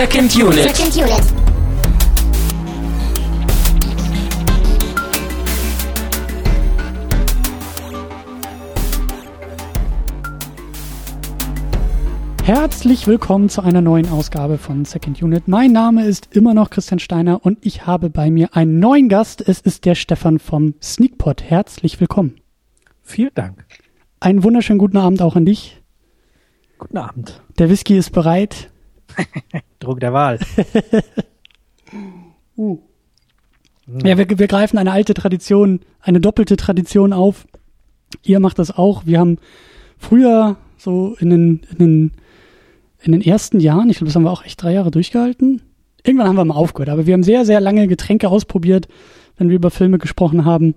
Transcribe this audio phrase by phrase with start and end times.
[0.00, 0.62] Second Unit.
[0.62, 1.22] Second Unit.
[12.44, 15.48] Herzlich willkommen zu einer neuen Ausgabe von Second Unit.
[15.48, 19.46] Mein Name ist immer noch Christian Steiner und ich habe bei mir einen neuen Gast.
[19.46, 21.42] Es ist der Stefan vom Sneakpot.
[21.42, 22.40] Herzlich willkommen.
[23.02, 23.66] Vielen Dank.
[24.18, 25.82] Einen wunderschönen guten Abend auch an dich.
[26.78, 27.42] Guten Abend.
[27.58, 28.70] Der Whisky ist bereit.
[29.78, 30.38] Druck der Wahl.
[32.56, 32.78] uh.
[34.04, 37.46] Ja, wir, wir greifen eine alte Tradition, eine doppelte Tradition auf.
[38.22, 39.06] Ihr macht das auch.
[39.06, 39.38] Wir haben
[39.98, 42.12] früher so in den, in den,
[43.02, 45.62] in den ersten Jahren, ich glaube, das haben wir auch echt drei Jahre durchgehalten.
[46.04, 48.88] Irgendwann haben wir mal aufgehört, aber wir haben sehr, sehr lange Getränke ausprobiert,
[49.36, 50.74] wenn wir über Filme gesprochen haben.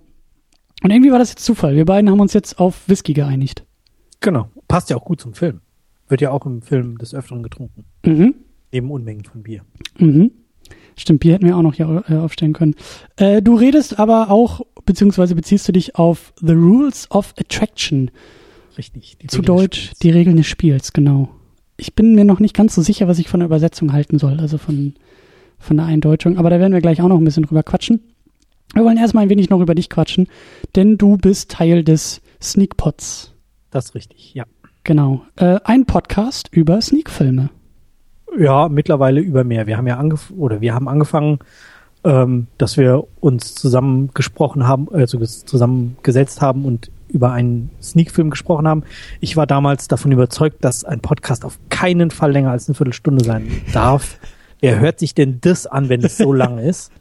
[0.84, 1.76] Und irgendwie war das jetzt Zufall.
[1.76, 3.64] Wir beiden haben uns jetzt auf Whisky geeinigt.
[4.20, 4.50] Genau.
[4.68, 5.62] Passt ja auch gut zum Film.
[6.08, 7.86] Wird ja auch im Film des Öfteren getrunken.
[8.06, 8.36] Mhm.
[8.72, 9.62] Neben Unmengen von Bier.
[9.98, 10.32] Mhm.
[10.96, 12.76] Stimmt, Bier hätten wir auch noch hier äh, aufstellen können.
[13.16, 18.12] Äh, du redest aber auch, beziehungsweise beziehst du dich auf The Rules of Attraction.
[18.78, 19.18] Richtig.
[19.28, 21.30] Zu Deutsch die Regeln des Spiels, genau.
[21.78, 24.40] Ich bin mir noch nicht ganz so sicher, was ich von der Übersetzung halten soll,
[24.40, 24.94] also von,
[25.58, 28.02] von der Eindeutschung, aber da werden wir gleich auch noch ein bisschen drüber quatschen.
[28.74, 30.28] Wir wollen erstmal ein wenig noch über dich quatschen,
[30.76, 33.34] denn du bist Teil des Sneakpots.
[33.70, 34.46] Das ist richtig, ja.
[34.84, 35.22] Genau.
[35.38, 37.50] Äh, ein Podcast über Sneakfilme.
[38.38, 39.68] Ja, mittlerweile über mehr.
[39.68, 41.40] Wir haben ja angefangen, oder wir haben angefangen,
[42.04, 48.68] ähm, dass wir uns zusammen gesprochen haben, also zusammengesetzt haben und über einen Sneakfilm gesprochen
[48.68, 48.84] haben.
[49.22, 53.24] Ich war damals davon überzeugt, dass ein Podcast auf keinen Fall länger als eine Viertelstunde
[53.24, 54.18] sein darf.
[54.60, 56.92] Wer hört sich denn das an, wenn es so lang ist?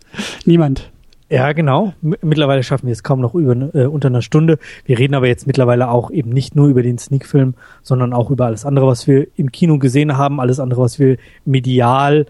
[0.44, 0.92] Niemand.
[1.32, 1.94] Ja, genau.
[2.02, 4.58] Mittlerweile schaffen wir es kaum noch über äh, unter einer Stunde.
[4.84, 8.44] Wir reden aber jetzt mittlerweile auch eben nicht nur über den Sneakfilm, sondern auch über
[8.44, 11.16] alles andere, was wir im Kino gesehen haben, alles andere, was wir
[11.46, 12.26] medial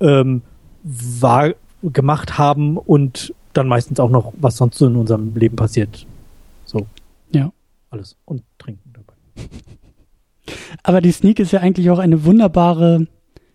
[0.00, 0.42] ähm,
[0.82, 6.06] war, gemacht haben und dann meistens auch noch, was sonst so in unserem Leben passiert.
[6.66, 6.86] So.
[7.30, 7.50] Ja.
[7.88, 8.16] Alles.
[8.26, 9.48] Und trinken dabei.
[10.82, 13.06] Aber die Sneak ist ja eigentlich auch eine wunderbare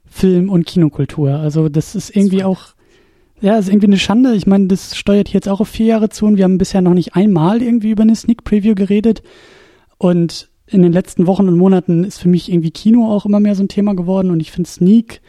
[0.07, 1.35] Film- und Kinokultur.
[1.35, 2.73] Also das ist irgendwie auch,
[3.39, 4.33] ja, ist irgendwie eine Schande.
[4.35, 6.93] Ich meine, das steuert jetzt auch auf vier Jahre zu und wir haben bisher noch
[6.93, 9.21] nicht einmal irgendwie über eine Sneak Preview geredet.
[9.97, 13.55] Und in den letzten Wochen und Monaten ist für mich irgendwie Kino auch immer mehr
[13.55, 15.21] so ein Thema geworden und ich finde Sneak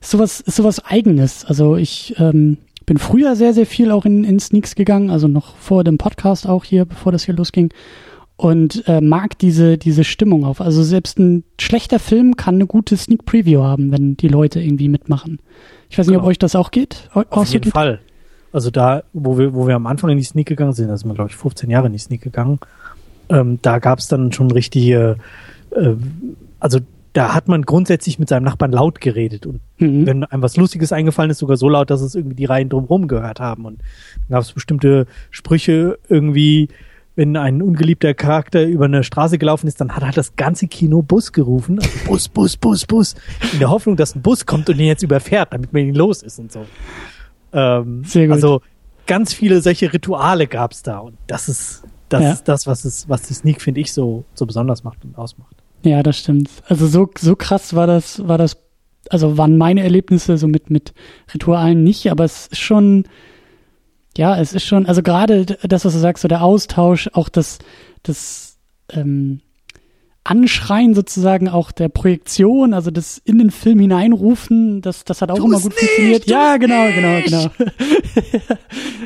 [0.00, 1.44] ist sowas, ist sowas Eigenes.
[1.44, 5.56] Also ich ähm, bin früher sehr, sehr viel auch in, in Sneaks gegangen, also noch
[5.56, 7.70] vor dem Podcast auch hier, bevor das hier losging.
[8.38, 10.60] Und äh, mag diese, diese Stimmung auf.
[10.60, 14.88] Also selbst ein schlechter Film kann eine gute Sneak Preview haben, wenn die Leute irgendwie
[14.88, 15.40] mitmachen.
[15.90, 16.24] Ich weiß nicht, genau.
[16.24, 17.10] ob euch das auch geht.
[17.12, 18.00] Auf auch jeden so Fall.
[18.52, 21.10] Also da, wo wir, wo wir am Anfang in die Sneak gegangen sind, da sind
[21.10, 22.60] wir, glaube ich, 15 Jahre in die Sneak gegangen,
[23.28, 25.16] ähm, da gab es dann schon richtige,
[25.72, 25.94] äh,
[26.60, 26.78] also
[27.12, 30.06] da hat man grundsätzlich mit seinem Nachbarn laut geredet und mhm.
[30.06, 33.08] wenn einem was Lustiges eingefallen ist, sogar so laut, dass es irgendwie die Reihen drumherum
[33.08, 36.68] gehört haben und dann gab es bestimmte Sprüche irgendwie,
[37.18, 41.02] wenn ein ungeliebter Charakter über eine Straße gelaufen ist, dann hat halt das ganze Kino
[41.02, 43.16] Bus gerufen, also Bus, Bus, Bus, Bus,
[43.52, 46.22] in der Hoffnung, dass ein Bus kommt und ihn jetzt überfährt, damit man ihn los
[46.22, 46.64] ist und so.
[47.52, 48.34] Ähm, Sehr gut.
[48.34, 48.62] Also
[49.08, 52.32] ganz viele solche Rituale gab's da und das ist das ja.
[52.32, 55.56] ist das, was es, was die Sneak finde ich so so besonders macht und ausmacht.
[55.82, 56.48] Ja, das stimmt.
[56.68, 58.58] Also so, so krass war das, war das,
[59.10, 60.94] also waren meine Erlebnisse so mit, mit
[61.34, 63.04] Ritualen nicht, aber es ist schon,
[64.18, 67.60] ja, es ist schon, also gerade das, was du sagst, so der Austausch, auch das,
[68.02, 68.58] das,
[68.90, 69.40] ähm,
[70.24, 75.36] Anschreien sozusagen auch der Projektion, also das in den Film hineinrufen, das, das hat auch
[75.36, 76.26] immer gut nicht, funktioniert.
[76.26, 78.40] Ja, genau, genau, genau, genau.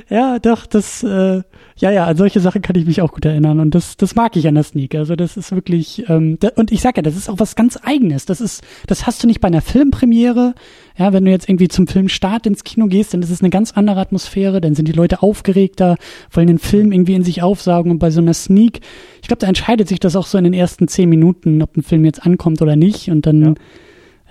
[0.09, 1.43] ja, doch, das, äh,
[1.77, 4.35] ja, ja, an solche Sachen kann ich mich auch gut erinnern und das, das mag
[4.37, 4.95] ich an der Sneak.
[4.95, 7.79] Also das ist wirklich, ähm, da, und ich sag ja, das ist auch was ganz
[7.81, 8.25] Eigenes.
[8.25, 10.55] Das ist, das hast du nicht bei einer Filmpremiere.
[11.03, 13.73] Ja, wenn du jetzt irgendwie zum Filmstart ins Kino gehst, dann ist es eine ganz
[13.73, 15.97] andere Atmosphäre, dann sind die Leute aufgeregter,
[16.31, 18.83] wollen den Film irgendwie in sich aufsaugen und bei so einer Sneak,
[19.21, 21.83] ich glaube, da entscheidet sich das auch so in den ersten zehn Minuten, ob ein
[21.83, 23.57] Film jetzt ankommt oder nicht und dann,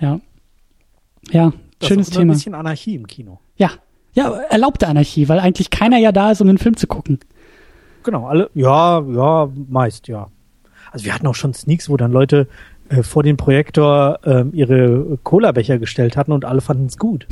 [0.00, 0.20] ja,
[1.30, 2.32] ja das schönes ist Thema.
[2.32, 3.38] ein bisschen Anarchie im Kino.
[3.56, 3.72] Ja,
[4.14, 7.18] ja, erlaubte Anarchie, weil eigentlich keiner ja da ist, um den Film zu gucken.
[8.02, 10.28] Genau, alle, ja, ja, meist, ja.
[10.90, 12.48] Also wir hatten auch schon Sneaks, wo dann Leute
[12.92, 17.26] äh, vor den Projektor äh, ihre Cola-Becher gestellt hatten und alle fanden es gut.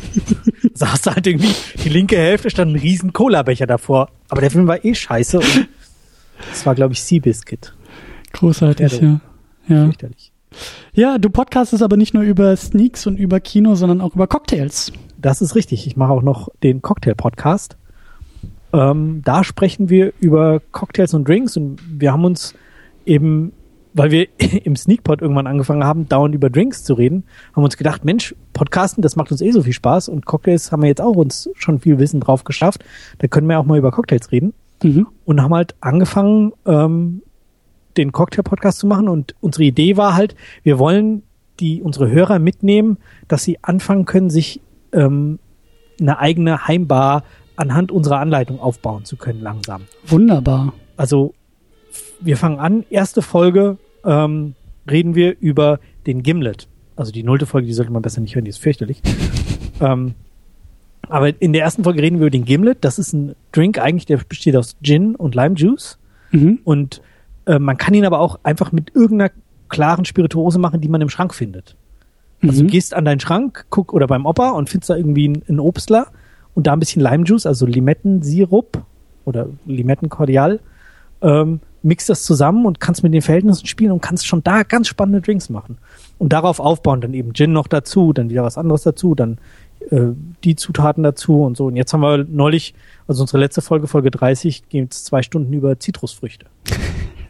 [0.74, 1.54] Saß halt irgendwie,
[1.84, 4.08] die linke Hälfte stand ein riesen Cola-Becher davor.
[4.28, 5.68] Aber der Film war eh scheiße und
[6.50, 7.74] das war, glaube ich, Seabiscuit.
[8.32, 9.20] Großartig, ja.
[9.68, 9.90] Ja.
[10.94, 14.92] Ja, du podcastest aber nicht nur über Sneaks und über Kino, sondern auch über Cocktails.
[15.18, 15.86] Das ist richtig.
[15.86, 17.76] Ich mache auch noch den Cocktail-Podcast.
[18.72, 22.54] Ähm, da sprechen wir über Cocktails und Drinks und wir haben uns
[23.04, 23.52] eben
[23.96, 24.28] weil wir
[24.64, 28.34] im Sneakpot irgendwann angefangen haben, dauernd über Drinks zu reden, haben wir uns gedacht, Mensch,
[28.52, 31.48] Podcasten, das macht uns eh so viel Spaß und Cocktails haben wir jetzt auch uns
[31.54, 32.84] schon viel Wissen drauf geschafft.
[33.18, 34.52] Da können wir auch mal über Cocktails reden.
[34.82, 35.06] Mhm.
[35.24, 37.22] Und haben halt angefangen, ähm,
[37.96, 41.22] den Cocktail-Podcast zu machen und unsere Idee war halt, wir wollen
[41.60, 44.60] die unsere Hörer mitnehmen, dass sie anfangen können, sich
[44.92, 45.38] ähm,
[45.98, 47.24] eine eigene Heimbar
[47.56, 49.84] anhand unserer Anleitung aufbauen zu können langsam.
[50.06, 50.74] Wunderbar.
[50.98, 51.32] Also
[52.20, 54.54] wir fangen an, erste Folge ähm,
[54.90, 56.68] reden wir über den Gimlet.
[56.94, 59.02] Also die nullte Folge, die sollte man besser nicht hören, die ist fürchterlich.
[59.80, 60.14] ähm,
[61.08, 62.78] aber in der ersten Folge reden wir über den Gimlet.
[62.80, 65.98] Das ist ein Drink eigentlich, der besteht aus Gin und Lime Juice.
[66.32, 66.60] Mhm.
[66.64, 67.02] Und
[67.46, 69.30] äh, man kann ihn aber auch einfach mit irgendeiner
[69.68, 71.76] klaren Spirituose machen, die man im Schrank findet.
[72.42, 72.66] Also Mhm.
[72.66, 75.60] du gehst an deinen Schrank, guck oder beim Opa und findest da irgendwie einen, einen
[75.60, 76.08] Obstler
[76.54, 78.82] und da ein bisschen Limejuice, also Limettensirup
[79.24, 80.60] oder Limettenkordial,
[81.22, 84.88] ähm, mixt das zusammen und kannst mit den Verhältnissen spielen und kannst schon da ganz
[84.88, 85.78] spannende Drinks machen.
[86.18, 89.38] Und darauf aufbauen, dann eben Gin noch dazu, dann wieder was anderes dazu, dann
[89.90, 90.08] äh,
[90.42, 91.66] die Zutaten dazu und so.
[91.66, 92.74] Und jetzt haben wir neulich,
[93.06, 96.46] also unsere letzte Folge, Folge 30, geht es zwei Stunden über Zitrusfrüchte.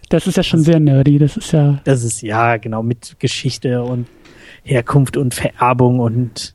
[0.09, 1.19] Das ist ja schon sehr nerdy.
[1.19, 1.81] Das ist ja.
[1.83, 4.07] Das ist ja genau mit Geschichte und
[4.63, 6.55] Herkunft und Vererbung und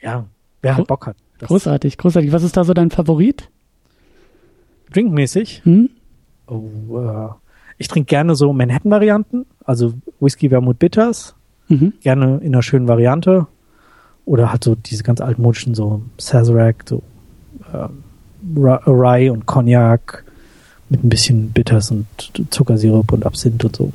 [0.00, 0.26] ja,
[0.60, 1.16] wer halt Bock hat.
[1.40, 2.30] Das Großartig, großartig.
[2.30, 3.50] Was ist da so dein Favorit?
[4.92, 5.62] Drinkmäßig.
[5.64, 5.90] Hm?
[6.46, 6.68] Oh,
[7.00, 7.41] äh,
[7.78, 11.34] ich trinke gerne so Manhattan-Varianten, also Whisky, Vermouth, Bitters,
[11.68, 11.94] Mhm.
[12.00, 13.46] gerne in einer schönen Variante.
[14.24, 17.02] Oder halt so diese ganz altmodischen, so Sazerac, so
[17.72, 18.04] ähm,
[18.86, 20.24] Rye und Cognac
[20.88, 22.06] mit ein bisschen Bitters und
[22.50, 23.92] Zuckersirup und Absinth und so.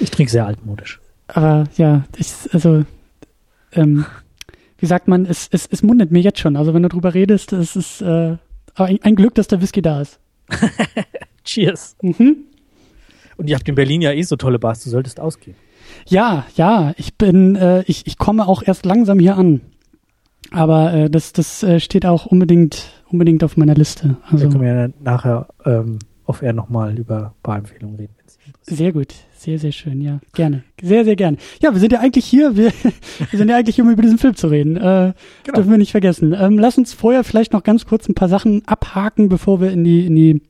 [0.00, 1.00] Ich trinke sehr altmodisch.
[1.28, 2.84] Aber ja, ich, also,
[3.72, 4.06] ähm,
[4.78, 6.56] wie sagt man, es, es, es mundet mir jetzt schon.
[6.56, 8.36] Also wenn du drüber redest, es ist äh,
[8.76, 10.18] ein, ein Glück, dass der Whisky da ist.
[11.48, 11.96] Cheers.
[12.02, 12.36] Mhm.
[13.36, 15.56] Und ihr habt in Berlin ja eh so tolle Bars, du solltest ausgehen.
[16.06, 19.60] Ja, ja, ich bin, äh, ich, ich komme auch erst langsam hier an.
[20.50, 24.16] Aber äh, das, das äh, steht auch unbedingt, unbedingt auf meiner Liste.
[24.30, 28.14] Da Also können wir ja nachher ähm, auf Air nochmal über Barempfehlungen reden.
[28.62, 30.20] sehr gut, sehr, sehr schön, ja.
[30.34, 30.64] Gerne.
[30.82, 31.38] Sehr, sehr gerne.
[31.62, 32.72] Ja, wir sind ja eigentlich hier, wir,
[33.30, 34.76] wir sind ja eigentlich hier, um über diesen Film zu reden.
[34.76, 35.12] Äh,
[35.44, 35.56] Genau.
[35.56, 36.34] Dürfen wir nicht vergessen.
[36.38, 39.84] Ähm, lass uns vorher vielleicht noch ganz kurz ein paar Sachen abhaken, bevor wir in
[39.84, 40.42] die, in die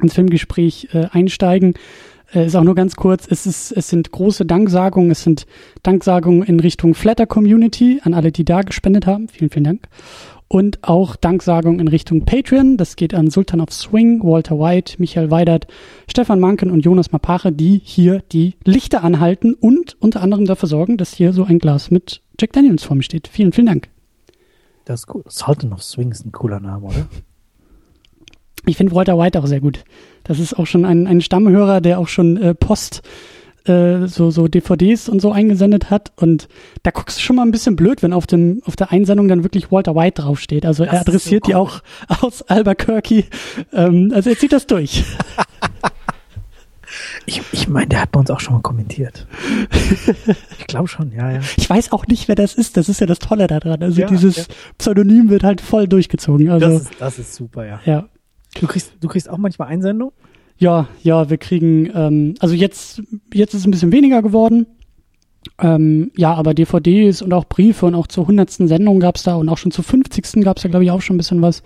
[0.00, 1.74] ins Filmgespräch äh, einsteigen.
[2.34, 5.46] Äh, ist auch nur ganz kurz, es, ist, es sind große Danksagungen, es sind
[5.82, 9.28] Danksagungen in Richtung Flatter Community, an alle, die da gespendet haben.
[9.28, 9.88] Vielen, vielen Dank.
[10.48, 12.76] Und auch Danksagungen in Richtung Patreon.
[12.76, 15.66] Das geht an Sultan of Swing, Walter White, Michael Weidert,
[16.08, 20.98] Stefan Manken und Jonas Mapache, die hier die Lichter anhalten und unter anderem dafür sorgen,
[20.98, 23.26] dass hier so ein Glas mit Jack Daniels vor mir steht.
[23.26, 23.88] Vielen, vielen Dank.
[24.84, 25.24] Das ist cool.
[25.26, 27.08] Sultan of Swing ist ein cooler Name, oder?
[28.64, 29.84] Ich finde Walter White auch sehr gut.
[30.24, 33.02] Das ist auch schon ein, ein Stammhörer, der auch schon äh, Post,
[33.64, 36.12] äh, so, so DVDs und so eingesendet hat.
[36.16, 36.48] Und
[36.82, 39.44] da guckst du schon mal ein bisschen blöd, wenn auf, dem, auf der Einsendung dann
[39.44, 40.66] wirklich Walter White draufsteht.
[40.66, 41.80] Also Das er ist so adressiert die auch
[42.20, 43.24] aus Albuquerque.
[43.72, 45.04] Ähm, also er zieht das durch.
[47.26, 49.26] Ich, ich meine, der hat bei uns auch schon mal kommentiert.
[50.58, 51.40] ich glaube schon, ja, ja.
[51.56, 52.76] Ich weiß auch nicht, wer das ist.
[52.76, 53.82] Das ist ja das Tolle daran.
[53.82, 54.44] Also Ja, dieses ja.
[54.78, 56.48] Pseudonym wird halt voll durchgezogen.
[56.50, 57.80] Also Das ist, das ist super, ja.
[57.84, 58.08] ja.
[58.60, 60.14] Du kriegst, du kriegst auch manchmal Einsendungen?
[60.58, 64.66] Ja, ja, wir kriegen, ähm, also jetzt, jetzt ist es ein bisschen weniger geworden.
[65.58, 69.48] Ähm, ja, aber DVDs und auch Briefe und auch zur hundertsten Sendung gab's da und
[69.48, 70.42] auch schon zur 50.
[70.42, 71.62] gab's da, glaube ich, auch schon ein bisschen was.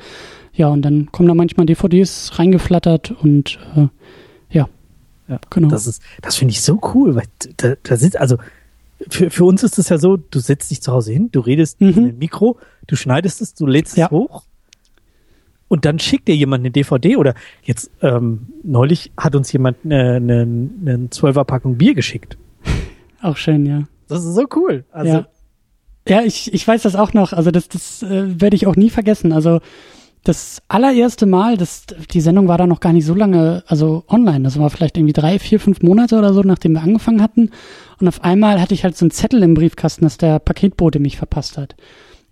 [0.53, 3.87] Ja, und dann kommen da manchmal DVDs reingeflattert und äh,
[4.51, 4.69] ja,
[5.29, 5.69] Ja, genau.
[5.69, 7.25] Das ist, das finde ich so cool, weil
[7.57, 8.37] da, da sitzt, also
[9.09, 11.81] für, für uns ist es ja so, du setzt dich zu Hause hin, du redest
[11.81, 11.89] Mhm.
[11.91, 14.07] in ein Mikro, du schneidest es, du lädst Ja.
[14.07, 14.43] es hoch
[15.71, 20.17] und dann schickt dir jemand eine DVD oder jetzt ähm, neulich hat uns jemand eine,
[20.17, 22.37] eine, eine 12er Packung Bier geschickt.
[23.23, 23.85] auch schön, ja.
[24.09, 24.85] Das ist so cool.
[24.91, 25.27] Also ja.
[26.09, 27.33] Ja, ich, ich weiß das auch noch.
[27.33, 29.33] Also das, das äh, werde ich auch nie vergessen.
[29.33, 29.61] Also
[30.25, 34.43] das allererste Mal, das, die Sendung war da noch gar nicht so lange, also online.
[34.43, 37.51] Das war vielleicht irgendwie drei, vier, fünf Monate oder so, nachdem wir angefangen hatten.
[38.01, 41.17] Und auf einmal hatte ich halt so einen Zettel im Briefkasten, dass der Paketbote mich
[41.17, 41.77] verpasst hat.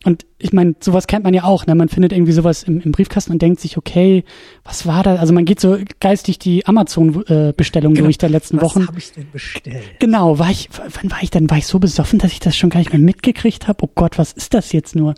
[0.05, 1.75] Und ich meine, sowas kennt man ja auch, ne?
[1.75, 4.23] Man findet irgendwie sowas im, im Briefkasten und denkt sich, okay,
[4.63, 5.17] was war da?
[5.17, 8.05] Also man geht so geistig die Amazon-Bestellung Genau.
[8.07, 8.87] durch der letzten was Wochen.
[8.87, 9.83] habe ich denn bestellt?
[9.99, 10.69] Genau, war ich,
[11.01, 11.51] wann war ich denn?
[11.51, 13.85] War ich so besoffen, dass ich das schon gar nicht mehr mitgekriegt habe?
[13.85, 15.09] Oh Gott, was ist das jetzt nur?
[15.11, 15.17] Und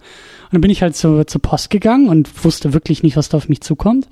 [0.52, 3.48] dann bin ich halt zur, zur Post gegangen und wusste wirklich nicht, was da auf
[3.50, 4.08] mich zukommt.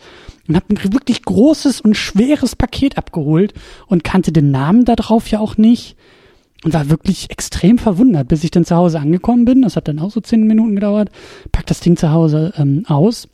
[0.49, 3.55] Und habe ein wirklich großes und schweres Paket abgeholt
[3.87, 5.97] und kannte den Namen da drauf ja auch nicht.
[6.65, 9.63] Und war wirklich extrem verwundert, bis ich dann zu Hause angekommen bin.
[9.63, 11.11] Das hat dann auch so zehn Minuten gedauert.
[11.53, 13.29] Pack das Ding zu Hause ähm, aus.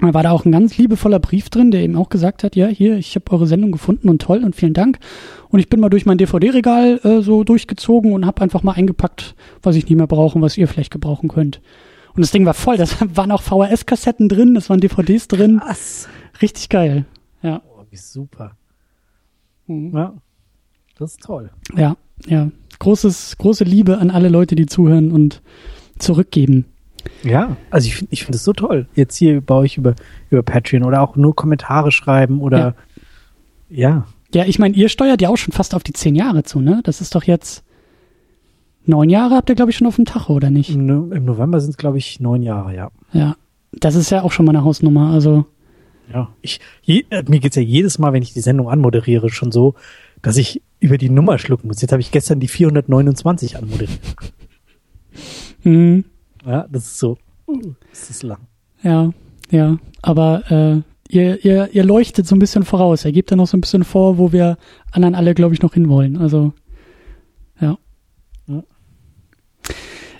[0.00, 2.68] Da war da auch ein ganz liebevoller Brief drin, der eben auch gesagt hat, ja,
[2.68, 4.98] hier, ich habe eure Sendung gefunden und toll und vielen Dank.
[5.50, 9.34] Und ich bin mal durch mein DVD-Regal äh, so durchgezogen und habe einfach mal eingepackt,
[9.62, 11.60] was ich nicht mehr brauche und was ihr vielleicht gebrauchen könnt.
[12.14, 15.60] Und das Ding war voll, das waren auch VHS-Kassetten drin, das waren DVDs drin.
[15.66, 16.08] Was?
[16.40, 17.04] Richtig geil.
[17.42, 17.60] Ja.
[17.66, 18.52] Oh, wie super.
[19.66, 19.94] Mhm.
[19.94, 20.14] Ja,
[20.98, 21.50] das ist toll.
[21.76, 21.96] Ja,
[22.26, 22.50] ja.
[22.78, 25.42] Großes, große Liebe an alle Leute, die zuhören und
[25.98, 26.64] zurückgeben.
[27.22, 28.86] Ja, also ich, ich finde es so toll.
[28.94, 29.94] Jetzt hier bei euch über,
[30.30, 32.74] über Patreon oder auch nur Kommentare schreiben oder
[33.68, 34.06] ja.
[34.32, 36.80] Ja, ich meine, ihr steuert ja auch schon fast auf die zehn Jahre zu, ne?
[36.84, 37.64] Das ist doch jetzt
[38.86, 40.70] neun Jahre habt ihr, glaube ich, schon auf dem Tacho, oder nicht?
[40.70, 42.90] Im November sind es, glaube ich, neun Jahre, ja.
[43.12, 43.36] Ja.
[43.72, 45.10] Das ist ja auch schon mal eine Hausnummer.
[45.12, 45.46] Also,
[46.12, 46.28] Ja.
[46.42, 49.74] Ich, je, äh, mir geht's ja jedes Mal, wenn ich die Sendung anmoderiere, schon so,
[50.22, 51.80] dass ich über die Nummer schlucken muss.
[51.82, 54.00] Jetzt habe ich gestern die 429 anmoderiert.
[55.64, 56.02] mh,
[56.46, 57.18] Ja, das ist so.
[57.46, 58.40] uh, Das ist lang.
[58.82, 59.10] ja,
[59.50, 59.76] ja.
[60.02, 63.04] Aber äh, ihr, ihr, ihr leuchtet so ein bisschen voraus.
[63.04, 64.56] Er gibt da noch so ein bisschen vor, wo wir
[64.92, 66.16] anderen alle, glaube ich, noch hinwollen.
[66.16, 66.52] Also,
[67.60, 67.76] ja.
[68.46, 68.62] Ja.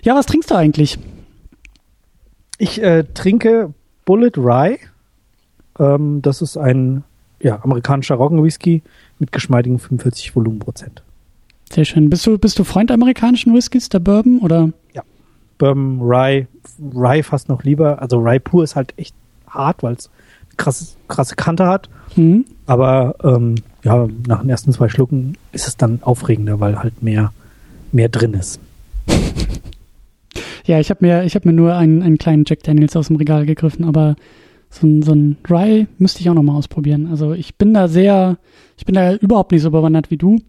[0.03, 0.99] Ja, was trinkst du eigentlich?
[2.57, 3.73] Ich äh, trinke
[4.05, 4.77] Bullet Rye.
[5.79, 7.03] Ähm, das ist ein
[7.41, 8.81] ja, amerikanischer Roggenwhisky
[9.19, 11.03] mit geschmeidigen 45 Volumenprozent.
[11.71, 12.09] Sehr schön.
[12.09, 14.69] Bist du, bist du Freund amerikanischen Whiskys, der Bourbon, oder?
[15.61, 16.47] Bourbon, Rye,
[16.93, 18.01] Rye fast noch lieber.
[18.01, 19.15] Also Rye pur ist halt echt
[19.47, 20.09] hart, weil es
[20.57, 21.87] krasse, krasse Kante hat.
[22.15, 22.45] Mhm.
[22.65, 27.31] Aber ähm, ja, nach den ersten zwei Schlucken ist es dann aufregender, weil halt mehr,
[27.91, 28.59] mehr drin ist.
[30.63, 33.15] Ja, ich habe mir, ich habe mir nur einen, einen kleinen Jack Daniels aus dem
[33.15, 34.15] Regal gegriffen, aber
[34.71, 37.07] so ein, so ein Rye müsste ich auch noch mal ausprobieren.
[37.07, 38.37] Also ich bin da sehr,
[38.77, 40.39] ich bin da überhaupt nicht so bewandert wie du.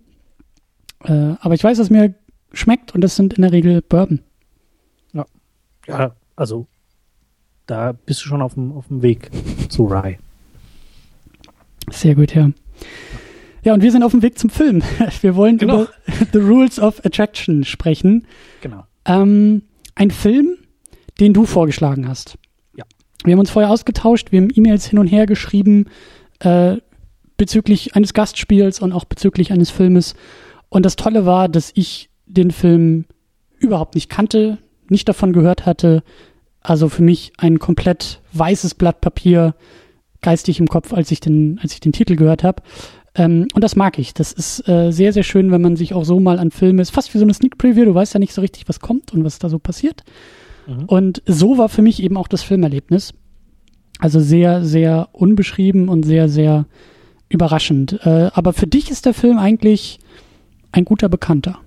[1.05, 2.15] Äh, aber ich weiß, dass mir
[2.53, 4.21] schmeckt und das sind in der Regel Bourbon.
[5.89, 6.69] Ja, also
[7.67, 9.31] da bist du schon auf dem, auf dem Weg
[9.69, 10.17] zu Rye.
[11.91, 12.53] Sehr gut, ja.
[13.65, 14.83] Ja, und wir sind auf dem Weg zum Film.
[15.21, 15.83] Wir wollen Genau.
[15.83, 15.89] über
[16.33, 18.27] The Rules of Attraction sprechen.
[18.61, 18.85] Genau.
[19.05, 19.63] Ähm,
[19.97, 20.57] ein Film,
[21.19, 22.39] den du vorgeschlagen hast.
[23.25, 25.87] Wir haben uns vorher ausgetauscht, wir haben E-Mails hin und her geschrieben
[26.41, 26.77] äh,
[27.37, 30.15] bezüglich eines Gastspiels und auch bezüglich eines Filmes.
[30.69, 33.05] Und das Tolle war, dass ich den Film
[33.59, 36.03] überhaupt nicht kannte, nicht davon gehört hatte.
[36.61, 39.55] Also für mich ein komplett weißes Blatt Papier
[40.21, 42.63] geistig im Kopf, als ich den, als ich den Titel gehört habe.
[43.15, 44.15] Ähm, und das mag ich.
[44.15, 46.91] Das ist äh, sehr, sehr schön, wenn man sich auch so mal an Filme, ist
[46.91, 49.25] fast wie so eine Sneak Preview, du weißt ja nicht so richtig, was kommt und
[49.25, 50.03] was da so passiert.
[50.67, 50.85] Mhm.
[50.85, 53.15] Und so war für mich eben auch das Filmerlebnis.
[53.99, 56.67] Also sehr, sehr unbeschrieben und sehr, sehr
[57.29, 58.01] überraschend.
[58.05, 60.01] Äh, aber für dich ist der Film eigentlich
[60.73, 61.59] ein guter Bekannter.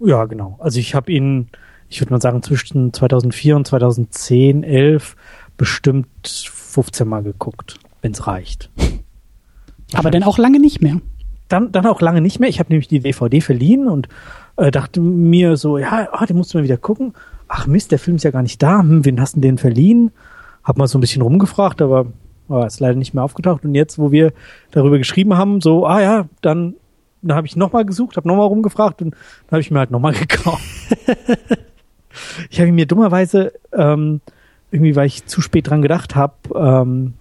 [0.00, 0.56] Ja, genau.
[0.60, 1.48] Also ich habe ihn,
[1.88, 5.16] ich würde mal sagen, zwischen 2004 und 2010, 11
[5.56, 8.70] bestimmt 15 Mal geguckt, wenn es reicht.
[9.94, 11.00] Aber dann auch lange nicht mehr.
[11.48, 12.48] Dann, dann auch lange nicht mehr.
[12.48, 14.08] Ich habe nämlich die DVD verliehen und
[14.56, 17.14] äh, dachte mir so, ja, ah, den musst du mal wieder gucken.
[17.48, 18.80] Ach Mist, der Film ist ja gar nicht da.
[18.80, 20.10] Hm, wen hast du denn verliehen?
[20.64, 22.06] Hab mal so ein bisschen rumgefragt, aber
[22.48, 23.64] oh, ist leider nicht mehr aufgetaucht.
[23.64, 24.32] Und jetzt, wo wir
[24.70, 26.74] darüber geschrieben haben, so, ah ja, dann,
[27.22, 30.12] dann habe ich nochmal gesucht, habe nochmal rumgefragt und dann habe ich mir halt nochmal
[30.18, 30.64] gekauft.
[32.50, 34.20] ich habe mir dummerweise, ähm,
[34.70, 37.14] irgendwie, weil ich zu spät dran gedacht habe, ähm,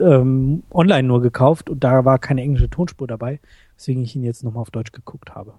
[0.00, 3.40] ähm, online nur gekauft und da war keine englische Tonspur dabei,
[3.76, 5.54] weswegen ich ihn jetzt nochmal auf Deutsch geguckt habe.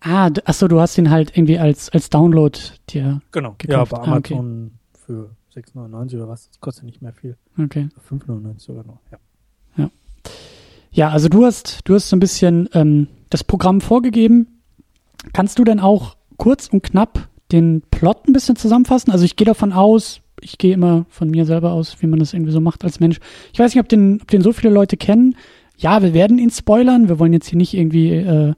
[0.00, 2.58] Ah, d- ach so, du hast ihn halt irgendwie als, als Download
[2.90, 3.20] dir.
[3.32, 3.54] Genau.
[3.58, 3.92] Gekauft.
[3.92, 4.34] Ja, bei Ah, okay.
[4.34, 4.70] Amazon
[5.06, 6.48] für 6,99 oder was.
[6.48, 7.36] Das kostet nicht mehr viel.
[7.58, 7.88] Okay.
[8.08, 9.00] 5,99 sogar noch.
[9.10, 9.18] Ja.
[10.92, 14.60] Ja, also du hast, du hast so ein bisschen ähm, das Programm vorgegeben.
[15.32, 19.12] Kannst du denn auch kurz und knapp den Plot ein bisschen zusammenfassen?
[19.12, 22.32] Also ich gehe davon aus, ich gehe immer von mir selber aus, wie man das
[22.34, 23.20] irgendwie so macht als Mensch.
[23.52, 25.36] Ich weiß nicht, ob den, ob den so viele Leute kennen.
[25.76, 27.08] Ja, wir werden ihn spoilern.
[27.08, 28.54] Wir wollen jetzt hier nicht irgendwie äh,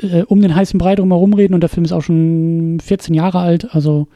[0.00, 3.14] äh, um den heißen Brei drum herum reden und der Film ist auch schon 14
[3.14, 3.74] Jahre alt.
[3.74, 4.08] Also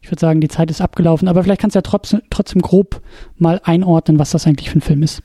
[0.00, 1.28] ich würde sagen, die Zeit ist abgelaufen.
[1.28, 3.00] Aber vielleicht kannst du ja trotzdem, trotzdem grob
[3.38, 5.22] mal einordnen, was das eigentlich für ein Film ist.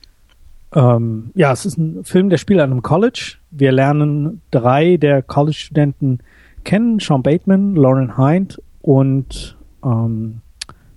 [0.74, 3.36] Ähm, ja, es ist ein Film, der spielt an einem College.
[3.50, 6.20] Wir lernen drei der College-Studenten
[6.64, 6.98] kennen.
[6.98, 10.40] Sean Bateman, Lauren Hind und ähm,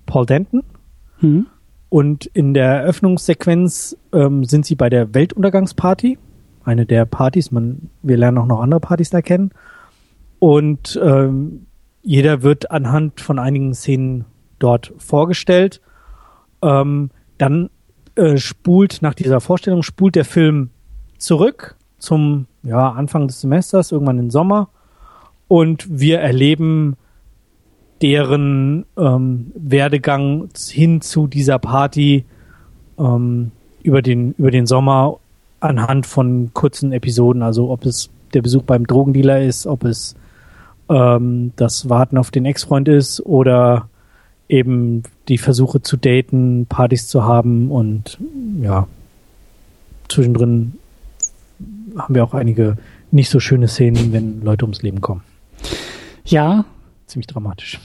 [0.06, 0.62] Paul Denton.
[1.20, 1.46] Mhm.
[1.88, 6.18] Und in der Eröffnungssequenz ähm, sind sie bei der Weltuntergangsparty.
[6.66, 7.52] Eine der Partys.
[7.52, 9.52] Man, wir lernen auch noch andere Partys da kennen.
[10.40, 11.66] Und ähm,
[12.02, 14.24] jeder wird anhand von einigen Szenen
[14.58, 15.80] dort vorgestellt.
[16.62, 17.70] Ähm, dann
[18.16, 20.70] äh, spult nach dieser Vorstellung spult der Film
[21.18, 24.68] zurück zum ja, Anfang des Semesters, irgendwann im Sommer.
[25.46, 26.96] Und wir erleben
[28.02, 32.24] deren ähm, Werdegang hin zu dieser Party
[32.98, 33.52] ähm,
[33.84, 35.20] über den über den Sommer
[35.60, 40.14] anhand von kurzen Episoden, also ob es der Besuch beim Drogendealer ist, ob es
[40.88, 43.88] ähm, das Warten auf den Ex-Freund ist oder
[44.48, 48.18] eben die Versuche zu daten, Partys zu haben und
[48.62, 48.86] ja,
[50.08, 50.74] zwischendrin
[51.96, 52.76] haben wir auch einige
[53.10, 55.22] nicht so schöne Szenen, wenn Leute ums Leben kommen.
[56.24, 56.64] Ja.
[57.06, 57.80] Ziemlich dramatisch.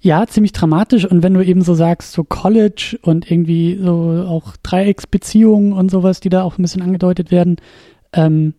[0.00, 1.04] Ja, ziemlich dramatisch.
[1.04, 6.20] Und wenn du eben so sagst, so College und irgendwie so auch Dreiecksbeziehungen und sowas,
[6.20, 7.56] die da auch ein bisschen angedeutet werden.
[8.12, 8.54] Ähm,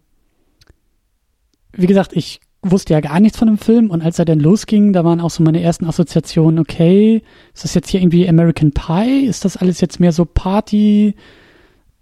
[1.72, 4.92] wie gesagt, ich wusste ja gar nichts von dem Film und als er dann losging,
[4.92, 9.26] da waren auch so meine ersten Assoziationen, okay, ist das jetzt hier irgendwie American Pie?
[9.26, 11.16] Ist das alles jetzt mehr so Party,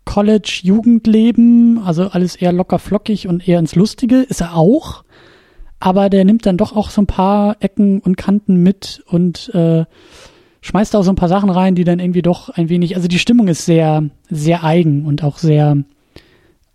[0.06, 1.80] College, Jugendleben?
[1.84, 4.22] Also alles eher locker flockig und eher ins Lustige?
[4.22, 5.04] Ist er auch?
[5.80, 9.86] Aber der nimmt dann doch auch so ein paar Ecken und Kanten mit und äh,
[10.62, 13.20] schmeißt auch so ein paar Sachen rein, die dann irgendwie doch ein wenig, also die
[13.20, 15.78] Stimmung ist sehr, sehr eigen und auch sehr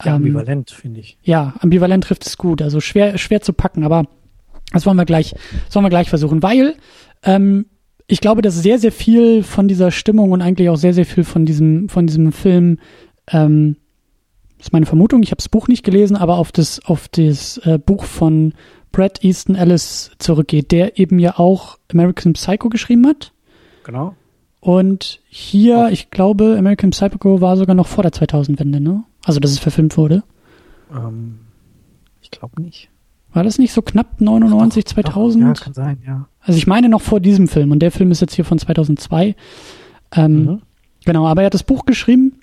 [0.05, 1.19] ja, ähm, ambivalent, finde ich.
[1.23, 2.63] Ja, ambivalent trifft es gut.
[2.63, 4.05] Also schwer, schwer zu packen, aber
[4.73, 5.35] das wollen wir gleich,
[5.67, 6.75] das wollen wir gleich versuchen, weil
[7.25, 7.67] ähm,
[8.07, 11.25] ich glaube, dass sehr, sehr viel von dieser Stimmung und eigentlich auch sehr, sehr viel
[11.25, 12.79] von diesem, von diesem Film,
[13.31, 13.77] ähm,
[14.59, 17.79] ist meine Vermutung, ich habe das Buch nicht gelesen, aber auf das, auf das äh,
[17.79, 18.55] Buch von
[18.93, 23.33] Brad Easton Ellis zurückgeht, der eben ja auch American Psycho geschrieben hat.
[23.85, 24.15] Genau.
[24.61, 29.03] Und hier, ich glaube, American Psycho war sogar noch vor der 2000-Wende, ne?
[29.25, 30.23] Also, dass es verfilmt wurde?
[30.95, 31.41] Ähm,
[32.21, 32.89] ich glaube nicht.
[33.33, 35.43] War das nicht so knapp 99, doch, 2000?
[35.43, 36.29] Doch, ja, kann sein, ja.
[36.41, 39.35] Also ich meine noch vor diesem Film und der Film ist jetzt hier von 2002.
[40.15, 40.63] Ähm, mhm.
[41.05, 42.41] Genau, aber er hat das Buch geschrieben.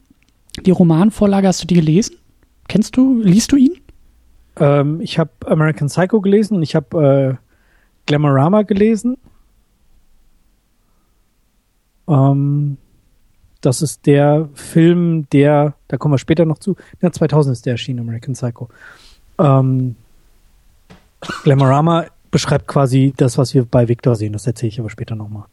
[0.66, 2.16] Die Romanvorlage, hast du die gelesen?
[2.68, 3.78] Kennst du, liest du ihn?
[4.58, 7.46] Ähm, ich habe American Psycho gelesen und ich habe äh,
[8.06, 9.18] Glamorama gelesen.
[12.08, 12.78] Ähm,
[13.62, 17.74] das ist der Film, der, da kommen wir später noch zu, ja, 2000 ist der
[17.74, 18.70] erschienen, American Psycho.
[19.38, 19.96] Ähm,
[21.44, 25.46] Glamorama beschreibt quasi das, was wir bei Victor sehen, das erzähle ich aber später nochmal.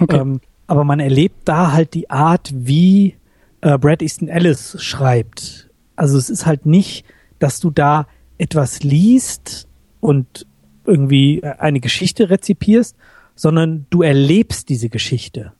[0.00, 0.18] Okay.
[0.18, 3.16] Ähm, aber man erlebt da halt die Art, wie
[3.60, 5.70] äh, Brad Easton Ellis schreibt.
[5.96, 7.04] Also es ist halt nicht,
[7.38, 8.06] dass du da
[8.38, 9.68] etwas liest
[10.00, 10.46] und
[10.84, 12.96] irgendwie eine Geschichte rezipierst,
[13.34, 15.52] sondern du erlebst diese Geschichte.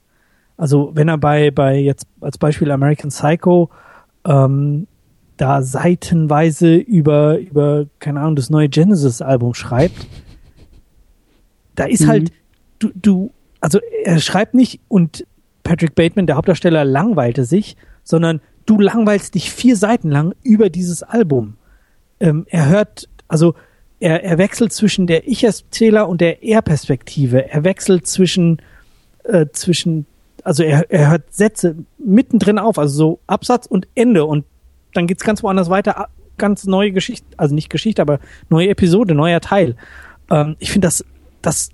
[0.57, 3.69] Also wenn er bei, bei jetzt als Beispiel American Psycho
[4.25, 4.87] ähm,
[5.37, 10.07] da seitenweise über, über, keine Ahnung, das neue Genesis-Album schreibt,
[11.75, 12.07] da ist mhm.
[12.07, 12.31] halt,
[12.79, 15.25] du, du, also er schreibt nicht und
[15.63, 21.03] Patrick Bateman, der Hauptdarsteller, langweilte sich, sondern du langweilst dich vier Seiten lang über dieses
[21.03, 21.57] Album.
[22.19, 23.55] Ähm, er hört, also
[23.99, 27.49] er, er wechselt zwischen der Ich-Erzähler und der Er-Perspektive.
[27.49, 28.61] Er wechselt zwischen,
[29.23, 30.05] äh, zwischen
[30.43, 34.45] also er, er hört Sätze mittendrin auf, also so Absatz und Ende und
[34.93, 39.41] dann geht's ganz woanders weiter, ganz neue Geschichte, also nicht Geschichte, aber neue Episode, neuer
[39.41, 39.75] Teil.
[40.29, 41.03] Ähm, ich finde, das,
[41.41, 41.69] das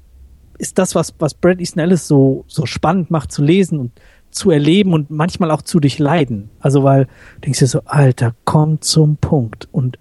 [0.58, 3.92] ist das, was, was Brad Easton Ellis so, so spannend macht zu lesen und
[4.32, 6.50] zu erleben und manchmal auch zu durchleiden.
[6.60, 9.68] Also weil du denkst dir so, Alter, komm zum Punkt.
[9.72, 10.00] Und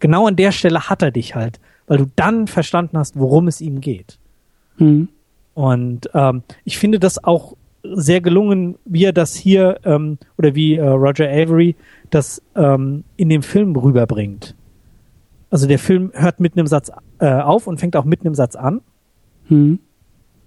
[0.00, 3.60] genau an der Stelle hat er dich halt, weil du dann verstanden hast, worum es
[3.60, 4.18] ihm geht.
[4.78, 5.08] Mhm.
[5.54, 10.76] Und ähm, ich finde das auch sehr gelungen, wie er das hier ähm, oder wie
[10.76, 11.76] äh, Roger Avery
[12.10, 14.54] das ähm, in dem Film rüberbringt.
[15.50, 18.54] Also der Film hört mit einem Satz äh, auf und fängt auch mit einem Satz
[18.54, 18.82] an.
[19.48, 19.80] Hm.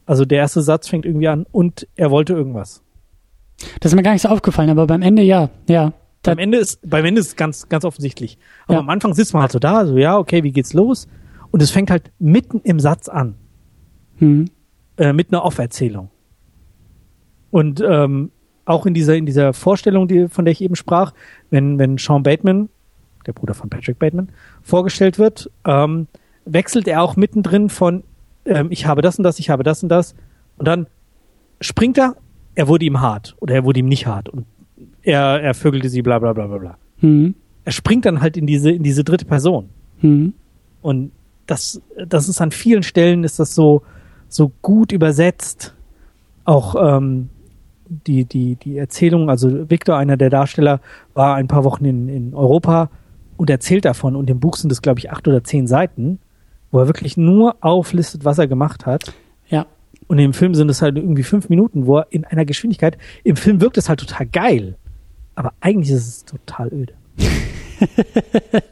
[0.06, 2.82] Also der erste Satz fängt irgendwie an und er wollte irgendwas.
[3.80, 5.94] Das ist mir gar nicht so aufgefallen, aber beim Ende ja, ja.
[6.24, 8.38] Beim Ende ist, beim Ende ist ganz, ganz offensichtlich.
[8.66, 8.80] Aber ja.
[8.80, 11.08] am Anfang sitzt man halt so da, so ja, okay, wie geht's los?
[11.52, 13.36] Und es fängt halt mitten im Satz an.
[14.18, 14.46] Hm.
[14.98, 16.10] Äh, mit einer Auferzählung.
[17.52, 18.32] Und ähm,
[18.66, 21.14] auch in dieser, in dieser Vorstellung, die, von der ich eben sprach,
[21.50, 22.70] wenn, wenn Sean Bateman,
[23.26, 24.30] der Bruder von Patrick Bateman,
[24.62, 26.08] vorgestellt wird, ähm,
[26.46, 28.04] wechselt er auch mittendrin von
[28.46, 30.16] ähm, ich habe das und das, ich habe das und das.
[30.58, 30.88] Und dann
[31.62, 32.16] springt er,
[32.56, 34.46] er wurde ihm hart oder er wurde ihm nicht hart und
[35.04, 36.78] er, er vögelte sie, bla bla bla bla bla.
[37.02, 37.36] Mhm.
[37.66, 39.70] Er springt dann halt in diese, in diese dritte Person.
[40.02, 40.34] Mhm.
[40.82, 41.12] Und
[41.46, 43.84] das, das ist an vielen Stellen ist das so,
[44.28, 45.74] so gut übersetzt.
[46.46, 47.30] Auch ähm,
[47.88, 50.80] die, die, die Erzählung, also Victor, einer der Darsteller,
[51.14, 52.90] war ein paar Wochen in, in Europa
[53.38, 54.16] und erzählt davon.
[54.16, 56.20] Und im Buch sind es, glaube ich, acht oder zehn Seiten,
[56.72, 59.14] wo er wirklich nur auflistet, was er gemacht hat.
[59.48, 59.66] Ja.
[60.08, 63.36] Und im Film sind es halt irgendwie fünf Minuten, wo er in einer Geschwindigkeit, im
[63.36, 64.76] Film wirkt es halt total geil.
[65.36, 66.94] Aber eigentlich ist es total öde.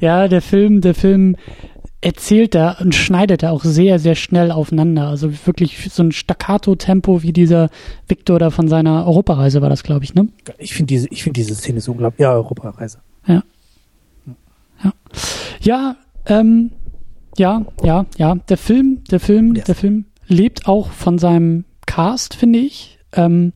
[0.00, 1.36] ja, der Film, der Film
[2.04, 5.08] erzählt er und schneidet er auch sehr, sehr schnell aufeinander.
[5.08, 7.70] Also wirklich so ein Staccato-Tempo wie dieser
[8.06, 10.28] Victor da von seiner Europareise war das, glaube ich, ne?
[10.58, 12.20] Ich finde diese, ich finde diese Szene so unglaublich.
[12.20, 12.98] Ja, Europareise.
[13.26, 13.42] Ja.
[14.84, 14.92] Ja.
[15.62, 16.72] Ja, ähm,
[17.38, 18.34] ja, ja, ja.
[18.34, 22.98] Der Film, der Film, der Film lebt auch von seinem Cast, finde ich.
[23.12, 23.54] Ähm,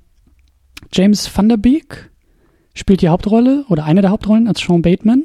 [0.93, 2.08] James Van der Beek
[2.79, 5.25] spielt die Hauptrolle oder eine der Hauptrollen als Sean Bateman,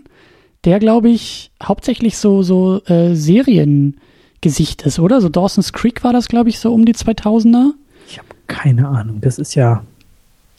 [0.66, 5.22] der glaube ich hauptsächlich so so äh, Seriengesicht ist, oder?
[5.22, 7.72] So Dawson's Creek war das glaube ich so um die 2000er.
[8.08, 9.22] Ich habe keine Ahnung.
[9.22, 9.84] Das ist ja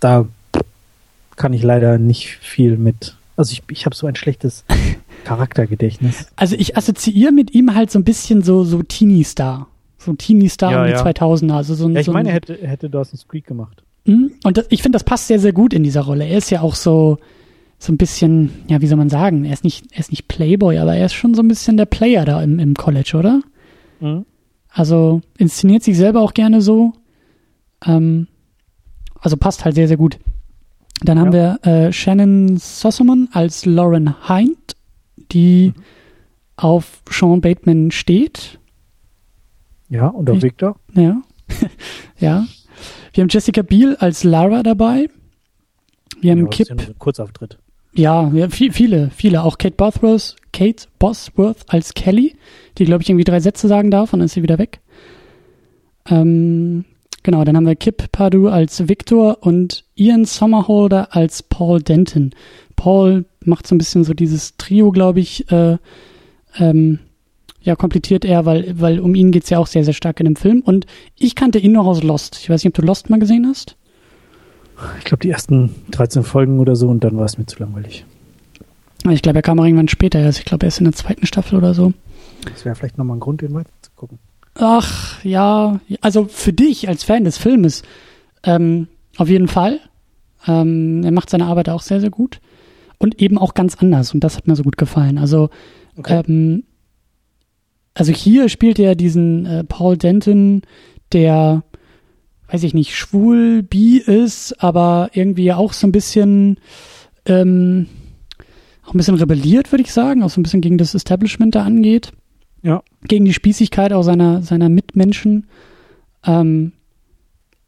[0.00, 0.26] da
[1.36, 3.16] kann ich leider nicht viel mit.
[3.36, 4.64] Also ich, ich habe so ein schlechtes
[5.24, 6.28] Charaktergedächtnis.
[6.36, 9.66] Also ich assoziiere mit ihm halt so ein bisschen so so Teenie Star.
[9.98, 11.02] So Teenie Star Ja, um die ja.
[11.02, 13.82] 2000er, also so ein Ja, ich so ein, meine, er hätte, hätte Dawson's Creek gemacht.
[14.06, 14.32] Mhm.
[14.44, 16.26] Und das, ich finde, das passt sehr, sehr gut in dieser Rolle.
[16.26, 17.18] Er ist ja auch so,
[17.78, 20.78] so ein bisschen, ja, wie soll man sagen, er ist nicht, er ist nicht Playboy,
[20.78, 23.40] aber er ist schon so ein bisschen der Player da im, im College, oder?
[24.00, 24.24] Mhm.
[24.70, 26.92] Also inszeniert sich selber auch gerne so.
[27.86, 28.26] Ähm,
[29.20, 30.18] also passt halt sehr, sehr gut.
[31.02, 34.76] Dann haben wir äh, Shannon Sossamon als Lauren Hind,
[35.32, 35.72] die
[36.56, 38.58] auf Sean Bateman steht.
[39.88, 40.78] Ja, und Ich- Victor.
[40.94, 41.20] Ja.
[42.18, 42.46] ja.
[43.14, 45.08] Wir haben Jessica Biel als Lara dabei.
[46.20, 46.68] Wir haben Ja, Kip.
[46.68, 47.58] ja Kurzauftritt.
[47.94, 49.44] Ja, ja viel, viele, viele.
[49.44, 52.34] Auch Kate Bosworth, Kate Bosworth als Kelly,
[52.76, 54.80] die, glaube ich, irgendwie drei Sätze sagen darf und dann ist sie wieder weg.
[56.08, 56.84] Ähm,
[57.22, 62.32] genau, dann haben wir Kip Pardue als Victor und Ian Sommerholder als Paul Denton.
[62.74, 65.78] Paul macht so ein bisschen so dieses Trio, glaube ich, äh,
[66.58, 66.98] ähm,
[67.64, 70.36] ja, komplettiert er, weil, weil um ihn geht's ja auch sehr, sehr stark in dem
[70.36, 70.60] Film.
[70.60, 70.86] Und
[71.18, 72.36] ich kannte ihn noch aus Lost.
[72.40, 73.76] Ich weiß nicht, ob du Lost mal gesehen hast.
[74.98, 78.04] Ich glaube, die ersten 13 Folgen oder so und dann war es mir zu langweilig.
[79.10, 80.38] Ich glaube, er kam auch irgendwann später erst.
[80.38, 81.92] Ich glaube, er ist in der zweiten Staffel oder so.
[82.52, 84.18] Das wäre vielleicht nochmal ein Grund, den weiter zu gucken.
[84.54, 87.82] Ach, ja, also für dich als Fan des Filmes
[88.44, 89.80] ähm, auf jeden Fall.
[90.46, 92.40] Ähm, er macht seine Arbeit auch sehr, sehr gut.
[92.98, 94.12] Und eben auch ganz anders.
[94.14, 95.18] Und das hat mir so gut gefallen.
[95.18, 95.50] Also,
[95.96, 96.22] Okay.
[96.26, 96.64] ähm,
[97.94, 100.62] also hier spielt er diesen äh, Paul Denton,
[101.12, 101.62] der,
[102.48, 106.58] weiß ich nicht, schwul, bi ist, aber irgendwie auch so ein bisschen,
[107.26, 107.86] ähm,
[108.84, 111.62] auch ein bisschen rebelliert, würde ich sagen, auch so ein bisschen gegen das Establishment da
[111.62, 112.12] angeht
[112.62, 112.82] Ja.
[113.06, 115.46] gegen die Spießigkeit auch seiner, seiner Mitmenschen.
[116.26, 116.72] Ähm,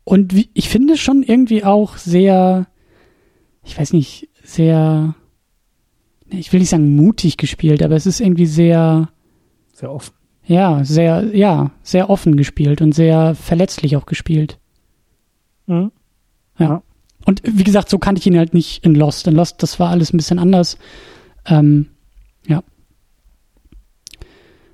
[0.05, 2.67] und wie, ich finde schon irgendwie auch sehr,
[3.65, 5.15] ich weiß nicht, sehr,
[6.31, 9.09] ich will nicht sagen mutig gespielt, aber es ist irgendwie sehr,
[9.73, 10.15] Sehr offen.
[10.47, 14.59] Ja, sehr, ja, sehr offen gespielt und sehr verletzlich auch gespielt.
[15.67, 15.91] Mhm.
[17.27, 19.27] Und wie gesagt, so kannte ich ihn halt nicht in Lost.
[19.27, 20.79] In Lost, das war alles ein bisschen anders.
[21.45, 21.89] Ähm,
[22.47, 22.63] ja.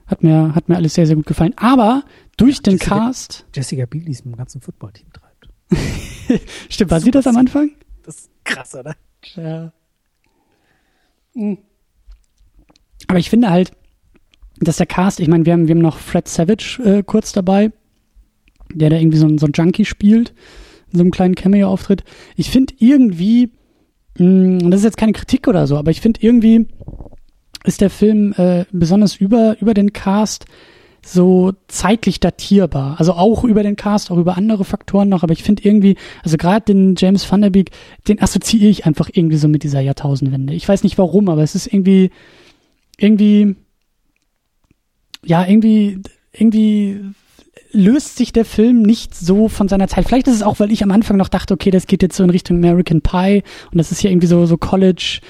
[0.06, 1.54] Hat mir, hat mir alles sehr, sehr gut gefallen.
[1.56, 2.04] Aber
[2.36, 5.48] durch den Jessica- Cast, Jessica Biel, die es mit dem ganzen Footballteam treibt.
[6.68, 7.70] stimmt, war sie das am Anfang?
[8.02, 8.94] Das ist krass, oder?
[9.34, 9.72] Ja.
[11.32, 11.56] Mhm.
[13.08, 13.72] Aber ich finde halt,
[14.68, 17.72] dass der Cast, ich meine, wir haben, wir haben noch Fred Savage äh, kurz dabei,
[18.72, 20.32] der da irgendwie so ein, so ein Junkie spielt,
[20.92, 22.04] in so einem kleinen Cameo-Auftritt.
[22.36, 23.50] Ich finde irgendwie,
[24.18, 26.66] mh, das ist jetzt keine Kritik oder so, aber ich finde irgendwie
[27.64, 30.46] ist der Film äh, besonders über, über den Cast
[31.04, 32.96] so zeitlich datierbar.
[32.98, 36.36] Also auch über den Cast, auch über andere Faktoren noch, aber ich finde irgendwie, also
[36.36, 37.70] gerade den James Van der Beek,
[38.06, 40.54] den assoziiere ich einfach irgendwie so mit dieser Jahrtausendwende.
[40.54, 42.10] Ich weiß nicht warum, aber es ist irgendwie,
[42.98, 43.56] irgendwie,
[45.24, 46.00] ja, irgendwie,
[46.32, 47.00] irgendwie
[47.72, 50.06] löst sich der Film nicht so von seiner Zeit.
[50.06, 52.24] Vielleicht ist es auch, weil ich am Anfang noch dachte, okay, das geht jetzt so
[52.24, 55.20] in Richtung American Pie und das ist hier irgendwie so, so College,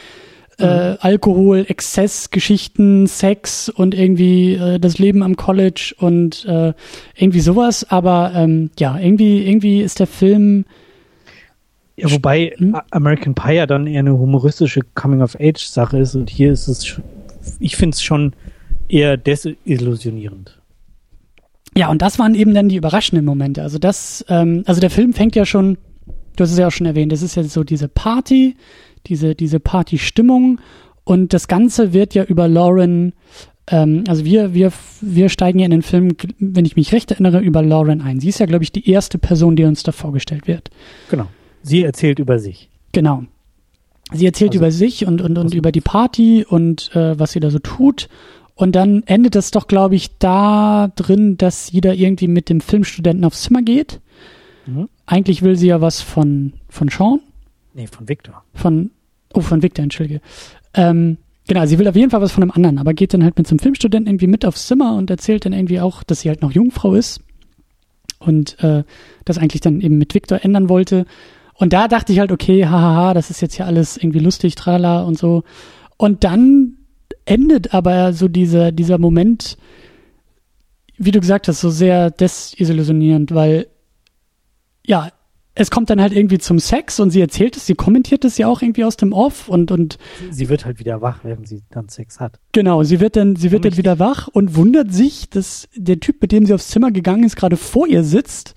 [0.59, 6.73] äh, Alkohol, Exzess, Geschichten, Sex und irgendwie äh, das Leben am College und äh,
[7.17, 7.87] irgendwie sowas.
[7.91, 10.65] Aber ähm, ja, irgendwie, irgendwie ist der Film,
[11.97, 12.77] Ja, wobei Hm?
[12.91, 17.01] American Pie ja dann eher eine humoristische Coming-of-Age-Sache ist und hier ist es,
[17.61, 18.33] ich finde es schon
[18.93, 20.61] eher desillusionierend.
[21.77, 23.63] Ja, und das waren eben dann die überraschenden Momente.
[23.63, 25.79] Also das, ähm, also der Film fängt ja schon,
[26.37, 28.57] du hast es ja auch schon erwähnt, das ist ja so diese Party,
[29.07, 30.61] diese, diese Party-Stimmung
[31.05, 33.15] und das Ganze wird ja über Lauren,
[33.69, 37.41] ähm, also wir, wir, wir steigen ja in den Film, wenn ich mich recht erinnere,
[37.41, 38.21] über Lauren ein.
[38.21, 40.69] Sie ist ja, glaube ich, die erste Person, die uns da vorgestellt wird.
[41.11, 41.27] Genau.
[41.63, 42.69] Sie erzählt über sich.
[42.93, 43.25] Genau.
[44.13, 47.33] Sie erzählt Also- über sich und, und, und also- über die Party und äh, was
[47.33, 48.11] sie da so tut.
[48.55, 52.61] Und dann endet es doch, glaube ich, da drin, dass sie da irgendwie mit dem
[52.61, 54.01] Filmstudenten aufs Zimmer geht.
[54.67, 54.89] Mhm.
[55.07, 57.21] Eigentlich will sie ja was von, von Sean,
[57.75, 58.45] Nee, von Victor.
[58.55, 58.91] von,
[59.33, 60.21] oh, von Victor, entschuldige.
[60.75, 63.37] Ähm, Genau, sie will auf jeden Fall was von einem anderen, aber geht dann halt
[63.37, 66.29] mit so einem Filmstudenten irgendwie mit aufs Zimmer und erzählt dann irgendwie auch, dass sie
[66.29, 67.21] halt noch Jungfrau ist
[68.21, 68.85] und äh,
[69.25, 71.05] das eigentlich dann eben mit Victor ändern wollte.
[71.55, 75.03] Und da dachte ich halt, okay, hahaha, das ist jetzt ja alles irgendwie lustig, trala
[75.03, 75.43] und so.
[75.97, 76.77] Und dann
[77.25, 79.57] endet aber so dieser, dieser Moment,
[80.97, 83.67] wie du gesagt hast, so sehr desillusionierend, weil
[84.85, 85.11] ja,
[85.55, 88.49] es kommt dann halt irgendwie zum Sex und sie erzählt es, sie kommentiert es ja
[88.49, 89.99] auch irgendwie aus dem Off und und
[90.31, 92.39] sie wird halt wieder wach, während sie dann Sex hat.
[92.53, 96.23] Genau, sie wird dann sie wird dann wieder wach und wundert sich, dass der Typ,
[96.23, 98.55] mit dem sie aufs Zimmer gegangen ist, gerade vor ihr sitzt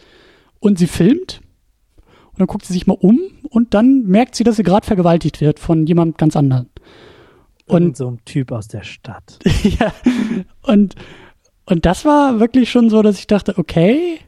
[0.59, 1.41] und sie filmt.
[2.31, 5.41] Und dann guckt sie sich mal um und dann merkt sie, dass sie gerade vergewaltigt
[5.41, 6.69] wird von jemand ganz anderen.
[7.67, 9.39] Und so ein Typ aus der Stadt.
[9.63, 9.93] ja.
[10.61, 10.95] Und
[11.65, 14.19] und das war wirklich schon so, dass ich dachte, okay,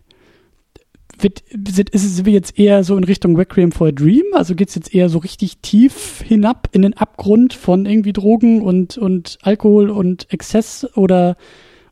[1.19, 4.25] wird, ist es jetzt eher so in Richtung Requiem for a Dream?
[4.33, 8.61] Also geht es jetzt eher so richtig tief hinab in den Abgrund von irgendwie Drogen
[8.61, 11.37] und, und Alkohol und Exzess oder,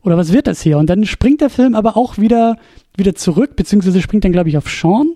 [0.04, 0.78] oder was wird das hier?
[0.78, 2.58] Und dann springt der Film aber auch wieder,
[2.96, 5.14] wieder zurück, beziehungsweise springt dann, glaube ich, auf Sean.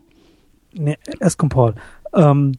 [0.73, 1.75] Nee, erst kommt Paul.
[2.13, 2.53] Ähm,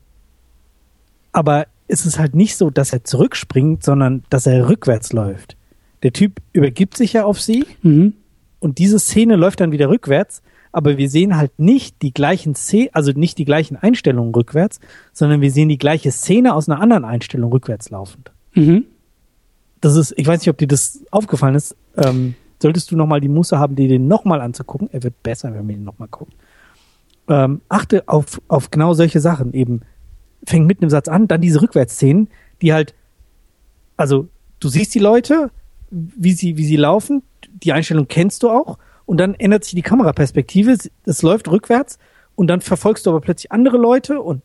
[1.33, 5.57] aber es ist halt nicht so, dass er zurückspringt, sondern dass er rückwärts läuft.
[6.03, 8.14] Der Typ übergibt sich ja auf sie mhm.
[8.59, 12.90] und diese Szene läuft dann wieder rückwärts aber wir sehen halt nicht die gleichen Szene,
[12.92, 14.81] also nicht die gleichen Einstellungen rückwärts,
[15.12, 18.33] sondern wir sehen die gleiche Szene aus einer anderen Einstellung rückwärts laufend.
[18.55, 18.85] Mhm.
[19.81, 21.74] Das ist, ich weiß nicht, ob dir das aufgefallen ist.
[21.96, 24.88] Ähm, solltest du nochmal die Muße haben, dir den nochmal anzugucken.
[24.92, 26.35] Er wird besser, wenn wir ihn nochmal gucken.
[27.29, 29.55] Ähm, achte auf, auf genau solche Sachen.
[29.55, 29.81] Eben
[30.44, 32.29] fängt mit einem Satz an, dann diese Rückwärtsszenen,
[32.62, 32.94] die halt,
[33.96, 35.50] also du siehst die Leute,
[35.90, 37.22] wie sie, wie sie laufen,
[37.62, 41.98] die Einstellung kennst du auch und dann ändert sich die Kameraperspektive, es läuft rückwärts
[42.37, 44.42] und dann verfolgst du aber plötzlich andere Leute und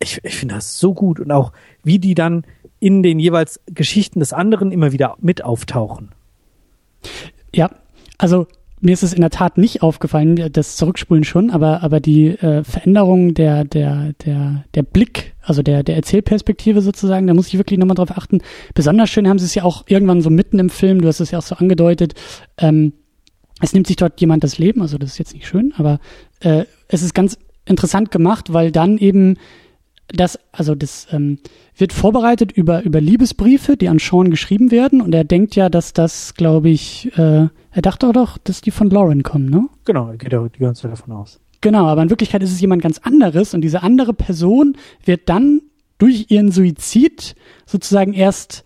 [0.00, 2.44] ich, ich finde das so gut und auch wie die dann
[2.80, 6.12] in den jeweils Geschichten des anderen immer wieder mit auftauchen.
[7.54, 7.70] Ja,
[8.16, 8.46] also
[8.80, 12.62] mir ist es in der Tat nicht aufgefallen, das Zurückspulen schon, aber, aber die äh,
[12.64, 17.78] Veränderung der, der, der, der Blick, also der, der Erzählperspektive sozusagen, da muss ich wirklich
[17.78, 18.40] nochmal drauf achten.
[18.74, 21.30] Besonders schön haben sie es ja auch irgendwann so mitten im Film, du hast es
[21.30, 22.14] ja auch so angedeutet,
[22.58, 22.92] ähm,
[23.60, 25.98] es nimmt sich dort jemand das Leben, also das ist jetzt nicht schön, aber
[26.40, 29.36] äh, es ist ganz interessant gemacht, weil dann eben
[30.08, 31.38] das, also das ähm,
[31.76, 35.92] wird vorbereitet über, über Liebesbriefe, die an Sean geschrieben werden und er denkt ja, dass
[35.92, 39.68] das, glaube ich, äh, er dachte auch doch, dass die von Lauren kommen, ne?
[39.84, 41.38] Genau, er geht ja die ganze Zeit davon aus.
[41.60, 45.62] Genau, aber in Wirklichkeit ist es jemand ganz anderes und diese andere Person wird dann
[45.98, 47.36] durch ihren Suizid
[47.66, 48.64] sozusagen erst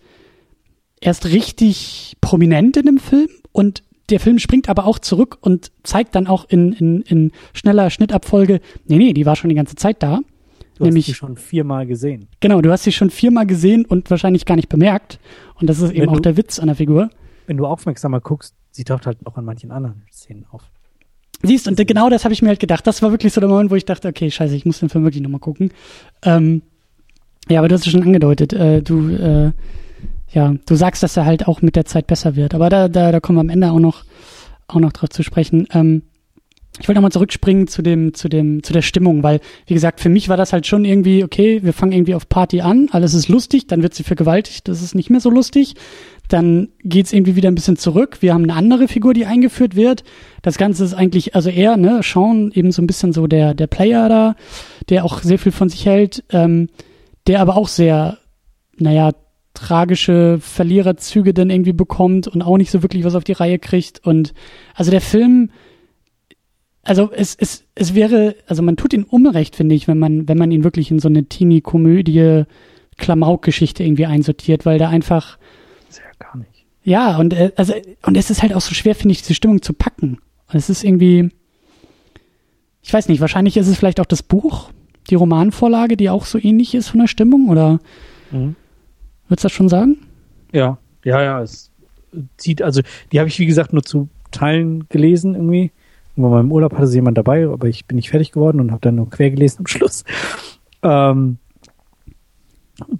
[0.99, 6.15] erst richtig prominent in dem Film und der Film springt aber auch zurück und zeigt
[6.15, 10.01] dann auch in, in, in schneller Schnittabfolge, nee, nee, die war schon die ganze Zeit
[10.01, 10.21] da.
[10.79, 12.29] Du nämlich, hast sie schon viermal gesehen.
[12.39, 15.19] Genau, du hast sie schon viermal gesehen und wahrscheinlich gar nicht bemerkt.
[15.59, 17.11] Und das ist eben auch der Witz an der Figur.
[17.45, 20.63] Wenn du aufmerksamer guckst, sie taucht halt auch an manchen anderen Szenen auf.
[21.43, 22.85] Siehst, und genau das habe ich mir halt gedacht.
[22.87, 25.03] Das war wirklich so der Moment, wo ich dachte, okay, scheiße, ich muss den Film
[25.03, 25.71] wirklich nochmal gucken.
[26.23, 26.61] Ähm,
[27.49, 28.53] ja, aber du hast es schon angedeutet.
[28.53, 29.51] Äh, du, äh,
[30.31, 32.55] ja, du sagst, dass er halt auch mit der Zeit besser wird.
[32.55, 34.05] Aber da, da, da kommen wir am Ende auch noch,
[34.67, 35.67] auch noch drauf zu sprechen.
[35.71, 36.03] Ähm,
[36.79, 40.09] ich wollte nochmal zurückspringen zu dem, zu dem, zu der Stimmung, weil, wie gesagt, für
[40.09, 43.27] mich war das halt schon irgendwie, okay, wir fangen irgendwie auf Party an, alles ist
[43.27, 45.75] lustig, dann wird sie vergewaltigt, das ist nicht mehr so lustig.
[46.29, 48.17] Dann geht's irgendwie wieder ein bisschen zurück.
[48.21, 50.03] Wir haben eine andere Figur, die eingeführt wird.
[50.41, 53.67] Das Ganze ist eigentlich, also er, ne, Sean, eben so ein bisschen so der, der
[53.67, 54.35] Player da,
[54.89, 56.69] der auch sehr viel von sich hält, ähm,
[57.27, 58.17] der aber auch sehr,
[58.77, 59.11] naja,
[59.53, 63.99] tragische Verliererzüge dann irgendwie bekommt und auch nicht so wirklich was auf die Reihe kriegt.
[64.03, 64.33] Und
[64.73, 65.51] also der Film,
[66.81, 70.37] also es, es, es wäre, also man tut ihn Unrecht, finde ich, wenn man, wenn
[70.37, 72.43] man ihn wirklich in so eine Teenie-Komödie,
[72.97, 75.37] Klamauk-Geschichte irgendwie einsortiert, weil da einfach.
[75.93, 76.65] Ist ja gar nicht.
[76.83, 79.61] Ja, und äh, also, und es ist halt auch so schwer, finde ich, diese Stimmung
[79.61, 80.17] zu packen.
[80.47, 81.29] Und es ist irgendwie.
[82.81, 84.71] Ich weiß nicht, wahrscheinlich ist es vielleicht auch das Buch,
[85.09, 87.79] die Romanvorlage, die auch so ähnlich ist von der Stimmung, oder?
[88.31, 88.55] Mhm.
[89.27, 89.99] Würdest du das schon sagen?
[90.51, 91.41] Ja, ja, ja.
[91.41, 91.71] Es
[92.37, 95.71] zieht, also die habe ich wie gesagt nur zu Teilen gelesen irgendwie.
[96.15, 98.71] Und bei meinem Urlaub hatte sie jemand dabei, aber ich bin nicht fertig geworden und
[98.71, 100.03] habe dann nur quer gelesen am Schluss.
[100.81, 101.37] Ähm,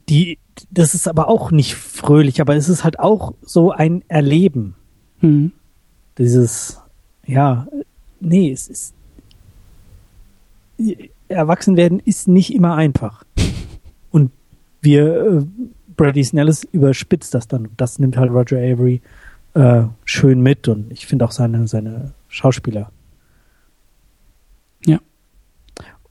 [0.08, 0.40] die,
[0.72, 4.76] das ist aber auch nicht fröhlich, aber es ist halt auch so ein Erleben.
[5.22, 5.52] Mhm.
[6.18, 6.80] Dieses,
[7.26, 7.68] ja,
[8.20, 8.94] nee, es ist
[11.28, 13.24] Erwachsenwerden ist nicht immer einfach.
[14.12, 14.32] Und
[14.82, 15.46] wir äh,
[15.96, 17.70] Brady Snellis überspitzt das dann.
[17.78, 19.02] Das nimmt halt Roger Avery
[19.54, 22.92] äh, schön mit und ich finde auch seine, seine Schauspieler.
[24.86, 25.00] Ja.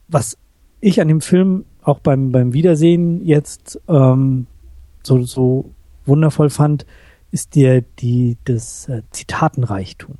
[0.07, 0.37] Was
[0.79, 4.47] ich an dem Film auch beim, beim Wiedersehen jetzt ähm,
[5.03, 5.71] so, so
[6.05, 6.85] wundervoll fand,
[7.31, 10.15] ist dir die, das äh, Zitatenreichtum.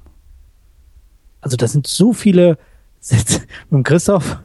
[1.41, 2.58] Also das sind so viele
[2.99, 3.41] Sätze.
[3.69, 4.39] Mit Christoph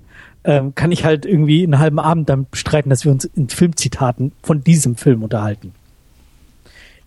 [0.45, 4.33] ähm, kann ich halt irgendwie einen halben Abend dann bestreiten, dass wir uns in Filmzitaten
[4.43, 5.75] von diesem Film unterhalten.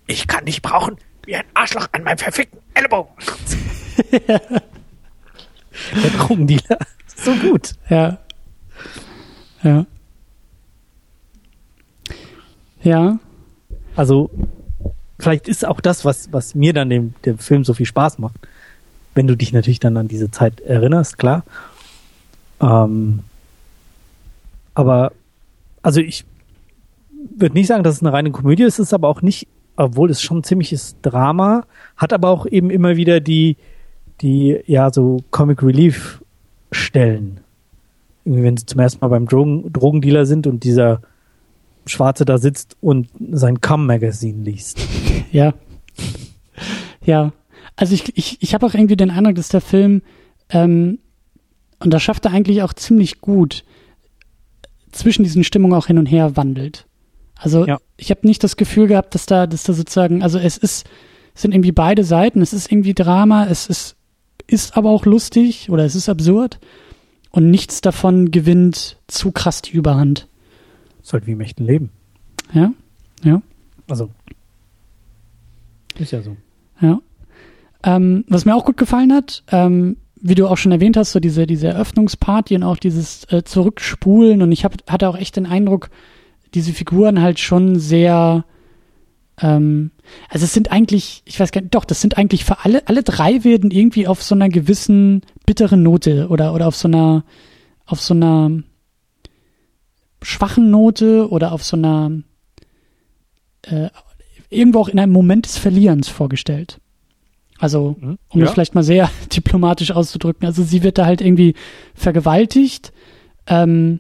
[0.08, 3.14] Ich kann dich brauchen wie ein Arschloch an meinem verfickten Ellenbogen.
[4.12, 6.80] Der Drogendealer.
[7.16, 7.74] So gut.
[7.90, 8.18] Ja.
[9.64, 9.86] Ja.
[12.84, 13.20] Ja.
[13.96, 14.30] Also,
[15.20, 18.36] vielleicht ist auch das, was, was mir dann dem, dem Film so viel Spaß macht,
[19.14, 21.44] wenn du dich natürlich dann an diese Zeit erinnerst, klar.
[22.62, 23.20] Ähm,
[24.74, 25.12] aber,
[25.82, 26.26] also ich
[27.36, 30.22] würde nicht sagen, dass es eine reine Komödie ist, ist aber auch nicht, obwohl es
[30.22, 31.66] schon ziemliches Drama,
[31.98, 33.58] hat aber auch eben immer wieder die,
[34.22, 36.22] die, ja, so Comic Relief
[36.72, 37.42] Stellen.
[38.24, 41.02] Irgendwie, wenn sie zum ersten Mal beim Drogen, Drogendealer sind und dieser
[41.86, 44.80] Schwarze da sitzt und sein Cum-Magazin liest.
[45.32, 45.54] Ja.
[47.06, 47.32] Ja.
[47.78, 50.02] Also ich, ich, ich habe auch irgendwie den Eindruck, dass der Film,
[50.50, 51.00] ähm,
[51.80, 53.64] und das schafft er eigentlich auch ziemlich gut,
[54.92, 56.86] zwischen diesen Stimmungen auch hin und her wandelt.
[57.38, 57.78] Also Ja.
[57.98, 60.86] ich habe nicht das Gefühl gehabt, dass da, dass da sozusagen, also es ist,
[61.34, 63.96] es sind irgendwie beide Seiten, es ist irgendwie Drama, es ist,
[64.48, 66.60] ist aber auch lustig oder es ist absurd
[67.32, 70.28] und nichts davon gewinnt zu krass die Überhand.
[71.12, 71.90] Halt wie im echten Leben.
[72.54, 72.72] Ja,
[73.24, 73.42] ja.
[73.90, 74.10] Also.
[75.98, 76.38] Ist ja so.
[76.80, 77.00] Ja.
[77.84, 81.20] Ähm, was mir auch gut gefallen hat, ähm, wie du auch schon erwähnt hast, so
[81.20, 85.48] diese, diese Eröffnungsparty und auch dieses äh, Zurückspulen und ich hab, hatte auch echt den
[85.48, 85.90] Eindruck,
[86.54, 88.46] diese Figuren halt schon sehr,
[89.42, 89.92] ähm,
[90.30, 93.04] also es sind eigentlich, ich weiß gar nicht, doch, das sind eigentlich für alle, alle
[93.04, 97.24] drei werden irgendwie auf so einer gewissen bitteren Note oder, oder auf so einer,
[97.86, 98.64] auf so einer
[100.22, 102.12] schwachen Note oder auf so einer,
[103.64, 103.90] äh,
[104.50, 106.80] irgendwo auch in einem Moment des Verlierens vorgestellt.
[107.60, 108.18] Also, Mhm.
[108.30, 108.46] um Ja.
[108.46, 110.46] das vielleicht mal sehr diplomatisch auszudrücken.
[110.48, 111.54] Also sie wird da halt irgendwie
[111.94, 112.92] vergewaltigt.
[113.48, 114.00] Ähm,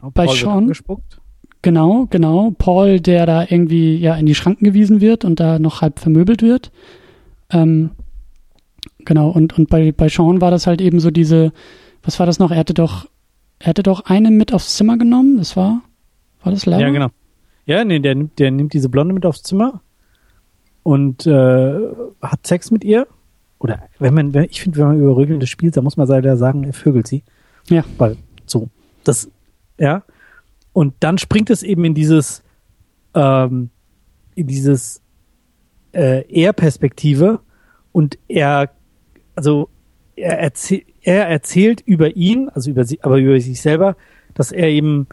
[0.00, 0.72] Bei Paul Sean?
[1.62, 2.52] genau, genau.
[2.56, 6.42] Paul, der da irgendwie ja in die Schranken gewiesen wird und da noch halb vermöbelt
[6.42, 6.70] wird.
[7.50, 7.90] Ähm,
[9.04, 11.52] genau, und, und bei, bei Sean war das halt eben so diese,
[12.02, 12.50] was war das noch?
[12.50, 13.06] Er hatte doch,
[13.58, 15.38] er hatte doch eine mit aufs Zimmer genommen.
[15.38, 15.82] Das war,
[16.42, 16.82] war das Lara?
[16.82, 17.08] Ja, genau.
[17.66, 19.80] Ja, nee, der, nimmt- der nimmt diese Blonde mit aufs Zimmer
[20.82, 21.78] und äh,
[22.20, 23.06] hat Sex mit ihr.
[23.58, 26.36] Oder wenn man, wenn, ich finde, wenn man über Rögelnde spielt, dann muss man leider
[26.36, 27.22] sagen, er vögelt sie.
[27.70, 27.84] Ja.
[27.96, 28.68] Weil so,
[29.04, 29.30] das,
[29.78, 30.02] ja.
[30.74, 32.42] Und dann springt es eben in dieses,
[33.14, 33.70] ähm,
[34.34, 35.00] in dieses
[35.92, 37.40] äh, Er-Perspektive
[37.92, 38.70] und er,
[39.36, 39.70] also
[40.16, 43.96] er, erzähl, er erzählt über ihn, also über sie, aber über sich selber,
[44.32, 45.06] dass er eben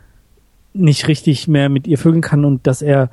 [0.74, 3.10] nicht richtig mehr mit ihr vögeln kann und dass er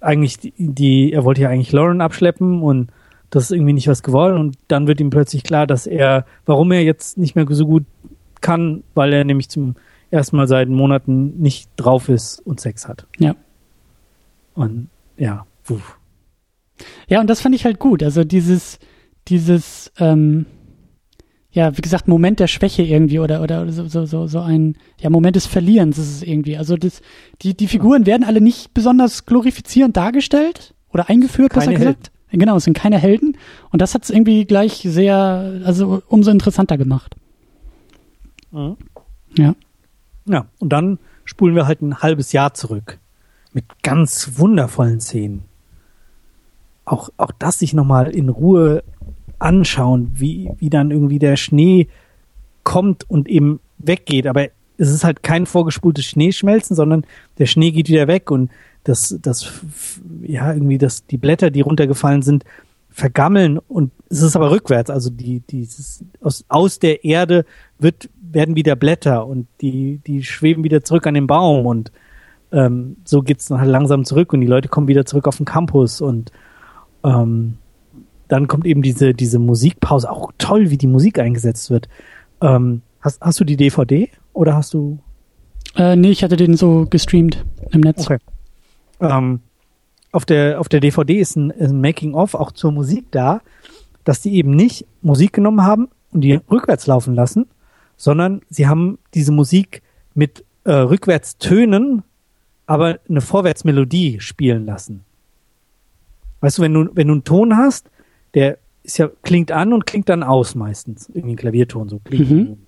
[0.00, 2.90] eigentlich die, die er wollte ja eigentlich Lauren abschleppen und
[3.30, 6.70] das ist irgendwie nicht was gewollt und dann wird ihm plötzlich klar, dass er, warum
[6.70, 7.84] er jetzt nicht mehr so gut
[8.40, 9.74] kann, weil er nämlich zum
[10.10, 13.06] ersten Mal seit Monaten nicht drauf ist und Sex hat.
[13.18, 13.34] Ja.
[14.54, 15.98] Und ja, uff.
[17.08, 18.02] Ja, und das fand ich halt gut.
[18.02, 18.78] Also dieses,
[19.28, 20.46] dieses, ähm,
[21.58, 25.10] ja, wie gesagt, Moment der Schwäche irgendwie oder oder so, so, so, so ein, ja,
[25.10, 26.56] Moment des Verlierens ist es irgendwie.
[26.56, 27.02] Also das,
[27.42, 32.12] die, die Figuren werden alle nicht besonders glorifizierend dargestellt oder eingeführt, Keine gesagt.
[32.30, 33.36] Genau, es sind keine Helden.
[33.70, 37.16] Und das hat es irgendwie gleich sehr, also umso interessanter gemacht.
[38.52, 38.76] Mhm.
[39.36, 39.56] Ja.
[40.26, 43.00] Ja, und dann spulen wir halt ein halbes Jahr zurück.
[43.52, 45.42] Mit ganz wundervollen Szenen.
[46.84, 48.84] Auch, auch das sich nochmal in Ruhe
[49.38, 51.88] anschauen, wie, wie dann irgendwie der Schnee
[52.64, 54.26] kommt und eben weggeht.
[54.26, 54.46] Aber
[54.76, 57.04] es ist halt kein vorgespultes Schneeschmelzen, sondern
[57.38, 58.50] der Schnee geht wieder weg und
[58.84, 59.60] das, das,
[60.22, 62.44] ja, irgendwie das, die Blätter, die runtergefallen sind,
[62.90, 64.90] vergammeln und es ist aber rückwärts.
[64.90, 67.44] Also die, dieses, aus, aus der Erde
[67.78, 71.92] wird, werden wieder Blätter und die, die schweben wieder zurück an den Baum und
[72.50, 75.46] ähm, so geht's dann halt langsam zurück und die Leute kommen wieder zurück auf den
[75.46, 76.32] Campus und
[77.04, 77.58] ähm,
[78.28, 80.10] dann kommt eben diese, diese Musikpause.
[80.10, 81.88] Auch toll, wie die Musik eingesetzt wird.
[82.40, 84.98] Ähm, hast, hast du die DVD oder hast du
[85.74, 88.06] Äh, nee, ich hatte den so gestreamt im Netz.
[88.06, 88.18] Okay.
[89.00, 89.40] Ähm,
[90.12, 93.40] auf der auf der DVD ist ein, ein Making of auch zur Musik da,
[94.04, 97.46] dass die eben nicht Musik genommen haben und die rückwärts laufen lassen,
[97.96, 99.82] sondern sie haben diese Musik
[100.14, 102.02] mit äh, Rückwärtstönen,
[102.66, 105.04] aber eine Vorwärtsmelodie spielen lassen.
[106.40, 107.90] Weißt du, wenn du wenn du einen Ton hast,
[108.34, 112.30] der ist ja klingt an und klingt dann aus meistens, irgendwie ein Klavierton so klingt.
[112.30, 112.58] Mhm.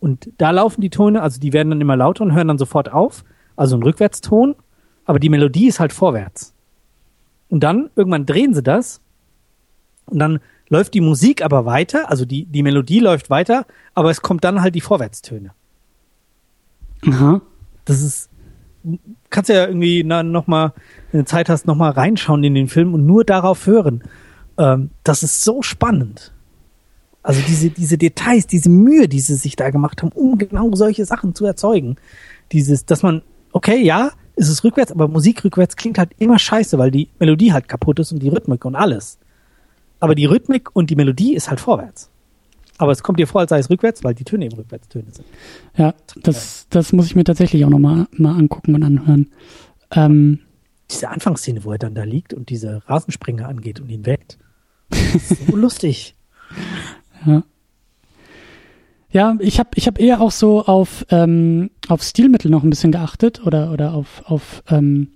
[0.00, 2.92] Und da laufen die Töne, also die werden dann immer lauter und hören dann sofort
[2.92, 3.24] auf,
[3.56, 4.54] also ein Rückwärtston,
[5.04, 6.54] aber die Melodie ist halt vorwärts.
[7.48, 9.00] Und dann irgendwann drehen sie das
[10.06, 14.22] und dann läuft die Musik aber weiter, also die, die Melodie läuft weiter, aber es
[14.22, 15.52] kommt dann halt die Vorwärtstöne.
[17.06, 17.40] Aha.
[17.84, 18.30] Das ist,
[19.30, 20.74] kannst ja irgendwie na, noch mal,
[21.10, 24.02] wenn du Zeit hast, noch mal reinschauen in den Film und nur darauf hören.
[24.58, 26.32] Ähm, das ist so spannend.
[27.22, 31.04] Also diese, diese Details, diese Mühe, die sie sich da gemacht haben, um genau solche
[31.04, 31.96] Sachen zu erzeugen.
[32.52, 36.78] Dieses, dass man, okay, ja, ist es rückwärts, aber Musik rückwärts klingt halt immer scheiße,
[36.78, 39.18] weil die Melodie halt kaputt ist und die Rhythmik und alles.
[40.00, 42.08] Aber die Rhythmik und die Melodie ist halt vorwärts.
[42.78, 45.26] Aber es kommt dir vor, als sei es rückwärts, weil die Töne eben Rückwärtstöne sind.
[45.76, 49.30] Ja, das, das muss ich mir tatsächlich auch nochmal mal angucken und anhören.
[49.90, 50.38] Ähm,
[50.88, 54.38] Diese Anfangsszene, wo er dann da liegt und diese Rasenspringer angeht und ihn weckt.
[55.46, 56.14] So lustig.
[57.26, 57.42] Ja.
[59.10, 62.92] Ja, ich habe ich hab eher auch so auf, ähm, auf Stilmittel noch ein bisschen
[62.92, 65.12] geachtet oder, oder auf, auf, ähm,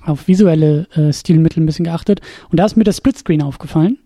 [0.00, 2.20] auf visuelle äh, Stilmittel ein bisschen geachtet.
[2.50, 3.98] Und da ist mir der Splitscreen aufgefallen,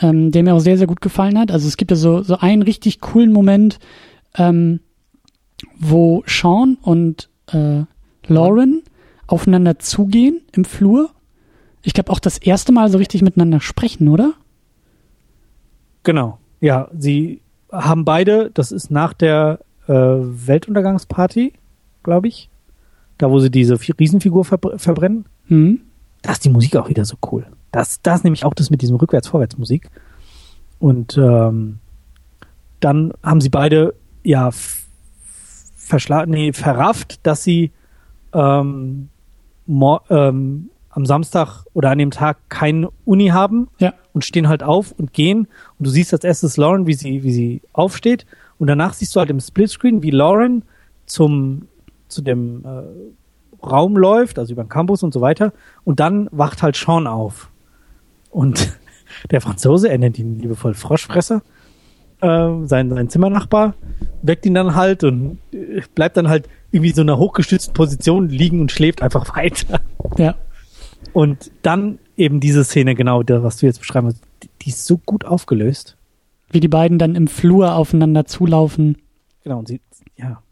[0.00, 1.50] ähm, der mir auch sehr, sehr gut gefallen hat.
[1.50, 3.78] Also es gibt ja so, so einen richtig coolen Moment,
[4.36, 4.80] ähm,
[5.78, 7.82] wo Sean und äh,
[8.26, 8.82] Lauren
[9.26, 11.10] aufeinander zugehen im Flur.
[11.82, 14.34] Ich glaube auch das erste Mal so richtig miteinander sprechen, oder?
[16.02, 16.38] Genau.
[16.60, 21.52] Ja, sie haben beide, das ist nach der äh, Weltuntergangsparty,
[22.02, 22.50] glaube ich,
[23.18, 25.26] da wo sie diese Riesenfigur verbr verbrennen.
[25.46, 25.80] Mhm.
[26.22, 27.46] Da ist die Musik auch wieder so cool.
[27.70, 29.90] Das, das ist nämlich auch das mit diesem Rückwärts-Vorwärts-Musik.
[30.78, 31.78] Und ähm,
[32.80, 34.50] dann haben sie beide ja
[35.76, 37.72] verschlagen, nee, verrafft, dass sie
[38.32, 39.08] ähm,
[39.68, 43.94] ähm, am Samstag oder an dem Tag keine Uni haben ja.
[44.12, 45.46] und stehen halt auf und gehen.
[45.78, 48.26] Und du siehst als erstes Lauren, wie sie, wie sie aufsteht.
[48.58, 50.64] Und danach siehst du halt im Splitscreen, wie Lauren
[51.06, 51.68] zum,
[52.08, 55.52] zu dem äh, Raum läuft, also über den Campus und so weiter.
[55.84, 57.48] Und dann wacht halt Sean auf.
[58.32, 58.76] Und
[59.30, 61.42] der Franzose, er nennt ihn liebevoll Froschfresser,
[62.22, 63.74] äh, sein, sein Zimmernachbar,
[64.22, 68.28] weckt ihn dann halt und äh, bleibt dann halt irgendwie so in einer hochgestützten Position
[68.28, 69.80] liegen und schläft einfach weiter.
[70.16, 70.34] Ja.
[71.12, 74.22] Und dann eben diese Szene, genau, was du jetzt beschreiben willst,
[74.62, 75.96] die, ist so gut aufgelöst.
[76.50, 78.98] Wie die beiden dann im Flur aufeinander zulaufen.
[79.44, 79.80] Genau, und sie,
[80.16, 80.42] ja.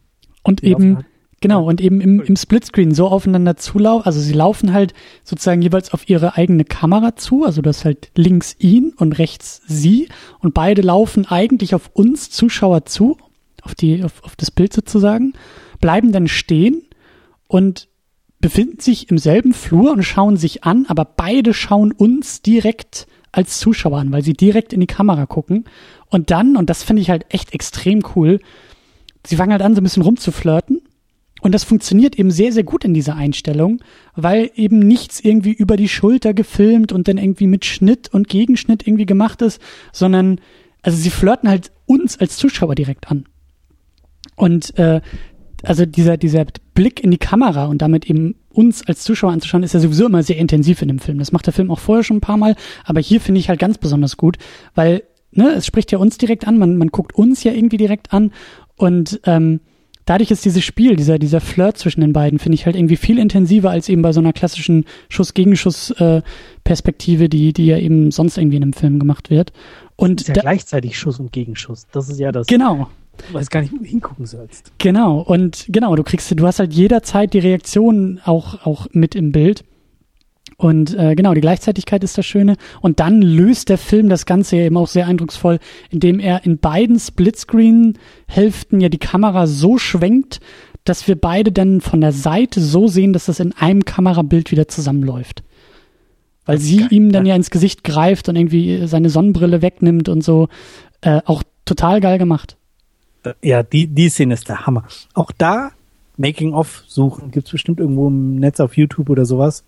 [0.42, 1.06] Und Die eben, halt-
[1.40, 4.06] genau, und eben im, im Splitscreen so aufeinander zulaufen.
[4.06, 4.94] Also sie laufen halt
[5.24, 7.44] sozusagen jeweils auf ihre eigene Kamera zu.
[7.44, 10.08] Also das halt links ihn und rechts sie.
[10.40, 13.16] Und beide laufen eigentlich auf uns Zuschauer zu,
[13.62, 15.32] auf die, auf, auf das Bild sozusagen,
[15.80, 16.82] bleiben dann stehen
[17.48, 17.88] und
[18.40, 23.58] befinden sich im selben Flur und schauen sich an, aber beide schauen uns direkt als
[23.58, 25.64] Zuschauer an, weil sie direkt in die Kamera gucken.
[26.08, 28.40] Und dann, und das finde ich halt echt extrem cool,
[29.26, 30.82] sie fangen halt an, so ein bisschen rumzuflirten.
[31.42, 33.82] Und das funktioniert eben sehr, sehr gut in dieser Einstellung,
[34.14, 38.86] weil eben nichts irgendwie über die Schulter gefilmt und dann irgendwie mit Schnitt und Gegenschnitt
[38.86, 39.60] irgendwie gemacht ist,
[39.92, 40.40] sondern,
[40.82, 43.26] also sie flirten halt uns als Zuschauer direkt an.
[44.34, 45.02] Und äh,
[45.62, 49.74] also dieser, dieser Blick in die Kamera und damit eben uns als Zuschauer anzuschauen, ist
[49.74, 51.18] ja sowieso immer sehr intensiv in dem Film.
[51.18, 53.60] Das macht der Film auch vorher schon ein paar Mal, aber hier finde ich halt
[53.60, 54.38] ganz besonders gut,
[54.74, 55.02] weil
[55.32, 58.32] ne, es spricht ja uns direkt an, man, man guckt uns ja irgendwie direkt an
[58.76, 59.60] und ähm,
[60.06, 63.18] dadurch ist dieses Spiel, dieser, dieser Flirt zwischen den beiden, finde ich halt irgendwie viel
[63.18, 68.62] intensiver als eben bei so einer klassischen Schuss-Gegenschuss-Perspektive, die, die ja eben sonst irgendwie in
[68.62, 69.52] einem Film gemacht wird.
[69.96, 71.86] Und Ist ja da, gleichzeitig Schuss und Gegenschuss.
[71.92, 72.46] Das ist ja das.
[72.46, 72.88] genau,
[73.28, 74.72] Du weißt gar nicht, wo du hingucken sollst.
[74.78, 79.32] Genau, und genau, du kriegst, du hast halt jederzeit die Reaktion auch, auch mit im
[79.32, 79.64] Bild.
[80.58, 82.56] Und äh, genau, die Gleichzeitigkeit ist das Schöne.
[82.80, 85.58] Und dann löst der Film das Ganze ja eben auch sehr eindrucksvoll,
[85.90, 90.40] indem er in beiden Splitscreen-Hälften ja die Kamera so schwenkt,
[90.84, 94.68] dass wir beide dann von der Seite so sehen, dass das in einem Kamerabild wieder
[94.68, 95.42] zusammenläuft.
[96.46, 97.30] Weil sie geil, ihm dann ja.
[97.30, 100.48] ja ins Gesicht greift und irgendwie seine Sonnenbrille wegnimmt und so.
[101.00, 102.56] Äh, auch total geil gemacht.
[103.42, 104.84] Ja, die, die Szene ist der Hammer.
[105.14, 105.70] Auch da
[106.16, 109.64] Making-of suchen, gibt's bestimmt irgendwo im Netz auf YouTube oder sowas.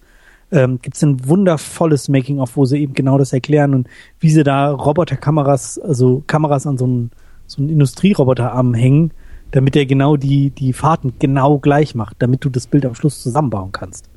[0.51, 3.89] Ähm, gibt's ein wundervolles Making-of, wo sie eben genau das erklären und
[4.19, 7.11] wie sie da Roboterkameras, also Kameras an so einen,
[7.47, 9.13] so einen Industrieroboterarm hängen,
[9.51, 13.23] damit er genau die, die Fahrten genau gleich macht, damit du das Bild am Schluss
[13.23, 14.09] zusammenbauen kannst.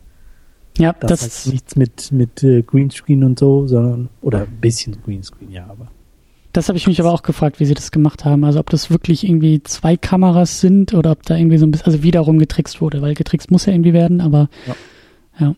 [0.78, 4.98] Ja, Das, das, heißt nichts mit, mit äh, Greenscreen und so, sondern, oder ein bisschen
[5.04, 5.88] Greenscreen, ja, aber.
[6.54, 8.44] Das habe ich mich aber auch gefragt, wie sie das gemacht haben.
[8.44, 11.86] Also ob das wirklich irgendwie zwei Kameras sind oder ob da irgendwie so ein bisschen,
[11.88, 14.76] also wiederum getrickst wurde, weil getrickst muss ja irgendwie werden, aber Ja.
[15.40, 15.56] ja.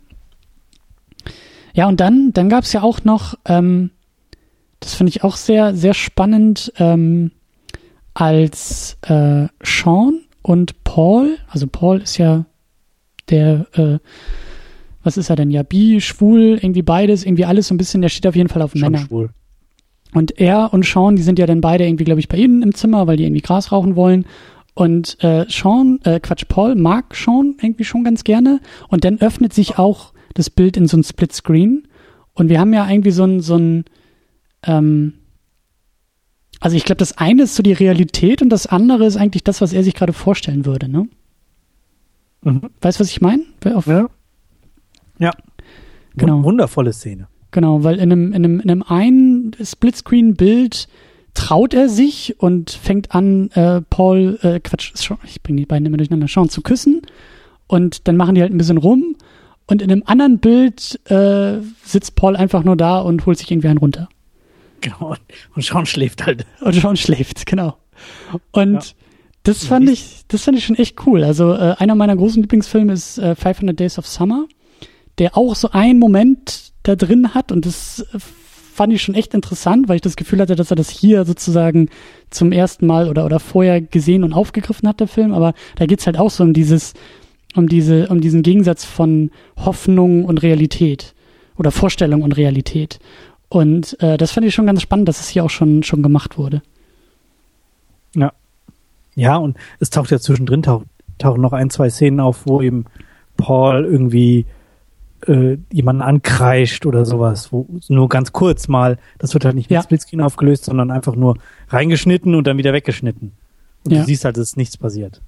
[1.76, 3.90] Ja, und dann, dann gab es ja auch noch, ähm,
[4.80, 7.32] das finde ich auch sehr, sehr spannend, ähm,
[8.14, 12.46] als äh, Sean und Paul, also Paul ist ja
[13.30, 13.98] der, äh,
[15.02, 15.50] was ist er denn?
[15.50, 18.62] Ja, bi, schwul, irgendwie beides, irgendwie alles so ein bisschen, der steht auf jeden Fall
[18.62, 19.00] auf Schon Männer.
[19.00, 19.30] schwul.
[20.14, 22.76] Und er und Sean, die sind ja dann beide irgendwie, glaube ich, bei ihnen im
[22.76, 24.26] Zimmer, weil die irgendwie Gras rauchen wollen.
[24.76, 28.60] Und äh, Sean, äh, Quatsch, Paul mag Sean irgendwie schon ganz gerne.
[28.90, 31.88] Und dann öffnet sich auch das Bild in so ein Splitscreen.
[32.34, 33.86] Und wir haben ja irgendwie so ein, so ein,
[34.64, 35.14] ähm,
[36.60, 39.62] also ich glaube, das eine ist so die Realität und das andere ist eigentlich das,
[39.62, 41.08] was er sich gerade vorstellen würde, ne?
[42.42, 42.62] Mhm.
[42.82, 43.44] Weißt du, was ich meine?
[43.88, 44.08] Ja.
[45.20, 45.32] Ja.
[46.16, 46.38] Genau.
[46.38, 47.28] Wun- Wundervolle Szene.
[47.54, 50.88] Genau, weil in einem, in einem, in einem einen Splitscreen-Bild
[51.36, 54.92] traut er sich und fängt an, äh, Paul, äh, Quatsch,
[55.24, 57.02] ich bringe die beiden immer durcheinander, Sean zu küssen
[57.68, 59.16] und dann machen die halt ein bisschen rum
[59.68, 63.68] und in einem anderen Bild äh, sitzt Paul einfach nur da und holt sich irgendwie
[63.70, 64.10] einen runter.
[64.82, 65.12] Genau.
[65.12, 65.20] Und-
[65.56, 66.46] Und Sean schläft halt.
[66.62, 67.78] Und Sean schläft, genau.
[68.52, 68.82] Und Ja.
[69.44, 71.24] das fand ich, das fand ich schon echt cool.
[71.24, 74.46] Also äh, einer meiner großen Lieblingsfilme ist äh, 500 Days of Summer,
[75.20, 79.34] der auch so einen Moment da drin hat und das äh, fand ich schon echt
[79.34, 81.90] interessant, weil ich das Gefühl hatte, dass er das hier sozusagen
[82.30, 85.32] zum ersten Mal oder oder vorher gesehen und aufgegriffen hat, der Film.
[85.32, 86.94] Aber da geht's halt auch so um dieses,
[87.56, 91.14] um diese, um diesen Gegensatz von Hoffnung und Realität
[91.56, 93.00] oder Vorstellung und Realität.
[93.48, 96.40] Und äh, das fand ich schon ganz spannend, dass es hier auch schon schon gemacht
[96.40, 96.64] wurde.
[99.16, 100.84] Ja, und es taucht ja zwischendrin tauch,
[101.18, 102.86] tauchen noch ein, zwei Szenen auf, wo eben
[103.38, 104.46] Paul irgendwie
[105.28, 109.76] äh, jemanden ankreischt oder sowas, wo nur ganz kurz mal, das wird halt nicht mit
[109.76, 109.84] Ja.
[109.84, 111.38] Splitscreen aufgelöst, sondern einfach nur
[111.70, 113.32] reingeschnitten und dann wieder weggeschnitten.
[113.86, 114.00] Und Ja.
[114.02, 115.22] du siehst halt, dass nichts passiert.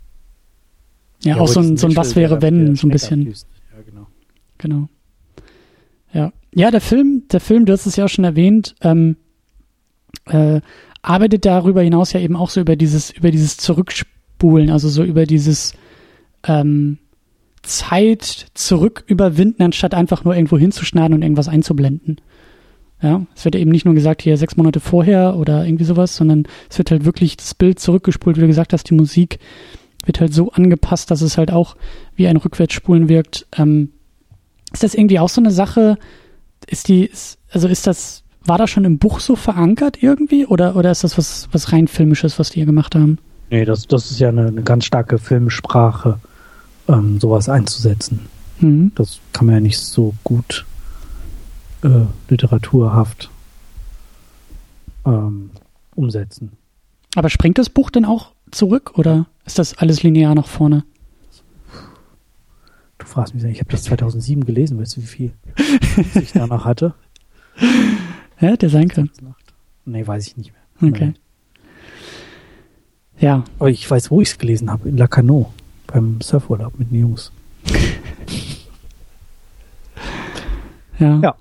[1.23, 3.25] Ja, Ja, auch so ein, so ein Was wäre wenn, so ein bisschen.
[3.25, 4.07] Ja, genau.
[4.57, 4.89] Genau.
[6.13, 6.31] Ja.
[6.53, 9.17] Ja, der Film, der Film, du hast es ja auch schon erwähnt, ähm,
[10.27, 10.61] äh,
[11.01, 15.25] arbeitet darüber hinaus ja eben auch so über dieses, über dieses Zurückspulen, also so über
[15.25, 15.73] dieses
[16.47, 16.97] ähm,
[17.65, 22.21] Zeit zurück überwinden, anstatt einfach nur irgendwo hinzuschneiden und irgendwas einzublenden.
[23.01, 26.47] Ja, es wird eben nicht nur gesagt, hier sechs Monate vorher oder irgendwie sowas, sondern
[26.69, 29.39] es wird halt wirklich das Bild zurückgespult, wie du gesagt hast, die Musik
[30.05, 31.75] wird halt so angepasst, dass es halt auch
[32.15, 33.47] wie ein Rückwärtsspulen wirkt.
[33.57, 33.89] Ähm,
[34.71, 35.97] ist das irgendwie auch so eine Sache?
[36.67, 37.09] Ist die,
[37.51, 40.45] also ist das, war das schon im Buch so verankert irgendwie?
[40.45, 43.17] Oder, oder ist das was, was rein filmisches, was die hier gemacht haben?
[43.49, 46.19] Nee, das, das ist ja eine, eine ganz starke Filmsprache,
[46.87, 48.27] ähm, sowas einzusetzen.
[48.59, 48.91] Mhm.
[48.95, 50.65] Das kann man ja nicht so gut
[51.83, 53.29] äh, literaturhaft
[55.05, 55.51] ähm,
[55.95, 56.53] umsetzen.
[57.15, 60.83] Aber springt das Buch denn auch zurück oder ist das alles linear nach vorne?
[62.97, 65.31] Du fragst mich, ich habe das 2007 gelesen, weißt du, wie viel
[66.15, 66.93] ich danach hatte?
[68.39, 69.11] Ja, hätte sein können.
[69.85, 70.91] Nee, weiß ich nicht mehr.
[70.91, 71.13] Okay.
[73.19, 75.53] Ja, Aber ich weiß, wo ich es gelesen habe, in Lacanau,
[75.95, 77.31] beim Surfurlaub mit den Jungs.
[80.99, 81.19] ja.
[81.21, 81.35] Ja.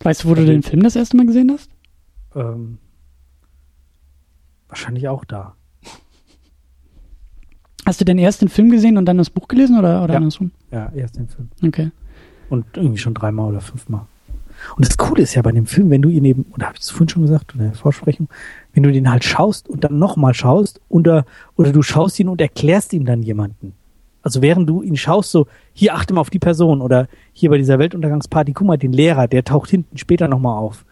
[0.00, 1.70] Weißt du, wo du den Film das erste Mal gesehen hast?
[2.34, 2.78] Ähm,
[4.68, 5.54] wahrscheinlich auch da.
[7.84, 10.16] Hast du denn erst den Film gesehen und dann das Buch gelesen oder, oder Ja.
[10.18, 10.50] andersrum?
[10.70, 11.50] Ja, erst den Film.
[11.62, 11.90] Okay.
[12.48, 14.06] Und irgendwie schon dreimal oder fünfmal.
[14.76, 16.82] Und das Coole ist ja bei dem Film, wenn du ihn eben, oder habe ich
[16.82, 18.28] es vorhin schon gesagt, in der Vorsprechung,
[18.72, 21.24] wenn du den halt schaust und dann nochmal schaust, oder,
[21.56, 23.74] oder du schaust ihn und erklärst ihm dann jemanden.
[24.22, 27.58] Also während du ihn schaust, so, hier achte mal auf die Person oder hier bei
[27.58, 30.84] dieser Weltuntergangsparty, guck mal, den Lehrer, der taucht hinten später nochmal auf.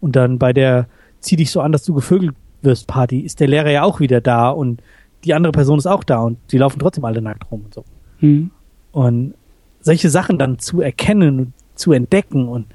[0.00, 0.86] Und dann bei der
[1.20, 4.20] zieh dich so an, dass du gevögelt wirst Party, ist der Lehrer ja auch wieder
[4.20, 4.82] da und
[5.24, 7.84] die andere Person ist auch da und die laufen trotzdem alle nackt rum und so.
[8.18, 8.50] Hm.
[8.92, 9.34] Und
[9.80, 12.66] solche Sachen dann zu erkennen und zu entdecken und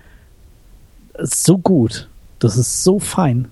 [1.19, 2.09] so gut.
[2.39, 3.47] Das ist so fein.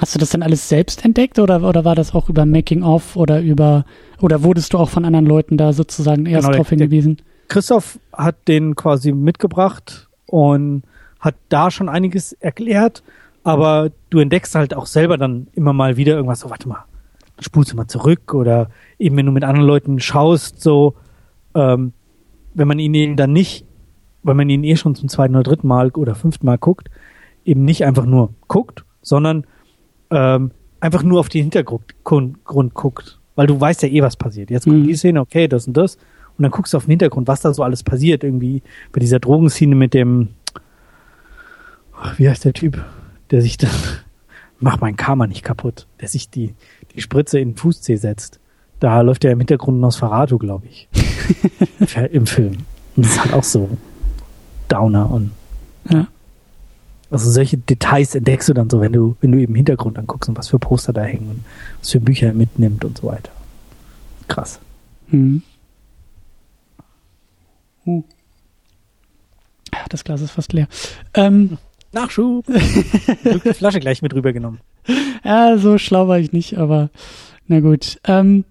[0.00, 3.16] Hast du das dann alles selbst entdeckt oder, oder war das auch über Making of
[3.16, 3.84] oder über
[4.20, 7.18] oder wurdest du auch von anderen Leuten da sozusagen erst Genau, drauf hingewiesen?
[7.48, 10.84] Christoph hat den quasi mitgebracht und
[11.18, 13.02] hat da schon einiges erklärt,
[13.42, 16.84] aber du entdeckst halt auch selber dann immer mal wieder irgendwas, so warte mal,
[17.36, 20.94] dann spulst du mal zurück oder eben wenn du mit anderen Leuten schaust, so
[21.54, 21.92] ähm,
[22.54, 23.66] wenn man ihn eben dann nicht,
[24.22, 26.90] weil man ihn eh schon zum zweiten oder dritten Mal oder fünften Mal guckt,
[27.44, 29.46] eben nicht einfach nur guckt, sondern
[30.10, 30.50] ähm,
[30.80, 33.18] einfach nur auf den Hintergrund Grund, Grund guckt.
[33.36, 34.50] Weil du weißt ja eh, was passiert.
[34.50, 34.88] Jetzt kommt Mhm.
[34.88, 35.96] die Szene, okay, das und das.
[36.36, 38.24] Und dann guckst du auf den Hintergrund, was da so alles passiert.
[38.24, 38.62] Irgendwie
[38.92, 40.28] bei dieser Drogenszene mit dem,
[42.16, 42.82] wie heißt der Typ,
[43.30, 43.70] der sich dann,
[44.58, 46.54] mach mein Karma nicht kaputt, der sich die,
[46.94, 48.40] die Spritze in den Fußzeh setzt.
[48.80, 50.88] Da läuft ja im Hintergrund Nosferatu, glaube ich.
[52.12, 52.56] Im Film.
[52.96, 53.68] Und das ist halt auch so
[54.72, 55.32] Downer und
[55.88, 56.06] Ja.
[57.10, 60.38] also solche Details entdeckst du dann so, wenn du, wenn du eben Hintergrund anguckst und
[60.38, 61.44] was für Poster da hängen und
[61.80, 63.30] was für Bücher er mitnimmt und so weiter.
[64.28, 64.60] Krass.
[65.08, 65.42] Hm.
[67.84, 68.04] Hm.
[69.88, 70.68] das Glas ist fast leer.
[71.14, 71.58] Ähm,
[71.92, 72.46] Nachschub.
[73.24, 74.60] die Flasche gleich mit rübergenommen.
[75.24, 76.90] Ja, so schlau war ich nicht, aber
[77.46, 78.00] na gut.
[78.04, 78.44] Ähm,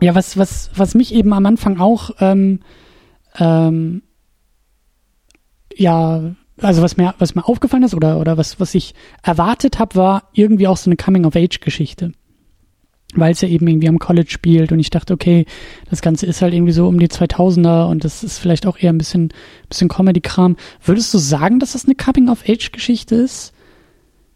[0.00, 2.60] ja, was, was, was mich eben am Anfang auch, ähm,
[3.38, 4.02] ähm,
[5.76, 9.96] ja, also was mir, was mir aufgefallen ist oder, oder was, was ich erwartet habe,
[9.96, 12.12] war irgendwie auch so eine Coming-of-Age-Geschichte.
[13.16, 15.46] Weil es ja eben irgendwie am College spielt und ich dachte, okay,
[15.88, 18.92] das Ganze ist halt irgendwie so um die 2000er und das ist vielleicht auch eher
[18.92, 19.32] ein bisschen,
[19.68, 20.56] bisschen Comedy-Kram.
[20.82, 23.52] Würdest du sagen, dass das eine Coming-of-Age-Geschichte ist?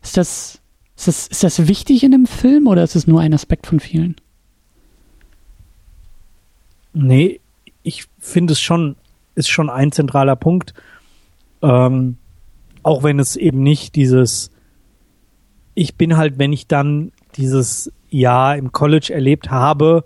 [0.02, 0.60] Ist das,
[0.96, 3.80] ist das, ist das wichtig in einem Film oder ist es nur ein Aspekt von
[3.80, 4.16] vielen?
[6.92, 7.40] Nee,
[7.82, 8.96] ich finde es schon,
[9.34, 10.74] ist schon ein zentraler Punkt.
[11.62, 12.16] Ähm,
[12.82, 14.50] auch wenn es eben nicht dieses,
[15.74, 20.04] ich bin halt, wenn ich dann dieses Jahr im College erlebt habe,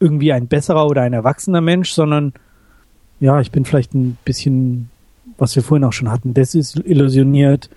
[0.00, 2.32] irgendwie ein besserer oder ein erwachsener Mensch, sondern
[3.20, 4.90] ja, ich bin vielleicht ein bisschen,
[5.38, 7.68] was wir vorhin auch schon hatten, desillusioniert.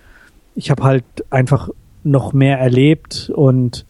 [0.54, 1.68] Ich habe halt einfach
[2.04, 3.86] noch mehr erlebt und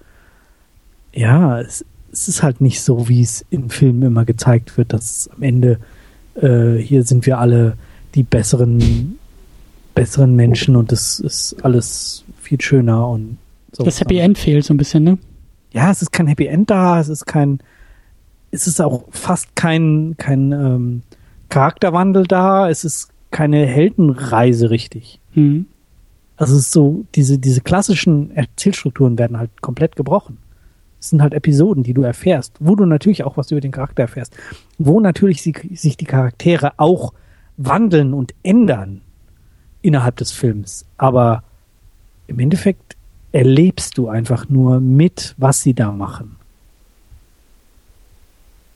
[1.13, 5.29] ja, es, es ist halt nicht so, wie es in Filmen immer gezeigt wird, dass
[5.35, 5.79] am Ende
[6.35, 7.77] äh, hier sind wir alle
[8.15, 9.19] die besseren,
[9.95, 13.39] besseren Menschen und das ist alles viel schöner und
[13.73, 13.85] so.
[13.85, 15.19] Das Happy End fehlt so ein bisschen, ne?
[15.73, 17.61] Ja, es ist kein Happy End da, es ist kein,
[18.51, 21.03] es ist auch fast kein, kein ähm,
[21.49, 25.21] Charakterwandel da, es ist keine Heldenreise richtig.
[25.35, 25.67] Mhm.
[26.37, 30.39] Also es ist so, diese, diese klassischen Erzählstrukturen werden halt komplett gebrochen.
[31.01, 34.03] Es sind halt Episoden, die du erfährst, wo du natürlich auch was über den Charakter
[34.03, 34.37] erfährst,
[34.79, 37.13] wo natürlich sie, sich die Charaktere auch
[37.57, 39.01] wandeln und ändern
[39.83, 40.85] innerhalb des Films.
[40.97, 41.43] Aber
[42.27, 42.97] im Endeffekt
[43.33, 46.37] erlebst du einfach nur mit, was sie da machen.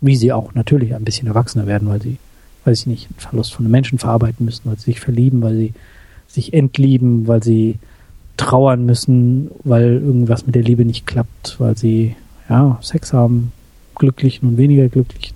[0.01, 2.19] Wie sie auch natürlich ein bisschen erwachsener werden, weil sie,
[2.65, 5.57] weiß ich nicht, einen Verlust von einem Menschen verarbeiten müssen, weil sie sich verlieben, weil
[5.57, 5.75] sie
[6.27, 7.79] sich entlieben, weil sie
[8.37, 12.17] trauern müssen, weil irgendwas mit der Liebe nicht klappt, weil sie
[12.49, 13.53] ja Sex haben,
[13.95, 15.35] glücklichen und weniger glücklichen.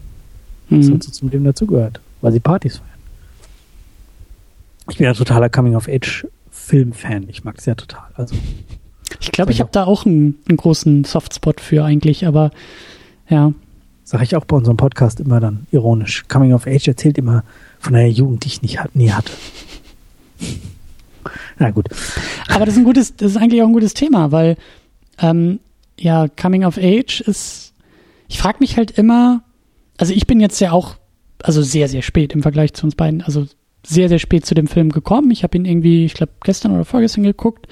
[0.68, 0.92] Was mhm.
[0.92, 2.89] halt so zum Leben dazugehört, weil sie Partys feiern.
[4.90, 7.28] Ich bin ja totaler Coming-of-Age-Film-Fan.
[7.28, 8.08] Ich mag es ja total.
[8.14, 8.34] Also
[9.20, 12.50] ich glaube, ich habe da auch einen, einen großen Softspot für eigentlich, aber
[13.28, 13.52] ja.
[14.02, 16.24] Sag ich auch bei unserem Podcast immer dann ironisch.
[16.26, 17.44] Coming of Age erzählt immer
[17.78, 19.32] von einer Jugend, die ich nicht, nie hatte.
[21.58, 21.88] Na gut.
[22.48, 24.56] Aber das ist ein gutes, das ist eigentlich auch ein gutes Thema, weil
[25.18, 25.60] ähm,
[25.98, 27.72] ja, Coming of Age ist,
[28.26, 29.42] ich frage mich halt immer,
[29.98, 30.96] also ich bin jetzt ja auch,
[31.42, 33.46] also sehr, sehr spät im Vergleich zu uns beiden, also
[33.84, 35.30] sehr, sehr spät zu dem Film gekommen.
[35.30, 37.66] Ich habe ihn irgendwie, ich glaube, gestern oder vorgestern geguckt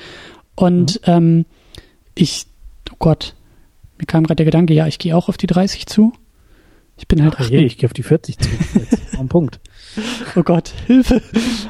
[0.55, 1.13] und mhm.
[1.13, 1.47] ähm,
[2.15, 2.47] ich,
[2.91, 3.35] oh Gott,
[3.99, 6.13] mir kam gerade der Gedanke, ja, ich gehe auch auf die 30 zu.
[6.97, 7.37] Ich bin halt.
[7.39, 8.49] Ach je, ich gehe auf die 40 zu.
[9.19, 9.61] Am Punkt.
[10.37, 11.23] Oh Gott, Hilfe.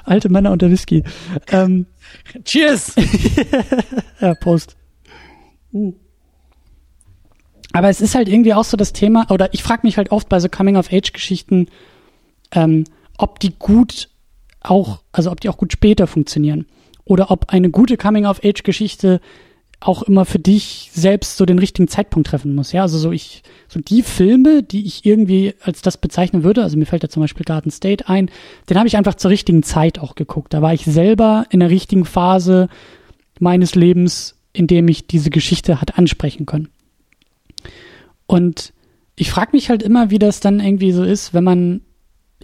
[0.04, 1.04] Alte Männer unter Whisky.
[1.50, 1.86] Ähm,
[2.44, 2.94] Cheers!
[4.20, 4.76] ja, Prost.
[5.72, 5.94] Uh.
[7.72, 10.28] Aber es ist halt irgendwie auch so das Thema, oder ich frage mich halt oft
[10.28, 11.68] bei so Coming-of-Age-Geschichten,
[12.52, 12.84] ähm,
[13.18, 14.08] ob die gut
[14.70, 16.66] auch, also ob die auch gut später funktionieren.
[17.04, 19.20] Oder ob eine gute Coming-of-Age-Geschichte
[19.80, 22.72] auch immer für dich selbst so den richtigen Zeitpunkt treffen muss.
[22.72, 26.76] Ja, also so ich, so die Filme, die ich irgendwie als das bezeichnen würde, also
[26.76, 28.28] mir fällt da zum Beispiel Garden State ein,
[28.68, 30.52] den habe ich einfach zur richtigen Zeit auch geguckt.
[30.52, 32.68] Da war ich selber in der richtigen Phase
[33.38, 36.68] meines Lebens, in dem ich diese Geschichte hat ansprechen können.
[38.26, 38.72] Und
[39.14, 41.82] ich frage mich halt immer, wie das dann irgendwie so ist, wenn man,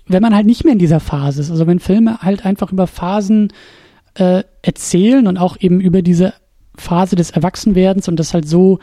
[0.07, 1.51] wenn man halt nicht mehr in dieser Phase ist.
[1.51, 3.53] Also wenn Filme halt einfach über Phasen
[4.15, 6.35] äh, erzählen und auch eben über diese
[6.77, 8.79] Phase des Erwachsenwerdens und das halt so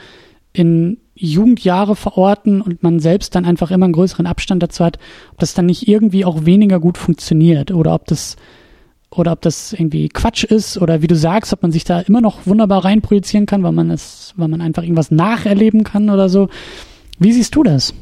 [0.53, 4.97] in Jugendjahre verorten und man selbst dann einfach immer einen größeren Abstand dazu hat,
[5.31, 8.37] ob das dann nicht irgendwie auch weniger gut funktioniert oder ob das
[9.13, 12.21] oder ob das irgendwie Quatsch ist oder wie du sagst, ob man sich da immer
[12.21, 16.47] noch wunderbar reinprojizieren kann, weil man es, weil man einfach irgendwas nacherleben kann oder so.
[17.19, 17.93] Wie siehst du das?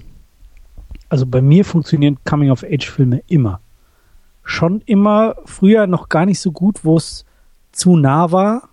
[1.09, 3.59] Also bei mir funktionieren Coming-of-Age-Filme immer.
[4.43, 7.25] Schon immer, früher noch gar nicht so gut, wo es
[7.71, 8.69] zu nah war,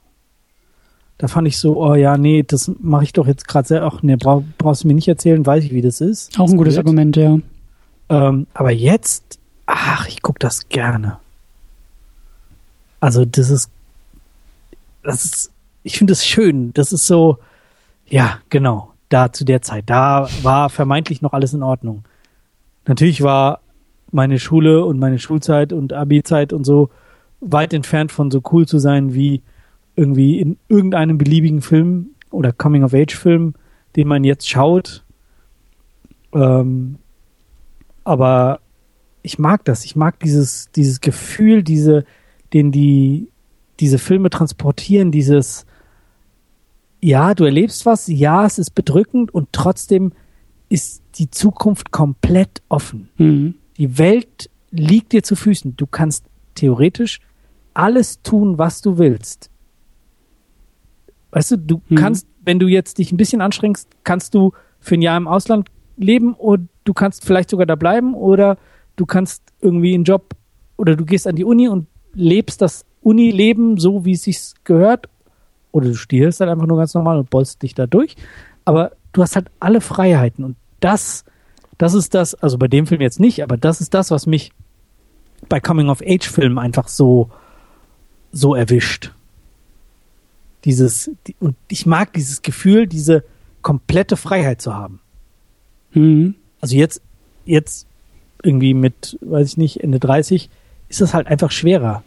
[1.18, 4.02] da fand ich so, oh ja, nee, das mache ich doch jetzt gerade sehr, ach
[4.02, 6.38] nee, brauch, brauchst du mir nicht erzählen, weiß ich, wie das ist.
[6.38, 6.86] Auch ein gutes gehört.
[6.86, 7.38] Argument, ja.
[8.08, 11.18] Ähm, aber jetzt, ach, ich gucke das gerne.
[13.00, 13.70] Also das ist,
[15.02, 15.50] das ist,
[15.82, 16.72] ich finde es schön.
[16.74, 17.38] Das ist so,
[18.06, 22.04] ja, genau, da zu der Zeit, da war vermeintlich noch alles in Ordnung.
[22.86, 23.60] Natürlich war
[24.12, 26.90] meine Schule und meine Schulzeit und Abi-Zeit und so
[27.40, 29.42] weit entfernt von so cool zu sein wie
[29.96, 33.54] irgendwie in irgendeinem beliebigen Film oder Coming-of-Age-Film,
[33.96, 35.04] den man jetzt schaut.
[36.32, 36.98] Ähm,
[38.04, 38.60] aber
[39.22, 39.84] ich mag das.
[39.84, 42.04] Ich mag dieses, dieses Gefühl, diese,
[42.52, 43.28] den die
[43.80, 45.66] diese Filme transportieren, dieses
[47.00, 50.12] ja, du erlebst was, ja, es ist bedrückend und trotzdem
[50.68, 53.08] ist die Zukunft komplett offen.
[53.16, 53.54] Mhm.
[53.78, 55.76] Die Welt liegt dir zu Füßen.
[55.76, 57.20] Du kannst theoretisch
[57.74, 59.50] alles tun, was du willst.
[61.30, 61.94] Weißt du, du Mhm.
[61.96, 65.68] kannst, wenn du jetzt dich ein bisschen anstrengst, kannst du für ein Jahr im Ausland
[65.96, 68.56] leben und du kannst vielleicht sogar da bleiben oder
[68.96, 70.34] du kannst irgendwie einen Job
[70.76, 75.08] oder du gehst an die Uni und lebst das Uni-Leben so, wie es sich gehört
[75.72, 78.16] oder du stierst halt einfach nur ganz normal und bolst dich da durch.
[78.64, 81.24] Aber du hast halt alle Freiheiten und das,
[81.78, 84.52] das ist das, also bei dem Film jetzt nicht, aber das ist das, was mich
[85.48, 87.30] bei Coming-of-Age-Filmen einfach so,
[88.32, 89.12] so erwischt.
[90.64, 93.24] Dieses, die, und ich mag dieses Gefühl, diese
[93.62, 95.00] komplette Freiheit zu haben.
[95.92, 96.34] Mhm.
[96.60, 97.02] Also jetzt,
[97.44, 97.86] jetzt
[98.42, 100.50] irgendwie mit, weiß ich nicht, Ende 30,
[100.88, 102.02] ist das halt einfach schwerer.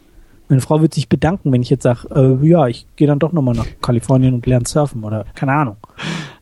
[0.48, 3.32] Meine Frau wird sich bedanken, wenn ich jetzt sage, äh, ja, ich gehe dann doch
[3.32, 5.76] nochmal nach Kalifornien und lerne surfen oder keine Ahnung.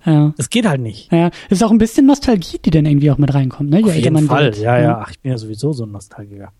[0.08, 0.34] Ja.
[0.36, 1.12] Das geht halt nicht.
[1.12, 3.80] Ja, ist auch ein bisschen Nostalgie, die dann irgendwie auch mit reinkommt, ne?
[3.80, 4.58] Je Auf jeden man Fall, wird.
[4.58, 4.98] ja, ja.
[5.04, 6.52] Ach, ich bin ja sowieso so ein Nostalgiker.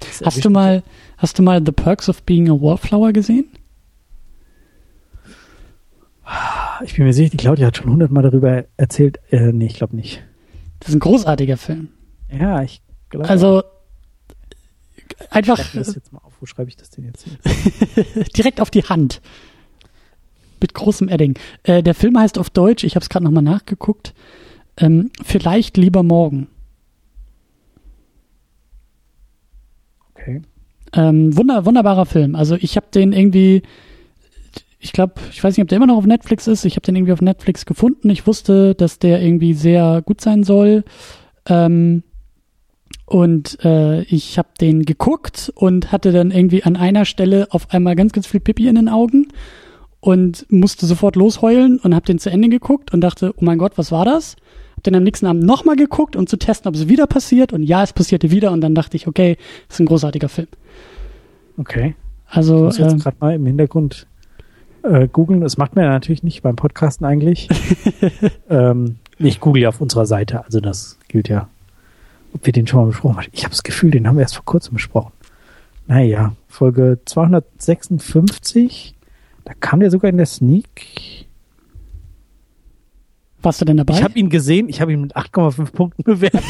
[0.00, 0.82] Das Hast du mal,
[1.16, 3.46] hast du mal The Perks of Being a Wallflower gesehen?
[6.84, 9.18] Ich bin mir sicher, die Claudia hat schon hundertmal darüber erzählt.
[9.30, 10.22] Äh, nee, ich glaube nicht.
[10.80, 11.88] Das ist ein großartiger Film.
[12.30, 13.28] Ja, ich glaube.
[13.28, 13.62] Also
[15.30, 16.34] einfach mir das jetzt mal auf.
[16.40, 17.38] Wo schreibe ich das denn jetzt hin?
[18.36, 19.20] direkt auf die Hand.
[20.60, 21.38] Mit großem Edding.
[21.62, 24.14] Äh, der Film heißt auf Deutsch, ich habe es gerade nochmal nachgeguckt,
[24.80, 26.48] ähm, Vielleicht lieber morgen.
[30.14, 30.42] Okay.
[30.94, 32.34] Ähm, wunder, wunderbarer Film.
[32.34, 33.62] Also ich habe den irgendwie,
[34.78, 36.64] ich glaube, ich weiß nicht, ob der immer noch auf Netflix ist.
[36.64, 38.10] Ich habe den irgendwie auf Netflix gefunden.
[38.10, 40.84] Ich wusste, dass der irgendwie sehr gut sein soll.
[41.46, 42.02] Ähm,
[43.04, 47.96] und äh, ich habe den geguckt und hatte dann irgendwie an einer Stelle auf einmal
[47.96, 49.28] ganz, ganz viel Pipi in den Augen
[50.00, 53.72] und musste sofort losheulen und habe den zu Ende geguckt und dachte, oh mein Gott,
[53.76, 54.36] was war das?
[54.76, 57.52] Hab den am nächsten Abend nochmal geguckt, um zu testen, ob es wieder passiert.
[57.52, 58.52] Und ja, es passierte wieder.
[58.52, 59.36] Und dann dachte ich, okay,
[59.66, 60.46] das ist ein großartiger Film.
[61.56, 61.96] Okay.
[62.30, 64.06] Ich Also, muss jetzt äh, gerade mal im Hintergrund
[64.82, 65.40] äh, googeln.
[65.40, 67.48] Das macht man ja natürlich nicht beim Podcasten eigentlich.
[68.50, 71.48] ähm, ich google ja auf unserer Seite, also das gilt ja.
[72.34, 73.26] Ob wir den schon mal besprochen haben.
[73.32, 75.12] Ich habe das Gefühl, den haben wir erst vor kurzem besprochen.
[75.86, 78.94] Naja, Folge 256.
[79.48, 81.26] Da kam der sogar in der Sneak.
[83.40, 83.94] warst du denn dabei?
[83.94, 86.44] Ich habe ihn gesehen, ich habe ihn mit 8,5 Punkten bewertet.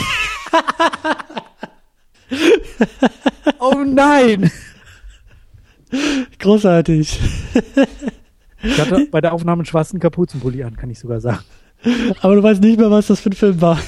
[3.61, 4.51] oh nein!
[6.41, 7.21] Großartig.
[8.65, 11.45] Ich hatte bei der Aufnahme einen schwarzen Kapuzenpulli an, kann ich sogar sagen.
[12.21, 13.79] Aber du weißt nicht mehr, was das für ein Film war.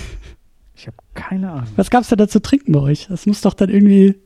[0.76, 1.66] Ich habe keine Ahnung.
[1.74, 3.08] Was gab's denn da zu trinken bei euch?
[3.08, 4.20] Das muss doch dann irgendwie.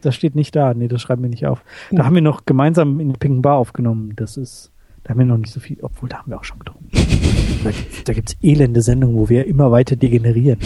[0.00, 0.74] Das steht nicht da.
[0.74, 1.62] Nee, das schreiben wir nicht auf.
[1.90, 4.14] Da haben wir noch gemeinsam in der Pinken Bar aufgenommen.
[4.16, 4.72] Das ist,
[5.02, 6.90] da haben wir noch nicht so viel, obwohl da haben wir auch schon getrunken.
[7.64, 7.70] da
[8.04, 10.58] da gibt's elende Sendungen, wo wir immer weiter degenerieren.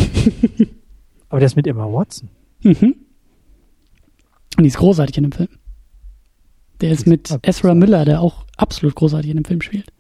[1.28, 2.28] Aber das mit Emma Watson.
[2.62, 2.94] Mhm.
[4.56, 5.48] Und die ist großartig in dem Film.
[6.80, 7.74] Der ist mit Ezra.
[7.74, 9.92] Miller, der auch absolut großartig in dem Film spielt.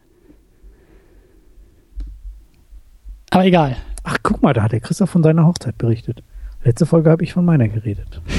[3.30, 3.76] Aber egal.
[4.04, 6.22] Ach, guck mal, da hat der Christoph von seiner Hochzeit berichtet.
[6.64, 8.20] Letzte Folge habe ich von meiner geredet.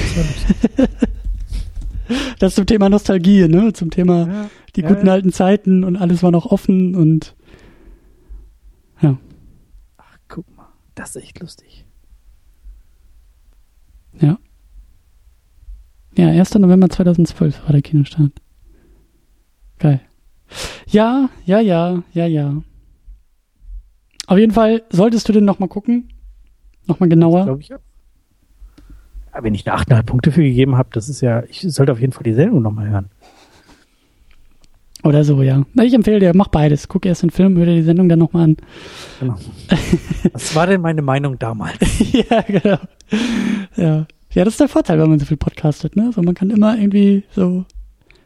[2.38, 3.72] Das zum Thema Nostalgie, ne?
[3.72, 5.12] Zum Thema Ja, die ja, guten ja.
[5.14, 7.34] alten Zeiten und alles war noch offen und
[9.00, 9.18] ja,
[9.96, 10.68] Ach, guck mal.
[10.94, 11.84] Das ist echt lustig.
[14.20, 14.38] ja.
[16.16, 16.54] Ja, 1.
[16.54, 18.32] November 2012 war der Kinostart.
[19.78, 20.00] Geil.
[20.86, 22.62] Ja, ja, ja, ja, ja.
[24.28, 26.08] Auf jeden Fall solltest du den nochmal gucken.
[26.86, 27.44] Nochmal genauer.
[27.44, 27.80] Glaube ich auch.
[29.40, 32.12] Wenn ich eine 8,5 Punkte für gegeben habe, das ist ja, ich sollte auf jeden
[32.12, 33.06] Fall die Sendung nochmal hören.
[35.04, 35.62] Oder so, ja.
[35.82, 36.88] Ich empfehle dir, mach beides.
[36.88, 38.56] Guck erst den Film, hör dir die Sendung dann nochmal an.
[39.20, 39.36] Genau.
[40.32, 41.78] Was war denn meine Meinung damals?
[42.12, 42.78] ja, genau.
[43.76, 44.06] Ja.
[44.32, 46.10] Ja, das ist der Vorteil, wenn man so viel podcastet, ne?
[46.14, 47.64] So, man kann immer irgendwie so.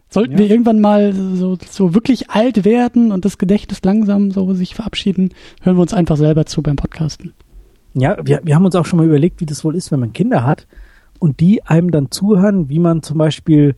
[0.09, 0.39] Sollten Ja.
[0.39, 5.31] wir irgendwann mal so, so wirklich alt werden und das Gedächtnis langsam so sich verabschieden,
[5.63, 7.33] hören wir uns einfach selber zu beim Podcasten.
[7.95, 10.13] Ja, wir, wir haben uns auch schon mal überlegt, wie das wohl ist, wenn man
[10.13, 10.67] Kinder hat
[11.21, 13.77] und die einem dann zuhören, wie man zum Beispiel,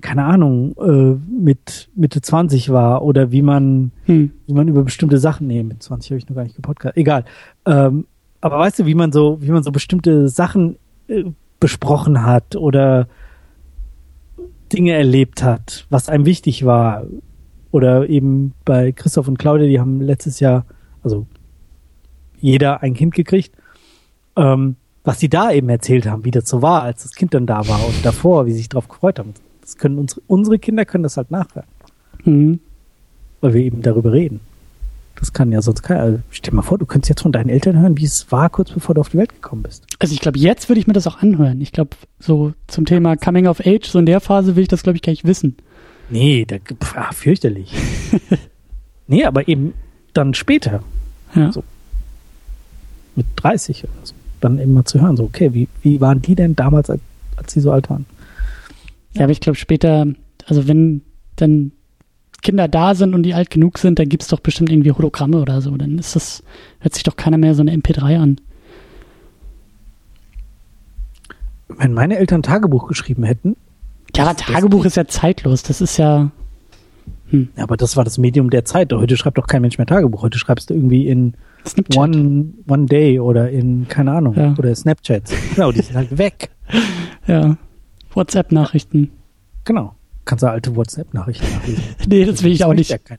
[0.00, 4.30] keine Ahnung, äh, mit Mitte 20 war oder wie man, Hm.
[4.46, 7.24] wie man über bestimmte Sachen, nee, mit 20 habe ich noch gar nicht gepodcast, egal.
[7.66, 8.06] Ähm,
[8.40, 10.76] aber weißt du, wie man so, wie man so bestimmte Sachen
[11.08, 11.24] äh,
[11.58, 13.08] besprochen hat oder
[14.72, 17.04] Dinge erlebt hat, was einem wichtig war.
[17.70, 20.66] Oder eben bei Christoph und Claudia, die haben letztes Jahr,
[21.02, 21.26] also
[22.38, 23.56] jeder ein Kind gekriegt,
[24.36, 27.46] ähm, was sie da eben erzählt haben, wie das so war, als das Kind dann
[27.46, 29.34] da war und davor, wie sie sich darauf gefreut haben.
[29.60, 31.68] Das können unsere, unsere Kinder können das halt nachhören,
[32.24, 32.60] Mhm.
[33.40, 34.40] weil wir eben darüber reden.
[35.16, 36.00] Das kann ja sonst keiner.
[36.00, 38.50] Also stell dir mal vor, du könntest jetzt von deinen Eltern hören, wie es war,
[38.50, 39.86] kurz bevor du auf die Welt gekommen bist.
[40.00, 41.60] Also ich glaube, jetzt würde ich mir das auch anhören.
[41.60, 44.82] Ich glaube, so zum Thema Coming of Age, so in der Phase will ich das,
[44.82, 45.56] glaube ich, gar nicht wissen.
[46.10, 46.56] Nee, da,
[46.96, 47.72] ah, fürchterlich.
[49.06, 49.72] nee, aber eben
[50.14, 50.82] dann später,
[51.34, 51.52] Ja.
[51.52, 51.62] So.
[53.14, 56.34] mit 30 oder so, dann eben mal zu hören, so, okay, wie, wie waren die
[56.34, 57.00] denn damals, als,
[57.36, 58.06] als sie so alt waren?
[59.12, 60.06] Ja, aber ich glaube später,
[60.46, 61.02] also wenn
[61.36, 61.72] dann
[62.42, 65.60] Kinder da sind und die alt genug sind, dann gibt's doch bestimmt irgendwie Hologramme oder
[65.62, 65.74] so.
[65.76, 66.42] Dann ist das,
[66.80, 68.36] hört sich doch keiner mehr so eine MP3 an.
[71.68, 73.56] Wenn meine Eltern Tagebuch geschrieben hätten,
[74.14, 75.62] Ja, das- Tagebuch ist ja zeitlos.
[75.62, 76.30] Das ist ja,
[77.32, 78.92] ja, aber das war das Medium der Zeit.
[78.92, 80.22] Heute schreibt doch kein Mensch mehr Tagebuch.
[80.22, 81.34] Heute schreibst du irgendwie in
[81.66, 81.96] Snapchat.
[81.96, 84.54] One, One Day oder in, keine Ahnung, Ja.
[84.58, 85.32] oder Snapchats.
[85.54, 86.50] Genau, die sind halt weg.
[87.26, 87.56] Ja.
[88.14, 89.10] WhatsApp-Nachrichten.
[89.64, 89.94] Genau.
[90.24, 91.84] Kannst du alte WhatsApp-Nachrichten nachlesen.
[92.08, 92.90] Nee, das will ich auch nicht.
[92.90, 93.18] Ja kein-?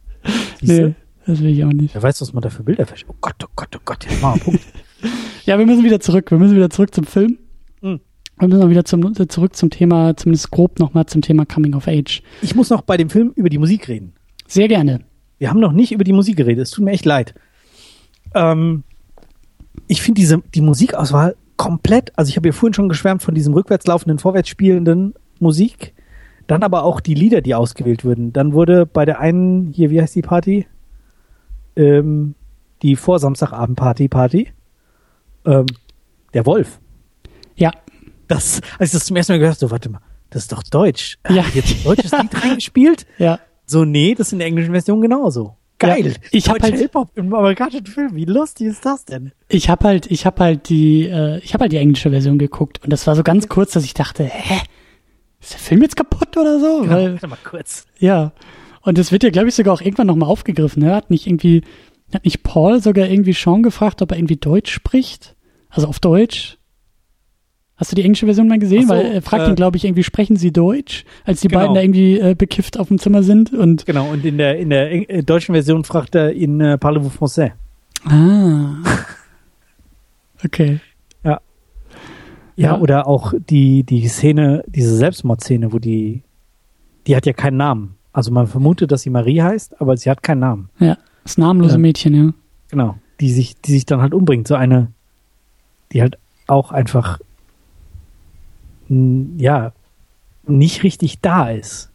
[0.61, 1.93] Nee, das will ich auch nicht.
[1.93, 3.09] Wer weiß, was man da für Bilder verschickt.
[3.11, 4.61] Oh Gott, oh Gott, oh Gott, jetzt mal Punkt.
[5.45, 6.31] Ja, wir müssen wieder zurück.
[6.31, 7.37] Wir müssen wieder zurück zum Film.
[7.81, 7.99] Mhm.
[8.39, 11.87] Wir müssen auch wieder zum, zurück zum Thema, zumindest grob nochmal zum Thema Coming of
[11.87, 12.23] Age.
[12.41, 14.13] Ich muss noch bei dem Film über die Musik reden.
[14.47, 15.01] Sehr gerne.
[15.37, 16.63] Wir haben noch nicht über die Musik geredet.
[16.63, 17.35] Es tut mir echt leid.
[18.35, 18.83] Ähm,
[19.87, 22.11] ich finde diese die Musikauswahl komplett.
[22.17, 25.93] Also ich habe ja vorhin schon geschwärmt von diesem rückwärts laufenden, vorwärts spielenden Musik.
[26.47, 28.31] Dann aber auch die Lieder, die ausgewählt wurden.
[28.33, 30.67] Dann wurde bei der einen hier, wie heißt die Party?
[31.75, 32.35] Ähm,
[32.81, 34.49] die Vorsamstagabend-Party, Party.
[35.45, 35.65] Ähm,
[36.33, 36.79] der Wolf.
[37.55, 37.71] Ja,
[38.27, 40.63] Das, als ich das zum ersten Mal gehört habe, so, warte mal, das ist doch
[40.63, 41.17] Deutsch.
[41.29, 41.45] Ja.
[41.53, 43.05] Jetzt ein deutsches Lied reingespielt?
[43.17, 43.39] ja.
[43.67, 45.55] So, nee, das ist in der englischen Version genauso.
[45.87, 46.07] Geil.
[46.07, 48.15] Ja, ich hab Deutscher halt- Hip-Hop im amerikanischen Film.
[48.15, 49.31] Wie lustig ist das denn?
[49.49, 52.81] Ich habe halt, ich habe halt die, äh, ich habe halt die englische Version geguckt
[52.83, 54.59] und das war so ganz kurz, dass ich dachte, hä,
[55.41, 56.89] ist der Film jetzt kaputt oder so?
[56.89, 57.85] Weil, Warte mal kurz.
[57.99, 58.31] ja.
[58.81, 60.83] Und das wird ja, glaube ich, sogar auch irgendwann nochmal aufgegriffen.
[60.83, 60.93] Ne?
[60.93, 61.63] Hat nicht irgendwie,
[62.13, 65.35] hat nicht Paul sogar irgendwie Sean gefragt, ob er irgendwie Deutsch spricht?
[65.69, 66.59] Also auf Deutsch?
[67.77, 68.83] Hast du die englische Version mal gesehen?
[68.87, 71.03] So, Weil er fragt äh, ihn, glaube ich, irgendwie, sprechen sie Deutsch?
[71.25, 71.59] Als die Genau.
[71.59, 74.69] beiden da irgendwie äh, bekifft auf dem Zimmer sind und Genau, und in der, in
[74.69, 77.51] der äh, deutschen Version fragt er ihn, äh, parlez-vous français?
[78.05, 78.75] Ah.
[80.43, 80.79] Okay.
[81.23, 81.39] Ja,
[82.55, 82.77] Ja.
[82.79, 86.21] oder auch die, die Szene, diese Selbstmordszene, wo die,
[87.07, 87.95] die hat ja keinen Namen.
[88.13, 90.69] Also man vermutet, dass sie Marie heißt, aber sie hat keinen Namen.
[90.79, 90.97] Ja.
[91.23, 91.79] Das namenlose Ja.
[91.79, 92.33] Mädchen, ja.
[92.69, 92.95] Genau.
[93.19, 94.47] Die sich, die sich dann halt umbringt.
[94.47, 94.89] So eine,
[95.91, 96.17] die halt
[96.47, 97.19] auch einfach,
[98.89, 99.71] ja,
[100.47, 101.89] nicht richtig da ist.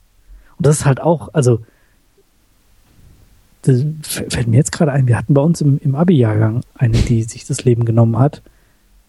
[0.59, 1.61] Und das ist halt auch, also,
[3.62, 7.22] das fällt mir jetzt gerade ein, wir hatten bei uns im, im Abi-Jahrgang eine, die
[7.24, 8.43] sich das Leben genommen hat,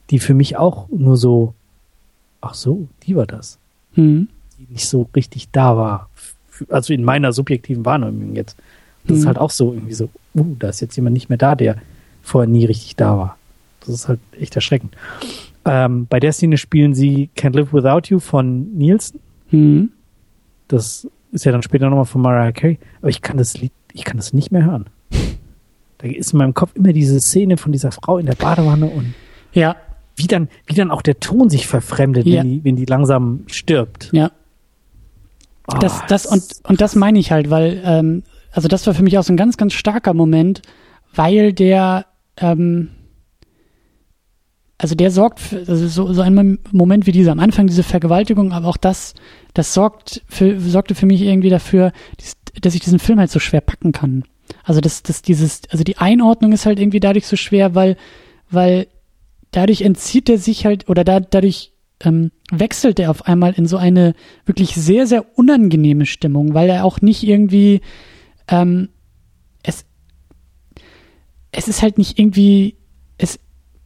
[0.10, 1.54] die für mich auch nur so,
[2.42, 3.58] ach so, die war das,
[3.94, 4.28] Hm.
[4.60, 6.10] die nicht so richtig da war.
[6.70, 8.56] Also in meiner subjektiven Wahrnehmung jetzt.
[9.08, 9.28] Das ist Mhm.
[9.30, 11.78] halt auch so irgendwie so, uh, da ist jetzt jemand nicht mehr da, der
[12.22, 13.38] vorher nie richtig da war.
[13.80, 14.96] Das ist halt echt erschreckend.
[15.66, 19.20] Ähm, bei der Szene spielen sie Can't Live Without You von Nielsen.
[19.50, 19.92] Hm.
[20.68, 22.80] Das ist ja dann später nochmal von Mariah Carey.
[23.00, 24.86] Aber ich kann das Lied, ich kann das nicht mehr hören.
[26.00, 29.14] Da ist in meinem Kopf immer diese Szene von dieser Frau in der Badewanne und
[29.54, 29.76] Ja,
[30.16, 32.42] wie dann, wie dann auch der Ton sich verfremdet, Ja.
[32.42, 34.10] wenn, die, wenn die langsam stirbt.
[34.14, 34.32] ja.
[35.68, 39.04] Ah, Das, das und, und das meine ich halt, weil, ähm, also das war für
[39.04, 40.64] mich auch so ein ganz, ganz starker Moment,
[41.14, 42.08] weil der,
[42.38, 42.90] ähm,
[44.82, 48.52] also der sorgt für, also so, so ein Moment wie dieser, am Anfang diese Vergewaltigung,
[48.52, 49.14] aber auch das,
[49.54, 51.92] das sorgt für, sorgte für mich irgendwie dafür,
[52.60, 54.24] dass ich diesen Film halt so schwer packen kann.
[54.64, 57.96] Also das, das, dieses, also die Einordnung ist halt irgendwie dadurch so schwer, weil,
[58.50, 58.88] weil
[59.52, 61.74] dadurch entzieht er sich halt, oder da, dadurch
[62.04, 64.16] ähm, wechselt er auf einmal in so eine
[64.46, 67.82] wirklich sehr, sehr unangenehme Stimmung, weil er auch nicht irgendwie,
[68.48, 68.90] ähm,
[69.62, 69.86] es,
[71.52, 72.78] es ist halt nicht irgendwie,
[73.20, 73.38] es,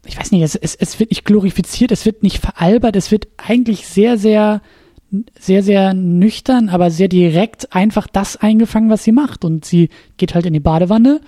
[0.06, 3.28] ich weiß nicht, es, es, es wird nicht glorifiziert, es wird nicht veralbert, es wird
[3.38, 4.62] eigentlich sehr, sehr,
[5.40, 9.46] sehr, sehr nüchtern, aber sehr direkt einfach das eingefangen, was sie macht.
[9.46, 11.22] Und sie geht halt in die Badewanne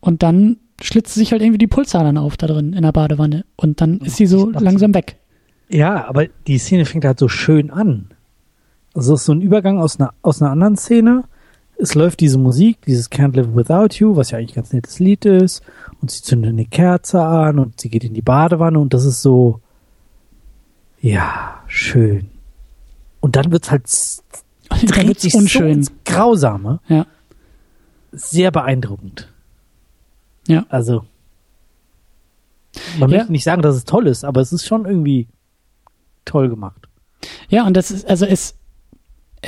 [0.00, 3.44] und dann schlitzt sich halt irgendwie die Pulsadern auf da drin in der Badewanne.
[3.56, 5.16] Und dann ist sie so langsam weg.
[5.68, 8.10] Ja, aber die Szene fängt halt so schön an.
[8.94, 11.24] Also es ist so ein Übergang aus einer, aus einer anderen Szene.
[11.78, 14.98] Es läuft diese Musik, dieses Can't Live Without You, was ja eigentlich ein ganz nettes
[14.98, 15.62] Lied ist.
[16.00, 19.20] Und sie zündet eine Kerze an und sie geht in die Badewanne und das ist
[19.22, 19.60] so,
[21.00, 22.28] ja, schön.
[23.20, 23.84] Und dann wird's halt,
[24.70, 25.68] dann wird's sich so unschön.
[25.68, 26.80] ins Grausame.
[26.88, 27.06] Ja.
[28.12, 29.30] Sehr beeindruckend.
[30.48, 30.64] Ja.
[30.70, 31.04] Also,
[32.98, 33.18] man Ja.
[33.18, 35.28] möchte nicht sagen, dass es toll ist, aber es ist schon irgendwie
[36.24, 36.88] toll gemacht.
[37.48, 38.54] Ja, und das ist, also es,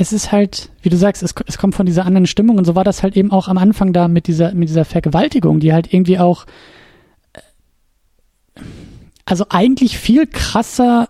[0.00, 2.76] es ist halt, wie du sagst, es, es kommt von dieser anderen Stimmung und so
[2.76, 5.92] war das halt eben auch am Anfang da mit dieser, mit dieser Vergewaltigung, die halt
[5.92, 6.46] irgendwie auch,
[7.32, 8.60] äh,
[9.24, 11.08] also eigentlich viel krasser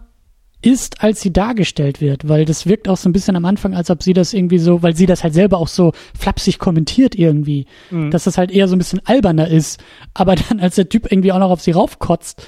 [0.63, 3.91] ist, als sie dargestellt wird, weil das wirkt auch so ein bisschen am Anfang, als
[3.91, 7.67] ob sie das irgendwie so, weil sie das halt selber auch so flapsig kommentiert irgendwie,
[7.91, 8.11] mhm.
[8.11, 9.81] dass das halt eher so ein bisschen alberner ist,
[10.15, 12.43] aber dann, als der Typ irgendwie auch noch auf sie raufkotzt,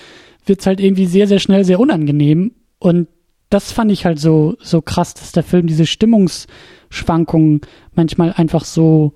[0.47, 3.09] wird's halt irgendwie sehr, sehr schnell sehr unangenehm und
[3.51, 7.61] das fand ich halt so, so krass, dass der Film diese Stimmungsschwankungen
[7.95, 9.13] manchmal einfach so,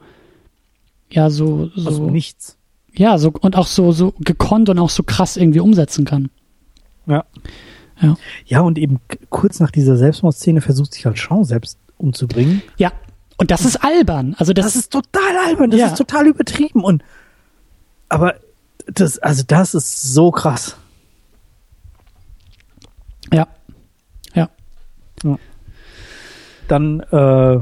[1.09, 1.89] ja, so, so.
[1.89, 2.59] Also nichts.
[2.93, 6.31] Ja, so, und auch so, so gekonnt und auch so krass irgendwie umsetzen kann.
[7.07, 7.25] Ja.
[8.01, 8.17] Ja.
[8.45, 12.63] Ja, und eben kurz nach dieser Selbstmordszene versucht sich halt Sean selbst umzubringen.
[12.77, 12.93] Ja.
[13.37, 14.35] Und das ist albern.
[14.39, 15.71] Also das, das ist total albern.
[15.71, 15.87] Das ja.
[15.89, 16.83] ist total übertrieben.
[16.83, 17.03] Und,
[18.09, 18.35] aber
[18.87, 20.77] das, also das ist so krass.
[23.33, 23.49] Ja.
[26.69, 27.59] Dann äh,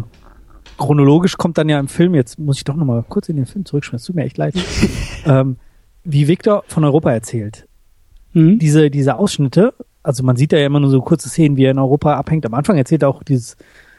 [0.79, 3.65] chronologisch kommt dann ja im Film, jetzt muss ich doch nochmal kurz in den Film
[3.65, 4.55] zurückschreiben, es tut mir echt leid,
[5.27, 5.57] ähm,
[6.05, 7.67] wie Victor von Europa erzählt.
[8.33, 8.59] Mhm.
[8.59, 11.79] Diese, diese Ausschnitte, also man sieht ja immer nur so kurze Szenen, wie er in
[11.79, 12.47] Europa abhängt.
[12.47, 13.57] Am Anfang erzählt er auch dieses,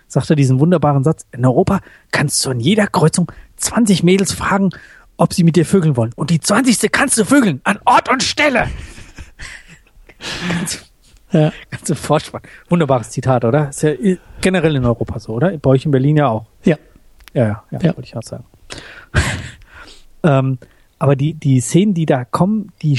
[0.08, 1.80] sagt er diesen wunderbaren Satz, in Europa
[2.12, 4.70] kannst du an jeder Kreuzung 20 Mädels fragen,
[5.18, 6.12] ob sie mit dir vögeln wollen.
[6.16, 6.92] Und die 20.
[6.92, 8.68] kannst du vögeln, an Ort und Stelle.
[11.34, 11.52] Ja.
[11.72, 12.42] Ganze Vorspann.
[12.70, 13.70] Wunderbares Zitat, oder?
[13.70, 13.94] Ist ja
[14.42, 15.58] generell in Europa so, oder?
[15.58, 16.46] Bei euch in Berlin ja auch.
[16.64, 16.78] Ja.
[17.34, 17.98] Ja, ja, ja, ja.
[17.98, 18.46] wollte ich auch sagen.
[20.24, 20.60] ähm,
[21.00, 22.98] aber die, die Szenen, die da kommen, die,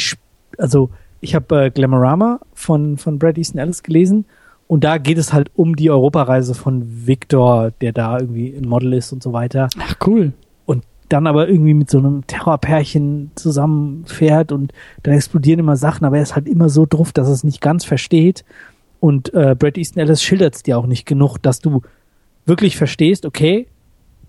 [0.58, 4.26] also ich habe äh, Glamorama von, von Brad Easton Ellis gelesen
[4.66, 8.92] und da geht es halt um die Europareise von Victor, der da irgendwie ein Model
[8.94, 9.68] ist und so weiter.
[9.78, 10.32] Ach, cool
[11.08, 16.22] dann aber irgendwie mit so einem Terrorpärchen zusammenfährt und dann explodieren immer Sachen, aber er
[16.22, 18.44] ist halt immer so drauf, dass er es nicht ganz versteht.
[19.00, 21.82] Und äh, Brad Easton Ellis schildert es dir auch nicht genug, dass du
[22.46, 23.66] wirklich verstehst, okay,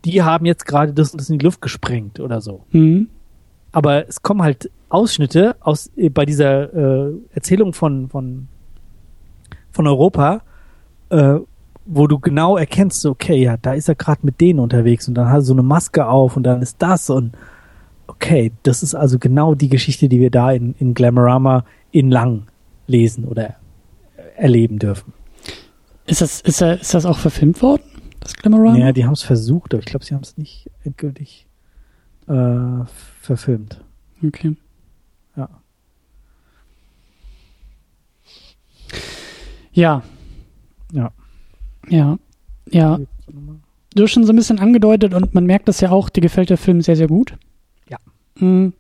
[0.04, 2.64] die haben jetzt gerade das und das in die Luft gesprengt oder so.
[2.72, 3.10] Mhm.
[3.72, 8.48] Aber es kommen halt Ausschnitte aus äh, bei dieser äh, Erzählung von von
[9.72, 10.42] von Europa,
[11.10, 11.40] äh,
[11.86, 15.30] wo du genau erkennst, okay, ja, da ist er gerade mit denen unterwegs und dann
[15.30, 17.38] hat er so eine Maske auf und dann ist das und
[18.08, 22.48] okay, das ist also genau die Geschichte, die wir da in, in Glamorama in Lang
[22.88, 23.56] lesen oder
[24.36, 25.14] erleben dürfen.
[26.08, 27.84] Ist das, ist, er, ist das auch verfilmt worden,
[28.20, 28.78] das Glamorama?
[28.78, 31.48] Ja, die haben es versucht, aber ich glaube, sie haben es nicht endgültig
[32.28, 32.86] äh,
[33.22, 33.84] verfilmt.
[34.26, 34.56] Okay.
[35.36, 35.50] Ja.
[39.74, 40.04] Ja.
[40.92, 41.12] Ja.
[41.90, 42.18] Ja,
[42.70, 43.00] ja.
[43.94, 46.50] Du hast schon so ein bisschen angedeutet und man merkt das ja auch, dir gefällt
[46.50, 47.38] der Film sehr, sehr gut.
[47.90, 47.98] Ja.
[48.40, 48.74] Mhm.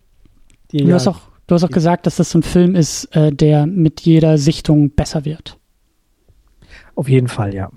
[0.71, 3.05] Die, du, ja, hast auch, du hast auch gesagt, dass das so ein Film ist,
[3.15, 5.57] äh, der mit jeder Sichtung besser wird.
[6.95, 7.69] Auf jeden Fall, ja.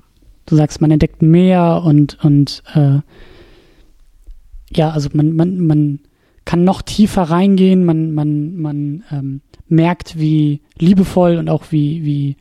[0.46, 3.00] Du sagst, man entdeckt mehr und, und äh,
[4.74, 6.00] ja, also man, man, man
[6.44, 12.36] kann noch tiefer reingehen, man, man, man ähm, merkt, wie liebevoll und auch wie, wie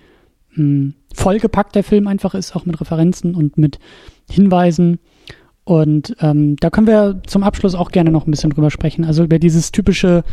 [0.58, 3.80] mh, vollgepackt der Film einfach ist, auch mit Referenzen und mit
[4.30, 4.99] Hinweisen.
[5.64, 9.03] Und ähm, da können wir zum Abschluss auch gerne noch ein bisschen drüber sprechen.
[9.03, 10.24] Also über dieses typische,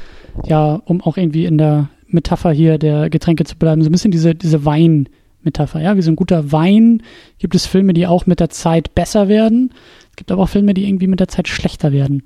[0.46, 4.12] ja, um auch irgendwie in der Metapher hier der Getränke zu bleiben, so ein bisschen
[4.12, 5.80] diese, diese Wein-Metapher.
[5.80, 7.02] Ja, wie so ein guter Wein
[7.38, 9.72] gibt es Filme, die auch mit der Zeit besser werden.
[10.10, 12.22] Es gibt aber auch Filme, die irgendwie mit der Zeit schlechter werden.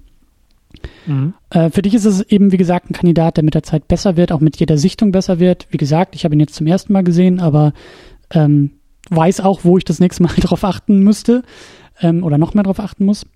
[1.07, 1.35] Mhm.
[1.51, 4.17] Äh, für dich ist es eben, wie gesagt, ein Kandidat, der mit der Zeit besser
[4.17, 5.67] wird, auch mit jeder Sichtung besser wird.
[5.71, 7.73] Wie gesagt, ich habe ihn jetzt zum ersten Mal gesehen, aber
[8.31, 8.73] ähm,
[9.11, 11.43] weiß auch, wo ich das nächste Mal drauf achten müsste
[12.01, 13.27] ähm, oder noch mehr drauf achten muss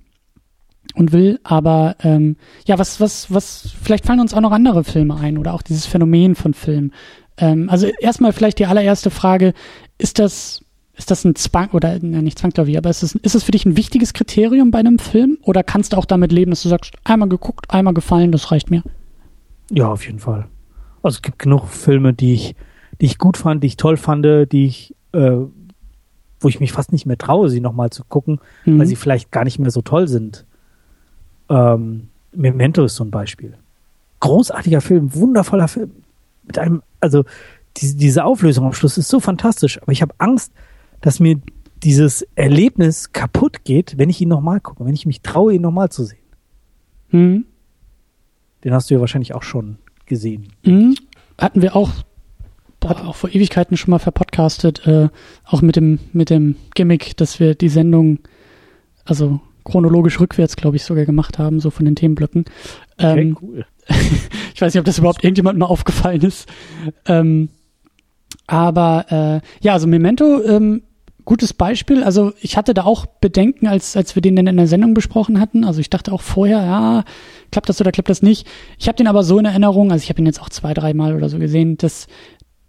[0.95, 1.41] und will.
[1.45, 5.55] Aber ähm, ja, was, was, was, vielleicht fallen uns auch noch andere Filme ein oder
[5.55, 6.93] auch dieses Phänomen von Film.
[7.39, 9.55] Ähm, also erstmal vielleicht die allererste Frage,
[9.99, 10.63] ist das,
[11.03, 13.65] ist das ein Zwang oder na, nicht zwangsläufig, aber ist es, ist es für dich
[13.65, 16.95] ein wichtiges Kriterium bei einem Film oder kannst du auch damit leben, dass du sagst,
[17.05, 18.83] einmal geguckt, einmal gefallen, das reicht mir?
[19.71, 20.47] Ja, auf jeden Fall.
[21.03, 22.55] Also es gibt genug Filme, die ich
[23.03, 25.39] die ich gut fand, die ich toll fand, die ich, äh,
[26.41, 28.79] wo ich mich fast nicht mehr traue, sie nochmal zu gucken, mhm.
[28.79, 30.47] weil sie vielleicht gar nicht mehr so toll sind.
[31.49, 33.55] Ähm, Memento ist so ein Beispiel.
[34.21, 35.91] Großartiger Film, wundervoller Film.
[36.45, 37.25] Mit einem, also
[37.79, 40.53] die, diese Auflösung am Schluss ist so fantastisch, aber ich habe Angst,
[41.03, 41.39] dass mir
[41.83, 45.91] dieses Erlebnis kaputt geht, wenn ich ihn nochmal gucke, wenn ich mich traue, ihn nochmal
[45.91, 46.19] zu sehen.
[47.11, 47.45] Mhm.
[48.65, 49.77] Den hast du ja wahrscheinlich auch schon
[50.07, 50.49] gesehen.
[50.65, 50.95] Mhm.
[51.39, 51.91] Hatten wir auch
[52.85, 55.09] hat auch vor Ewigkeiten schon mal verpodcastet, äh,
[55.45, 58.19] auch mit dem, mit dem Gimmick, dass wir die Sendung,
[59.05, 62.45] also chronologisch rückwärts, glaube ich, sogar gemacht haben, so von den Themenblöcken.
[62.99, 63.67] Ähm, okay, cool.
[64.55, 66.49] ich weiß nicht, ob das überhaupt irgendjemand mal aufgefallen ist.
[67.07, 67.51] Ähm,
[68.47, 70.83] aber äh, ja, also Memento ähm,
[71.25, 72.03] gutes Beispiel.
[72.03, 75.65] Also ich hatte da auch Bedenken, als, als wir den in der Sendung besprochen hatten.
[75.65, 77.05] Also ich dachte auch vorher, ja,
[77.51, 78.47] klappt das oder klappt das nicht.
[78.79, 81.15] Ich habe den aber so in Erinnerung, also ich habe ihn jetzt auch zwei, dreimal
[81.15, 82.07] oder so gesehen, dass,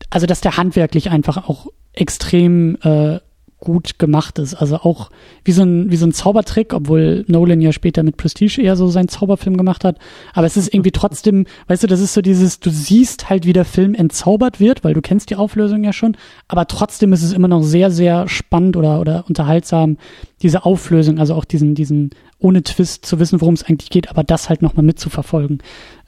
[0.09, 3.19] also dass der handwerklich einfach auch extrem äh,
[3.63, 4.55] gut gemacht ist.
[4.55, 5.09] Also auch
[5.45, 8.89] wie so ein, wie so ein Zaubertrick, obwohl Nolan ja später mit Prestige eher so
[8.89, 9.97] seinen Zauberfilm gemacht hat.
[10.33, 13.53] Aber es ist irgendwie trotzdem, weißt du, das ist so dieses, du siehst halt, wie
[13.53, 16.17] der Film entzaubert wird, weil du kennst die Auflösung ja schon.
[16.49, 19.97] Aber trotzdem ist es immer noch sehr, sehr spannend oder, oder unterhaltsam,
[20.41, 22.09] diese Auflösung, also auch diesen, diesen,
[22.39, 25.59] ohne Twist zu wissen, worum es eigentlich geht, aber das halt nochmal mitzuverfolgen.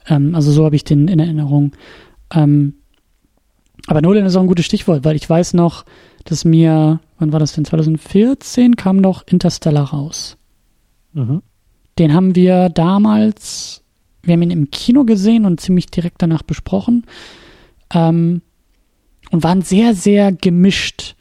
[0.08, 1.72] Ähm, also so habe ich den in Erinnerung.
[2.34, 2.74] Ähm,
[3.86, 5.84] aber Nolan ist auch ein gutes Stichwort, weil ich weiß noch,
[6.24, 7.64] dass mir, wann war das denn?
[7.64, 10.36] 2014 kam noch Interstellar raus.
[11.12, 11.42] Mhm.
[11.98, 13.82] Den haben wir damals,
[14.22, 17.06] wir haben ihn im Kino gesehen und ziemlich direkt danach besprochen.
[17.94, 18.42] Ähm,
[19.30, 21.16] und waren sehr, sehr gemischt.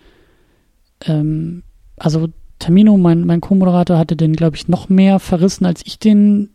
[1.05, 1.63] Ähm,
[1.97, 6.49] also Tamino, mein, mein Co-Moderator, hatte den, glaube ich, noch mehr verrissen, als ich den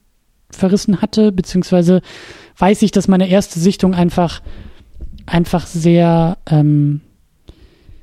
[0.51, 2.03] verrissen hatte, beziehungsweise
[2.59, 4.43] weiß ich, dass meine erste Sichtung einfach
[5.31, 7.01] einfach sehr, ähm,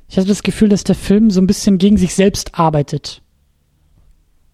[0.08, 3.22] ich hatte das Gefühl, dass der Film so ein bisschen gegen sich selbst arbeitet.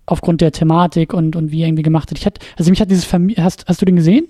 [0.07, 2.19] Aufgrund der Thematik und, und wie er irgendwie gemacht hat.
[2.19, 4.27] Ich hatte, also mich hat dieses Familie, hast, hast du den gesehen?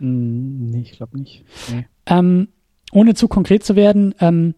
[0.00, 1.44] Mm, nee, ich glaube nicht.
[1.70, 1.86] Nee.
[2.06, 2.48] Ähm,
[2.92, 4.54] ohne zu konkret zu werden, ähm,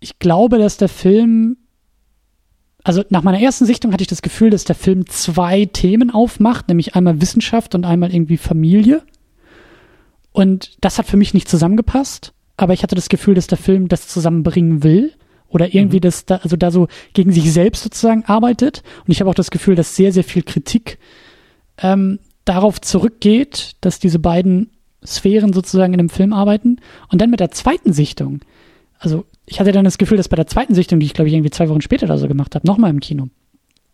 [0.00, 1.58] ich glaube, dass der Film,
[2.82, 6.68] also nach meiner ersten Sichtung hatte ich das Gefühl, dass der Film zwei Themen aufmacht,
[6.68, 9.02] nämlich einmal Wissenschaft und einmal irgendwie Familie.
[10.32, 13.88] Und das hat für mich nicht zusammengepasst, aber ich hatte das Gefühl, dass der Film
[13.88, 15.12] das zusammenbringen will
[15.48, 16.02] oder irgendwie mhm.
[16.02, 18.82] das da, also da so gegen sich selbst sozusagen arbeitet.
[19.06, 20.98] Und ich habe auch das Gefühl, dass sehr, sehr viel Kritik
[21.78, 24.70] ähm, darauf zurückgeht, dass diese beiden
[25.04, 26.80] Sphären sozusagen in dem Film arbeiten.
[27.10, 28.40] Und dann mit der zweiten Sichtung,
[28.98, 31.34] also ich hatte dann das Gefühl, dass bei der zweiten Sichtung, die ich glaube ich
[31.34, 33.28] irgendwie zwei Wochen später oder so gemacht habe, nochmal im Kino,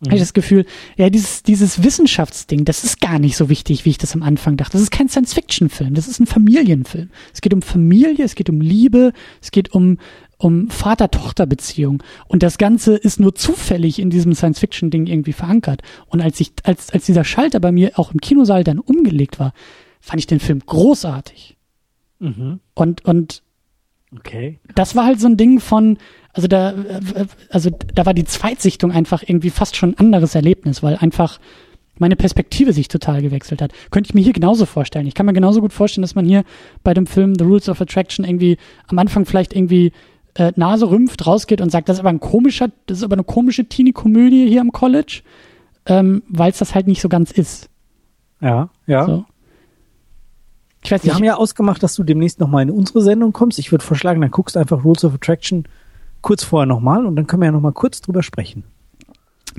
[0.05, 0.11] mhm.
[0.11, 0.65] habe ich das Gefühl,
[0.97, 4.57] ja, dieses, dieses Wissenschaftsding, das ist gar nicht so wichtig, wie ich das am Anfang
[4.57, 4.73] dachte.
[4.73, 7.09] Das ist kein Science-Fiction-Film, das ist ein Familienfilm.
[7.33, 9.97] Es geht um Familie, es geht um Liebe, es geht um,
[10.37, 12.03] um Vater-Tochter-Beziehung.
[12.27, 15.81] Und das Ganze ist nur zufällig in diesem Science-Fiction-Ding irgendwie verankert.
[16.07, 19.53] Und als ich, als, als dieser Schalter bei mir auch im Kinosaal dann umgelegt war,
[19.99, 21.57] fand ich den Film großartig.
[22.19, 22.59] Mhm.
[22.73, 23.41] Und, und
[24.19, 24.59] Okay.
[24.75, 25.97] Das war halt so ein Ding von,
[26.35, 26.73] also da,
[27.49, 31.39] also da war die Zweitsichtung einfach irgendwie fast schon ein anderes Erlebnis, weil einfach
[31.97, 33.71] meine Perspektive sich total gewechselt hat.
[33.89, 35.07] Könnte ich mir hier genauso vorstellen.
[35.07, 36.43] Ich kann mir genauso gut vorstellen, dass man hier
[36.83, 38.57] bei dem Film The Rules of Attraction irgendwie
[38.87, 39.93] am Anfang vielleicht irgendwie
[40.33, 43.23] äh, Nase rümpft, rausgeht und sagt, das ist aber ein komischer, das ist aber eine
[43.23, 45.21] komische Teenie-Komödie hier am College,
[45.85, 47.69] ähm, weil es das halt nicht so ganz ist.
[48.41, 49.05] Ja, ja.
[49.05, 49.25] So.
[50.83, 51.11] Ich weiß nicht.
[51.11, 53.57] Wir haben ja ausgemacht, dass du demnächst nochmal in unsere Sendung kommst.
[53.57, 55.65] Ich würde vorschlagen, dann guckst einfach Rules of Attraction
[56.25, 58.63] kurz vorher nochmal und dann können wir ja nochmal kurz drüber sprechen.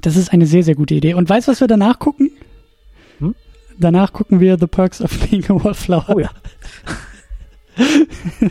[0.03, 1.15] Das ist eine sehr, sehr gute Idee.
[1.15, 2.33] Und weißt du, was wir danach gucken?
[3.21, 3.37] Hm?
[3.79, 6.05] Danach gucken wir The Perks of Being a Wallflower.
[6.09, 6.31] Oh ja.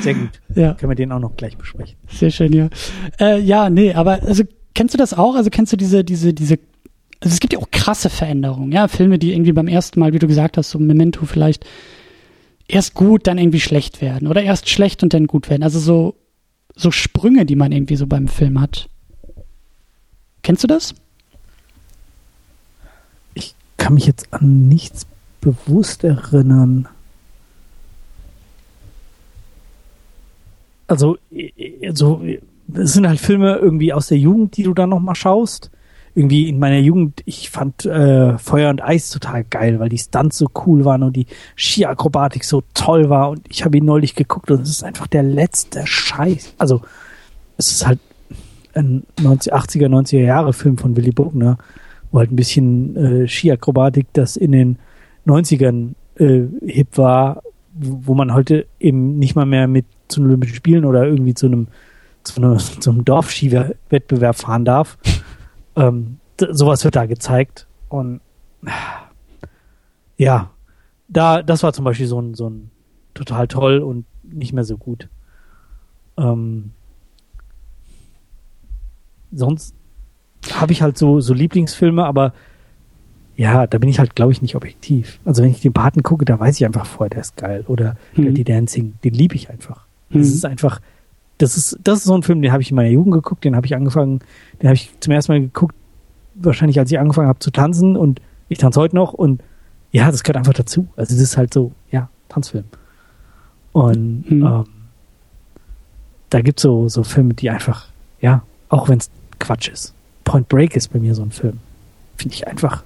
[0.00, 0.30] Sehr gut.
[0.54, 0.72] Ja.
[0.72, 1.98] Können wir den auch noch gleich besprechen.
[2.08, 2.70] Sehr schön, ja.
[3.20, 4.44] Äh, ja, nee, aber also
[4.74, 5.34] kennst du das auch?
[5.34, 6.58] Also kennst du diese, diese, diese,
[7.20, 10.18] also es gibt ja auch krasse Veränderungen, ja, Filme, die irgendwie beim ersten Mal, wie
[10.18, 11.66] du gesagt hast, so Memento vielleicht
[12.68, 15.62] erst gut, dann irgendwie schlecht werden oder erst schlecht und dann gut werden.
[15.62, 16.21] Also so
[16.74, 18.88] so Sprünge, die man irgendwie so beim Film hat.
[20.42, 20.94] Kennst du das?
[23.34, 25.06] Ich kann mich jetzt an nichts
[25.40, 26.88] bewusst erinnern.
[30.86, 31.18] Also,
[31.92, 32.22] so,
[32.74, 35.70] es sind halt Filme irgendwie aus der Jugend, die du dann nochmal schaust
[36.14, 40.38] irgendwie in meiner Jugend, ich fand äh, Feuer und Eis total geil, weil die Stunts
[40.38, 41.26] so cool waren und die
[41.56, 45.22] Skiakrobatik so toll war und ich habe ihn neulich geguckt und es ist einfach der
[45.22, 46.54] letzte Scheiß.
[46.58, 46.82] Also
[47.56, 47.98] es ist halt
[48.74, 51.58] ein 90, 80er, 90er Jahre Film von Willy Bogner,
[52.10, 54.78] wo halt ein bisschen äh, Skiakrobatik, das in den
[55.26, 57.42] 90ern äh, hip war,
[57.74, 61.46] wo man heute eben nicht mal mehr mit zu den Olympischen Spielen oder irgendwie zu
[61.46, 61.68] einem
[62.24, 64.98] zu einem, zu einem Dorfskiwettbewerb fahren darf.
[65.76, 67.66] Ähm, sowas wird da gezeigt.
[67.88, 68.20] Und
[70.16, 70.50] ja,
[71.08, 72.70] da, das war zum Beispiel so ein, so ein
[73.14, 75.08] total toll und nicht mehr so gut.
[76.16, 76.70] Ähm,
[79.32, 79.74] sonst
[80.52, 82.32] habe ich halt so, so Lieblingsfilme, aber
[83.36, 85.18] ja, da bin ich halt, glaube ich, nicht objektiv.
[85.24, 87.64] Also wenn ich den Paten gucke, da weiß ich einfach vorher, der ist geil.
[87.66, 88.22] Oder mhm.
[88.24, 89.86] Dirty Dancing, den liebe ich einfach.
[90.10, 90.34] Das mhm.
[90.34, 90.80] ist einfach,
[91.42, 93.56] das ist, das ist so ein Film, den habe ich in meiner Jugend geguckt, den
[93.56, 94.20] habe ich angefangen,
[94.60, 95.74] den habe ich zum ersten Mal geguckt,
[96.34, 99.42] wahrscheinlich als ich angefangen habe zu tanzen und ich tanze heute noch und
[99.90, 100.86] ja, das gehört einfach dazu.
[100.96, 102.64] Also es ist halt so, ja, Tanzfilm.
[103.72, 104.46] Und mhm.
[104.46, 104.64] ähm,
[106.30, 107.88] da gibt's so, so Filme, die einfach,
[108.20, 109.92] Ja, auch wenn es Quatsch ist.
[110.24, 111.58] Point Break ist bei mir so ein Film.
[112.16, 112.84] Finde ich einfach.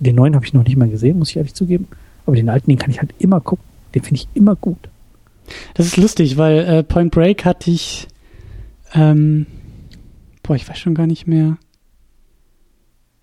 [0.00, 1.86] Den neuen habe ich noch nicht mal gesehen, muss ich ehrlich zugeben.
[2.26, 3.64] Aber den alten, den kann ich halt immer gucken.
[3.94, 4.88] Den finde ich immer gut.
[5.74, 8.08] Das ist lustig, weil äh, Point Break hatte ich,
[8.94, 9.46] ähm,
[10.42, 11.58] boah, ich weiß schon gar nicht mehr.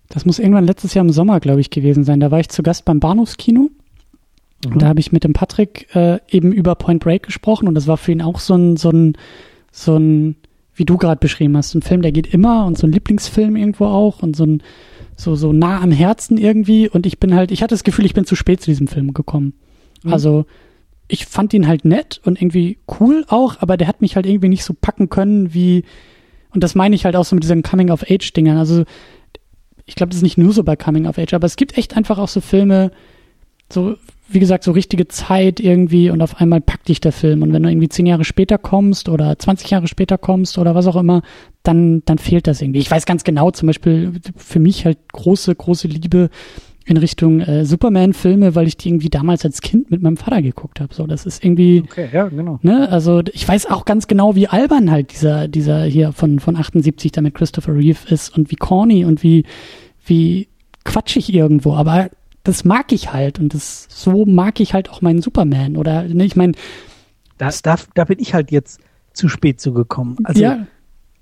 [0.08, 2.20] Das muss irgendwann letztes Jahr im Sommer, glaube ich, gewesen sein.
[2.20, 3.70] Da war ich zu Gast beim Bahnhofskino.
[4.64, 4.72] Mhm.
[4.72, 7.86] Und da habe ich mit dem Patrick äh, eben über Point Break gesprochen und das
[7.86, 9.16] war für ihn auch so ein, so ein,
[9.72, 10.36] so ein,
[10.74, 13.86] wie du gerade beschrieben hast, ein Film, der geht immer und so ein Lieblingsfilm irgendwo
[13.86, 14.62] auch und so ein,
[15.16, 16.88] so, so nah am Herzen irgendwie.
[16.88, 19.14] Und ich bin halt, ich hatte das Gefühl, ich bin zu spät zu diesem Film
[19.14, 19.54] gekommen.
[20.02, 20.12] Mhm.
[20.12, 20.46] Also,
[21.10, 24.48] ich fand ihn halt nett und irgendwie cool auch, aber der hat mich halt irgendwie
[24.48, 25.84] nicht so packen können wie,
[26.52, 28.56] und das meine ich halt auch so mit diesen Coming-of-Age-Dingern.
[28.56, 28.84] Also,
[29.86, 32.28] ich glaube, das ist nicht nur so bei Coming-of-Age, aber es gibt echt einfach auch
[32.28, 32.92] so Filme,
[33.72, 33.96] so,
[34.28, 37.42] wie gesagt, so richtige Zeit irgendwie und auf einmal packt dich der Film.
[37.42, 40.86] Und wenn du irgendwie zehn Jahre später kommst oder 20 Jahre später kommst oder was
[40.86, 41.22] auch immer,
[41.64, 42.78] dann, dann fehlt das irgendwie.
[42.78, 46.30] Ich weiß ganz genau, zum Beispiel für mich halt große, große Liebe
[46.86, 50.80] in Richtung äh, Superman-Filme, weil ich die irgendwie damals als Kind mit meinem Vater geguckt
[50.80, 50.94] habe.
[50.94, 51.82] So, das ist irgendwie.
[51.84, 52.58] Okay, ja, genau.
[52.62, 56.56] Ne, also ich weiß auch ganz genau, wie albern halt dieser, dieser hier von, von
[56.56, 59.44] 78 da mit Christopher Reeve ist und wie corny und wie,
[60.04, 60.48] wie
[60.84, 61.74] quatschig irgendwo.
[61.74, 62.10] Aber
[62.42, 65.76] das mag ich halt und das so mag ich halt auch meinen Superman.
[65.76, 66.52] Oder ne, ich meine.
[67.38, 68.80] Da, da, da bin ich halt jetzt
[69.12, 70.18] zu spät zugekommen.
[70.24, 70.66] Also ja.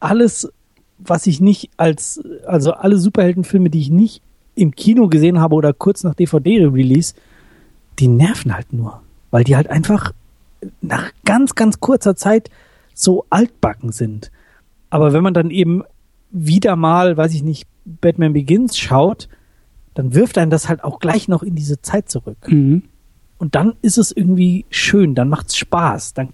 [0.01, 0.53] alles,
[0.99, 4.23] was ich nicht als, also alle Superheldenfilme, die ich nicht
[4.59, 7.15] im Kino gesehen habe oder kurz nach DVD-Release,
[7.99, 9.01] die nerven halt nur.
[9.31, 10.13] Weil die halt einfach
[10.81, 12.51] nach ganz, ganz kurzer Zeit
[12.95, 14.31] so altbacken sind.
[14.91, 15.83] Aber wenn man dann eben
[16.31, 19.29] wieder mal, weiß ich nicht, Batman Begins schaut,
[19.95, 22.39] dann wirft einen das halt auch gleich noch in diese Zeit zurück.
[22.49, 22.85] Mhm.
[23.39, 26.31] Und dann ist es irgendwie schön, dann macht's Spaß, dann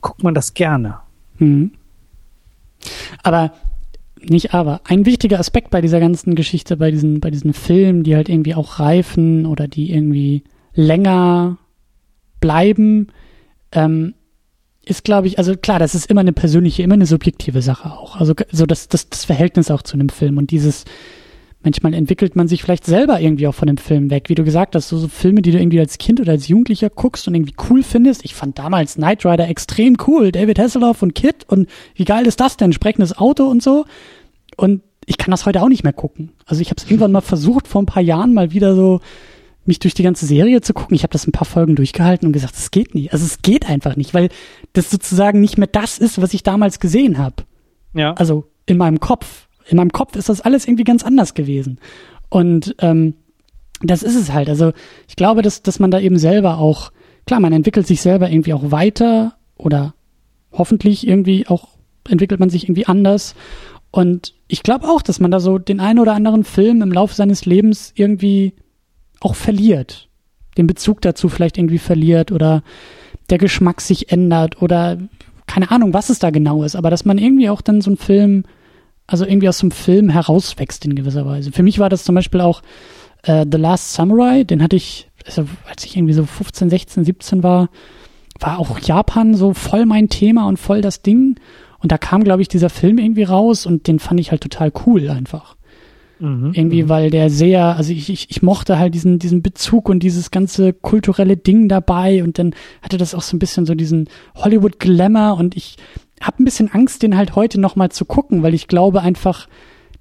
[0.00, 0.98] guckt man das gerne.
[1.38, 1.72] Mhm.
[3.22, 3.52] Aber
[4.30, 4.80] nicht aber.
[4.84, 8.54] Ein wichtiger Aspekt bei dieser ganzen Geschichte, bei diesen, bei diesen Filmen, die halt irgendwie
[8.54, 10.44] auch reifen oder die irgendwie
[10.74, 11.58] länger
[12.40, 13.08] bleiben,
[13.72, 14.14] ähm,
[14.84, 18.16] ist, glaube ich, also klar, das ist immer eine persönliche, immer eine subjektive Sache auch.
[18.16, 20.84] Also so das, das, das Verhältnis auch zu einem Film und dieses,
[21.66, 24.28] manchmal entwickelt man sich vielleicht selber irgendwie auch von dem Film weg.
[24.28, 26.88] Wie du gesagt hast, so, so Filme, die du irgendwie als Kind oder als Jugendlicher
[26.88, 28.24] guckst und irgendwie cool findest.
[28.24, 30.30] Ich fand damals Knight Rider extrem cool.
[30.30, 32.72] David Hasselhoff und Kid und wie geil ist das denn?
[32.72, 33.84] Sprechendes Auto und so.
[34.56, 36.32] Und ich kann das heute auch nicht mehr gucken.
[36.46, 39.00] Also ich habe es irgendwann mal versucht, vor ein paar Jahren mal wieder so
[39.64, 40.94] mich durch die ganze Serie zu gucken.
[40.94, 43.12] Ich habe das ein paar Folgen durchgehalten und gesagt, es geht nicht.
[43.12, 44.28] Also es geht einfach nicht, weil
[44.72, 47.44] das sozusagen nicht mehr das ist, was ich damals gesehen habe.
[47.94, 48.12] Ja.
[48.14, 49.48] Also in meinem Kopf.
[49.68, 51.80] In meinem Kopf ist das alles irgendwie ganz anders gewesen.
[52.28, 53.14] Und ähm,
[53.80, 54.48] das ist es halt.
[54.48, 54.72] Also
[55.08, 56.92] ich glaube, dass, dass man da eben selber auch,
[57.26, 59.94] klar, man entwickelt sich selber irgendwie auch weiter oder
[60.52, 61.68] hoffentlich irgendwie auch
[62.08, 63.34] entwickelt man sich irgendwie anders.
[63.90, 67.14] Und ich glaube auch, dass man da so den einen oder anderen Film im Laufe
[67.14, 68.54] seines Lebens irgendwie
[69.20, 70.08] auch verliert.
[70.58, 72.62] Den Bezug dazu vielleicht irgendwie verliert oder
[73.30, 74.98] der Geschmack sich ändert oder
[75.46, 77.96] keine Ahnung, was es da genau ist, aber dass man irgendwie auch dann so einen
[77.96, 78.44] Film,
[79.06, 81.52] also irgendwie aus so einem Film herauswächst in gewisser Weise.
[81.52, 82.62] Für mich war das zum Beispiel auch
[83.22, 87.42] äh, The Last Samurai, den hatte ich, also als ich irgendwie so 15, 16, 17
[87.42, 87.68] war,
[88.40, 91.36] war auch Japan so voll mein Thema und voll das Ding.
[91.86, 94.72] Und da kam, glaube ich, dieser Film irgendwie raus und den fand ich halt total
[94.84, 95.54] cool einfach.
[96.18, 96.88] Mhm, irgendwie, mhm.
[96.88, 100.72] weil der sehr, also ich, ich, ich mochte halt diesen, diesen Bezug und dieses ganze
[100.72, 105.56] kulturelle Ding dabei und dann hatte das auch so ein bisschen so diesen Hollywood-Glamour und
[105.56, 105.76] ich
[106.20, 109.46] habe ein bisschen Angst, den halt heute nochmal zu gucken, weil ich glaube einfach,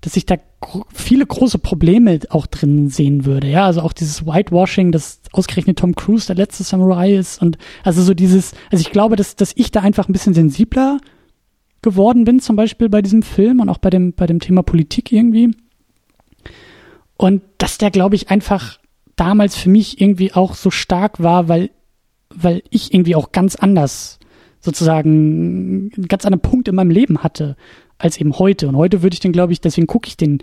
[0.02, 3.48] dass ich da gro viele große Probleme auch drin sehen würde.
[3.48, 8.02] Ja, also auch dieses Whitewashing, dass ausgerechnet Tom Cruise der letzte Samurai ist und also
[8.02, 10.98] so dieses, also ich glaube, dass, dass ich da einfach ein bisschen sensibler
[11.86, 15.14] geworden bin, zum Beispiel bei diesem Film und auch bei dem, bei dem Thema Politik
[15.14, 15.52] irgendwie.
[17.16, 18.80] Und dass der, glaube ich, einfach
[19.16, 21.70] damals für mich irgendwie auch so stark war, weil,
[22.30, 24.20] weil ich irgendwie auch ganz anders
[24.60, 27.56] sozusagen einen ganz anderen Punkt in meinem Leben hatte
[27.98, 28.68] als eben heute.
[28.68, 30.40] Und heute würde ich den, glaube ich, deswegen gucke ich den,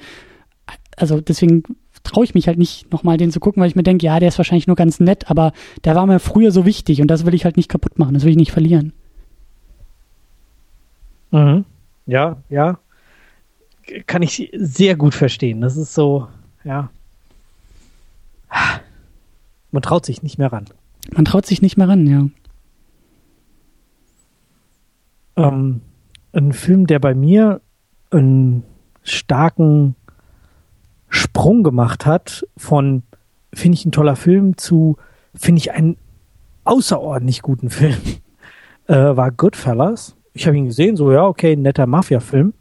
[0.96, 1.64] also deswegen
[2.04, 4.28] traue ich mich halt nicht nochmal den zu gucken, weil ich mir denke, ja, der
[4.28, 5.52] ist wahrscheinlich nur ganz nett, aber
[5.84, 8.24] der war mir früher so wichtig und das will ich halt nicht kaputt machen, das
[8.24, 8.92] will ich nicht verlieren.
[11.32, 11.64] Mhm.
[12.06, 12.78] Ja, ja.
[14.06, 15.60] Kann ich sehr gut verstehen.
[15.60, 16.28] Das ist so,
[16.62, 16.90] ja.
[19.72, 20.66] Man traut sich nicht mehr ran.
[21.10, 22.28] Man traut sich nicht mehr ran, ja.
[25.36, 25.80] Ähm,
[26.32, 27.60] ein Film, der bei mir
[28.10, 28.64] einen
[29.02, 29.96] starken
[31.08, 33.02] Sprung gemacht hat von
[33.52, 34.96] finde ich ein toller Film zu
[35.34, 35.96] finde ich einen
[36.64, 37.98] außerordentlich guten Film,
[38.86, 42.54] äh, war Goodfellas ich habe ihn gesehen, so ja, okay, netter Mafia-Film.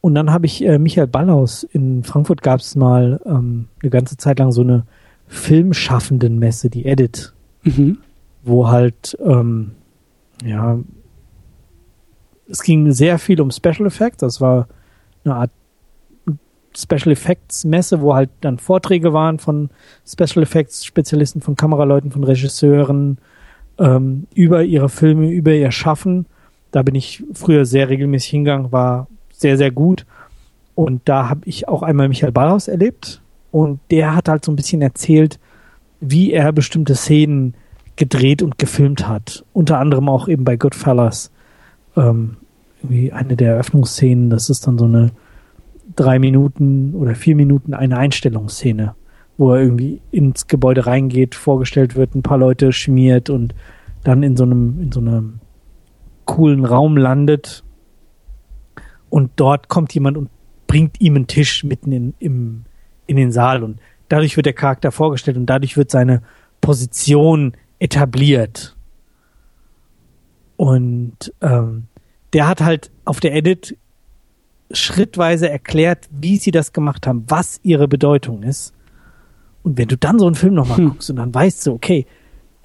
[0.00, 4.16] Und dann habe ich äh, Michael Ballhaus in Frankfurt gab es mal ähm, eine ganze
[4.16, 4.84] Zeit lang so eine
[5.26, 7.32] Filmschaffenden-Messe, die Edit,
[7.64, 7.98] Mhm.
[8.44, 9.72] wo halt ähm,
[10.44, 10.78] ja
[12.48, 14.18] es ging sehr viel um Special Effects.
[14.18, 14.68] Das war
[15.24, 15.50] eine Art
[16.74, 19.68] Special Effects Messe, wo halt dann Vorträge waren von
[20.06, 23.18] Special Effects Spezialisten, von Kameraleuten, von Regisseuren
[23.78, 26.26] ähm, über ihre Filme, über ihr Schaffen.
[26.70, 30.04] Da bin ich früher sehr regelmäßig hingegangen, war sehr, sehr gut.
[30.74, 33.20] Und da habe ich auch einmal Michael Ballhaus erlebt.
[33.50, 35.38] Und der hat halt so ein bisschen erzählt,
[36.00, 37.54] wie er bestimmte Szenen
[37.96, 39.44] gedreht und gefilmt hat.
[39.52, 41.32] Unter anderem auch eben bei Goodfellas.
[41.96, 42.36] Ähm,
[42.82, 45.10] irgendwie eine der Eröffnungsszenen, das ist dann so eine
[45.96, 48.94] drei Minuten oder vier Minuten eine Einstellungsszene,
[49.36, 53.54] wo er irgendwie ins Gebäude reingeht, vorgestellt wird, ein paar Leute schmiert und
[54.04, 55.37] dann in so einem, in so einem
[56.28, 57.64] coolen Raum landet.
[59.10, 60.28] Und dort kommt jemand und
[60.66, 62.64] bringt ihm einen Tisch mitten in, im,
[63.06, 66.22] in den Saal und dadurch wird der Charakter vorgestellt und dadurch wird seine
[66.60, 68.76] Position etabliert.
[70.56, 71.86] Und ähm,
[72.34, 73.78] der hat halt auf der Edit
[74.70, 78.74] schrittweise erklärt, wie sie das gemacht haben, was ihre Bedeutung ist.
[79.62, 80.88] Und wenn du dann so einen Film nochmal Hm.
[80.90, 82.04] guckst und dann weißt du, okay,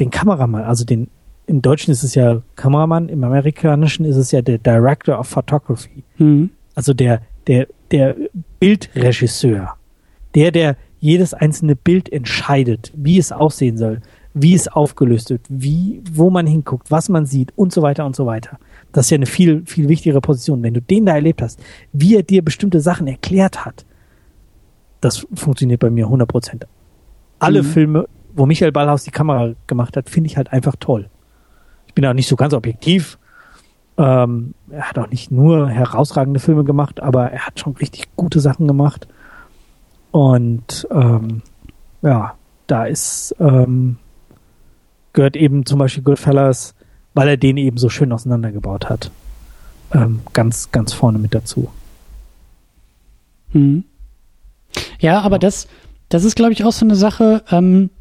[0.02, 1.10] den Kameramann, also den,
[1.48, 6.04] im Deutschen ist es ja Kameramann, im Amerikanischen ist es ja der Director of Photography
[6.18, 6.50] Mhm.
[6.76, 8.16] also der, der, der
[8.60, 9.76] Bildregisseur,
[10.36, 14.02] der, der jedes einzelne Bild entscheidet, wie es aussehen soll,
[14.34, 18.16] wie es aufgelöst wird, wie, wo man hinguckt, was man sieht und so weiter und
[18.16, 18.58] so weiter.
[18.94, 20.64] Das ist ja eine viel, viel wichtigere Position.
[20.64, 21.60] Wenn du den da erlebt hast,
[21.92, 23.86] wie er dir bestimmte Sachen erklärt hat,
[25.02, 26.66] das funktioniert bei mir 100 Prozent.
[27.40, 27.68] Alle Mhm.
[27.68, 31.10] Filme, wo Michael Ballhaus die Kamera gemacht hat, finde ich halt einfach toll.
[31.94, 33.20] Ich bin auch nicht so ganz objektiv,
[33.98, 38.40] ähm, er hat auch nicht nur herausragende Filme gemacht, aber er hat schon richtig gute
[38.40, 39.08] Sachen gemacht.
[40.12, 41.44] Und ähm,
[42.02, 42.34] ja,
[42.66, 43.98] da ist ähm,
[45.14, 46.74] gehört eben zum Beispiel Goodfellas,
[47.14, 49.12] weil er den eben so schön auseinandergebaut hat,
[49.94, 51.72] ähm, ganz, ganz vorne mit dazu.
[53.52, 53.84] Mhm.
[55.00, 55.68] Ja, aber das,
[56.10, 57.44] das ist, glaube ich, auch so eine Sache.
[57.52, 57.92] Ähm,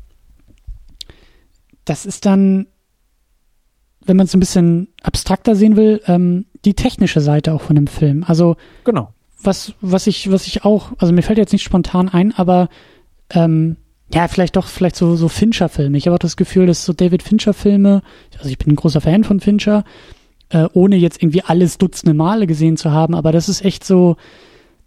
[1.85, 2.67] das ist dann,
[4.05, 7.87] wenn man es ein bisschen abstrakter sehen will, ähm, die technische Seite auch von dem
[7.87, 8.25] Film.
[8.27, 9.13] Also Genau.
[9.43, 12.69] was, was ich, was ich auch, also mir fällt jetzt nicht spontan ein, aber
[13.31, 13.77] ähm,
[14.15, 15.97] ja, vielleicht doch, vielleicht so, so Fincher-Filme.
[15.97, 18.03] Ich habe auch das Gefühl, dass so David Fincher-Filme,
[18.37, 19.85] also ich bin ein großer Fan von Fincher,
[20.51, 24.17] äh, ohne jetzt irgendwie alles dutzende Male gesehen zu haben, aber das ist echt so,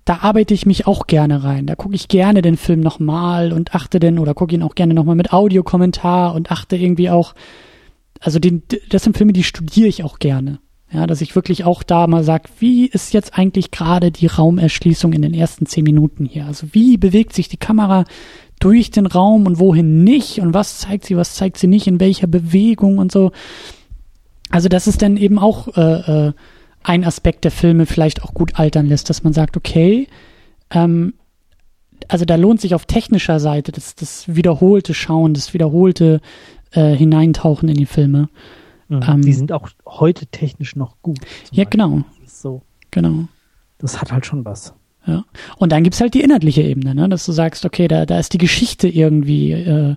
[0.06, 1.66] da arbeite ich mich auch gerne rein.
[1.66, 4.94] Da gucke ich gerne den Film nochmal und achte denn, oder gucke ihn auch gerne
[4.94, 7.34] nochmal mit Audiokommentar und achte irgendwie auch,
[8.20, 10.60] also den, das sind Filme, die studiere ich auch gerne.
[10.92, 15.14] Ja, dass ich wirklich auch da mal sag, wie ist jetzt eigentlich gerade die Raumerschließung
[15.14, 16.46] in den ersten zehn Minuten hier?
[16.46, 18.06] Also wie bewegt sich die Kamera
[18.60, 20.40] durch den Raum und wohin nicht?
[20.40, 23.32] Und was zeigt sie, was zeigt sie nicht, in welcher Bewegung und so.
[24.52, 26.34] Also das ist dann eben auch äh, äh,
[26.84, 30.08] ein Aspekt der Filme vielleicht auch gut altern lässt, dass man sagt, okay,
[30.70, 31.16] ähm,
[32.08, 36.22] also da lohnt sich auf technischer Seite das, das wiederholte Schauen, das wiederholte
[36.76, 38.30] äh, Hineintauchen in die Filme.
[38.90, 41.20] Ähm, die sind auch heute technisch noch gut.
[41.52, 41.66] Ja, Beispiel.
[41.70, 42.62] genau, Das so,
[42.92, 43.28] genau.
[43.80, 44.74] das hat halt schon was.
[45.08, 45.26] Ja.
[45.58, 47.10] Und dann gibt's halt die inhaltliche Ebene, ne?
[47.10, 49.96] dass du sagst, okay, da, da ist die Geschichte irgendwie äh,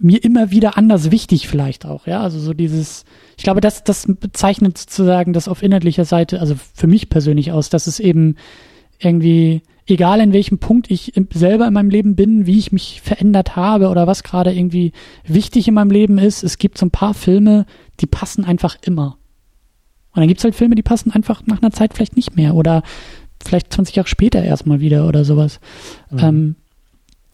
[0.00, 2.22] mir immer wieder anders wichtig vielleicht auch, ja.
[2.22, 3.04] Also so dieses,
[3.36, 7.68] ich glaube, das, das bezeichnet sozusagen das auf inhaltlicher Seite, also für mich persönlich aus,
[7.68, 8.36] dass es eben
[8.98, 13.56] irgendwie, egal in welchem Punkt ich selber in meinem Leben bin, wie ich mich verändert
[13.56, 14.92] habe oder was gerade irgendwie
[15.24, 17.66] wichtig in meinem Leben ist, es gibt so ein paar Filme,
[18.00, 19.18] die passen einfach immer.
[20.12, 22.82] Und dann gibt's halt Filme, die passen einfach nach einer Zeit vielleicht nicht mehr oder
[23.42, 25.60] vielleicht 20 Jahre später erstmal wieder oder sowas.
[26.10, 26.18] Mhm.
[26.18, 26.56] Ähm,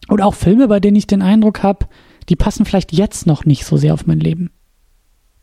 [0.09, 1.87] oder auch Filme, bei denen ich den Eindruck habe,
[2.29, 4.51] die passen vielleicht jetzt noch nicht so sehr auf mein Leben.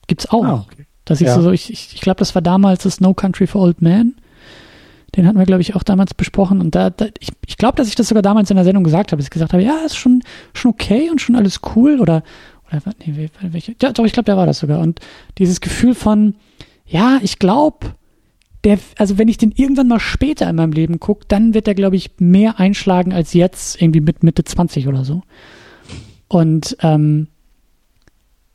[0.06, 0.44] Gibt's auch.
[0.44, 0.86] Ah, okay.
[1.04, 1.40] Dass ich Ja.
[1.40, 4.14] so, ich, ich, ich glaube, das war damals das No Country for Old Men.
[5.16, 6.60] Den hatten wir, glaube ich, auch damals besprochen.
[6.60, 9.12] Und da, da ich, ich glaube, dass ich das sogar damals in der Sendung gesagt
[9.12, 10.22] habe, dass ich gesagt habe, ja, ist schon,
[10.52, 12.00] schon okay und schon alles cool.
[12.00, 12.22] Oder,
[12.68, 13.74] oder nee, wel- welche?
[13.80, 14.80] Ja, doch, ich glaube, der war das sogar.
[14.80, 15.00] Und
[15.38, 16.34] dieses Gefühl von,
[16.86, 17.94] ja, ich glaube,
[18.64, 21.74] der, also wenn ich den irgendwann mal später in meinem Leben gucke, dann wird der,
[21.74, 25.22] glaube ich, mehr einschlagen als jetzt, irgendwie mit Mitte 20 oder so.
[26.28, 27.28] Und ähm,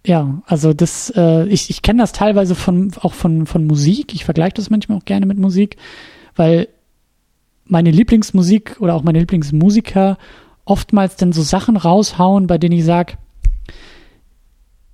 [0.06, 4.14] ja, also das, äh, ich, ich kenne das teilweise von auch von, von Musik.
[4.14, 5.78] Ich vergleiche das manchmal auch gerne mit Musik,
[6.40, 6.70] weil
[7.66, 10.18] meine Lieblingsmusik oder auch meine Lieblingsmusiker
[10.66, 13.14] oftmals dann so Sachen raushauen, bei denen ich sage,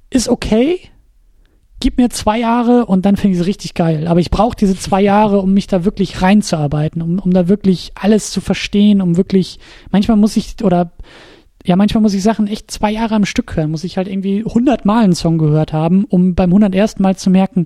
[0.10, 0.80] ist okay,
[1.80, 4.08] gib mir zwei Jahre und dann finde ich es richtig geil.
[4.08, 7.92] Aber ich brauche diese zwei Jahre, um mich da wirklich reinzuarbeiten, um, um da wirklich
[7.96, 9.60] alles zu verstehen, um wirklich,
[9.92, 10.92] manchmal muss ich, oder
[11.66, 14.44] ja, manchmal muss ich Sachen echt zwei Jahre am Stück hören, muss ich halt irgendwie
[14.44, 17.66] hundertmal einen Song gehört haben, um beim hundertersten Mal zu merken,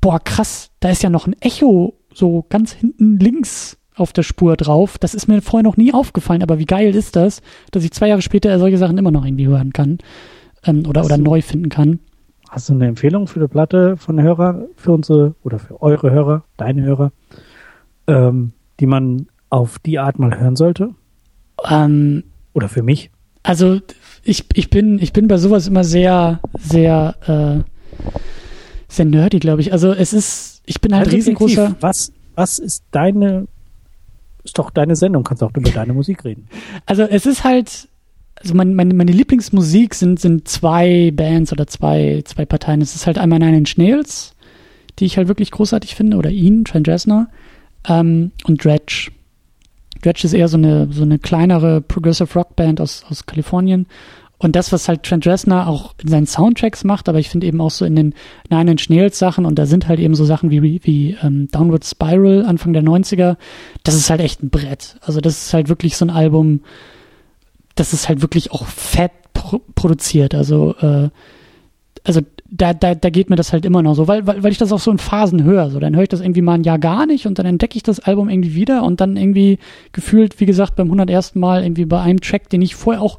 [0.00, 4.56] boah, krass, da ist ja noch ein Echo so ganz hinten links auf der Spur
[4.56, 4.98] drauf.
[4.98, 7.40] Das ist mir vorher noch nie aufgefallen, aber wie geil ist das,
[7.70, 9.98] dass ich zwei Jahre später solche Sachen immer noch irgendwie hören kann
[10.64, 12.00] ähm, oder, oder neu finden kann.
[12.48, 16.44] Hast du eine Empfehlung für eine Platte von Hörer, für unsere oder für eure Hörer,
[16.56, 17.12] deine Hörer,
[18.06, 20.90] ähm, die man auf die Art mal hören sollte?
[21.68, 23.10] Ähm, oder für mich?
[23.42, 23.80] Also
[24.22, 28.08] ich, ich bin ich bin bei sowas immer sehr sehr äh,
[28.88, 29.72] sehr nerdy, glaube ich.
[29.72, 31.76] Also es ist ich bin halt Also riesengroßer.
[31.80, 33.48] Was was ist deine
[34.46, 36.48] ist doch deine Sendung, kannst auch über deine Musik reden.
[36.86, 37.88] Also es ist halt,
[38.36, 42.80] also mein, meine, meine Lieblingsmusik sind, sind zwei Bands oder zwei, zwei Parteien.
[42.80, 44.34] Es ist halt einmal Nine Inch Nails,
[44.98, 47.26] die ich halt wirklich großartig finde, oder ihn, Trent Reznor,
[47.88, 49.10] ähm, und Dredge.
[50.02, 53.86] Dredge ist eher so eine, so eine kleinere Progressive Rock Band aus, aus Kalifornien.
[54.38, 57.60] Und das, was halt Trent Reznor auch in seinen Soundtracks macht, aber ich finde eben
[57.60, 58.14] auch so in den
[58.50, 61.84] Nine Inch Nails Sachen und da sind halt eben so Sachen wie, wie ähm, Downward
[61.84, 63.36] Spiral Anfang der 90er,
[63.82, 64.96] das ist halt echt ein Brett.
[65.00, 66.60] Also das ist halt wirklich so ein Album,
[67.76, 70.34] das ist halt wirklich auch fett pro produziert.
[70.34, 71.08] Also, äh,
[72.04, 74.58] also da, da, da geht mir das halt immer noch so, weil, weil, weil ich
[74.58, 75.70] das auch so in Phasen höre.
[75.70, 77.82] So, dann höre ich das irgendwie mal ein Jahr gar nicht und dann entdecke ich
[77.82, 79.58] das Album irgendwie wieder und dann irgendwie
[79.92, 81.34] gefühlt, wie gesagt, beim 101.
[81.36, 83.18] Mal irgendwie bei einem Track, den ich vorher auch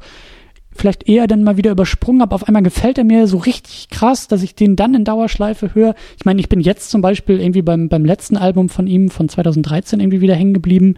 [0.78, 2.34] vielleicht eher dann mal wieder übersprungen habe.
[2.34, 5.94] Auf einmal gefällt er mir so richtig krass, dass ich den dann in Dauerschleife höre.
[6.16, 9.28] Ich meine, ich bin jetzt zum Beispiel irgendwie beim, beim letzten Album von ihm von
[9.28, 10.96] 2013 irgendwie wieder hängen geblieben.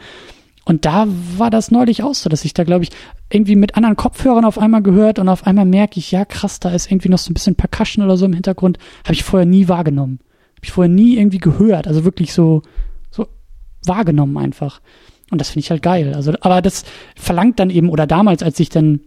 [0.65, 2.91] Und da war das neulich auch so, dass ich da, glaube ich,
[3.31, 6.71] irgendwie mit anderen Kopfhörern auf einmal gehört und auf einmal merke ich, ja krass, da
[6.71, 8.79] ist irgendwie noch so ein bisschen Percussion oder so im Hintergrund.
[9.05, 10.21] Habe ich vorher nie wahrgenommen.
[10.57, 11.89] Habe ich vorher nie irgendwie gehört.
[11.89, 12.63] Also wirklich so,
[13.11, 13.27] so
[13.85, 14.81] wahrgenommen einfach.
[15.31, 16.13] Und das finde ich halt geil.
[16.15, 16.85] Also, aber das
[17.17, 19.01] verlangt dann eben, oder damals, als ich dann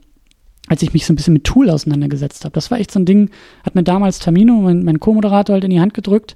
[0.67, 2.53] als ich mich so ein bisschen mit Tool auseinandergesetzt habe.
[2.53, 3.29] Das war echt so ein Ding,
[3.63, 6.35] hat mir damals Tamino, mein, mein Co-Moderator, halt in die Hand gedrückt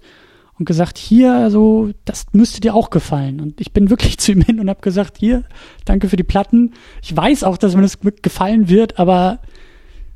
[0.60, 3.40] und gesagt, hier, so, das müsste dir auch gefallen.
[3.40, 5.44] Und ich bin wirklich zu ihm hin und habe gesagt, hier,
[5.86, 6.74] danke für die Platten.
[7.02, 9.40] Ich weiß auch, dass mir das gefallen wird, aber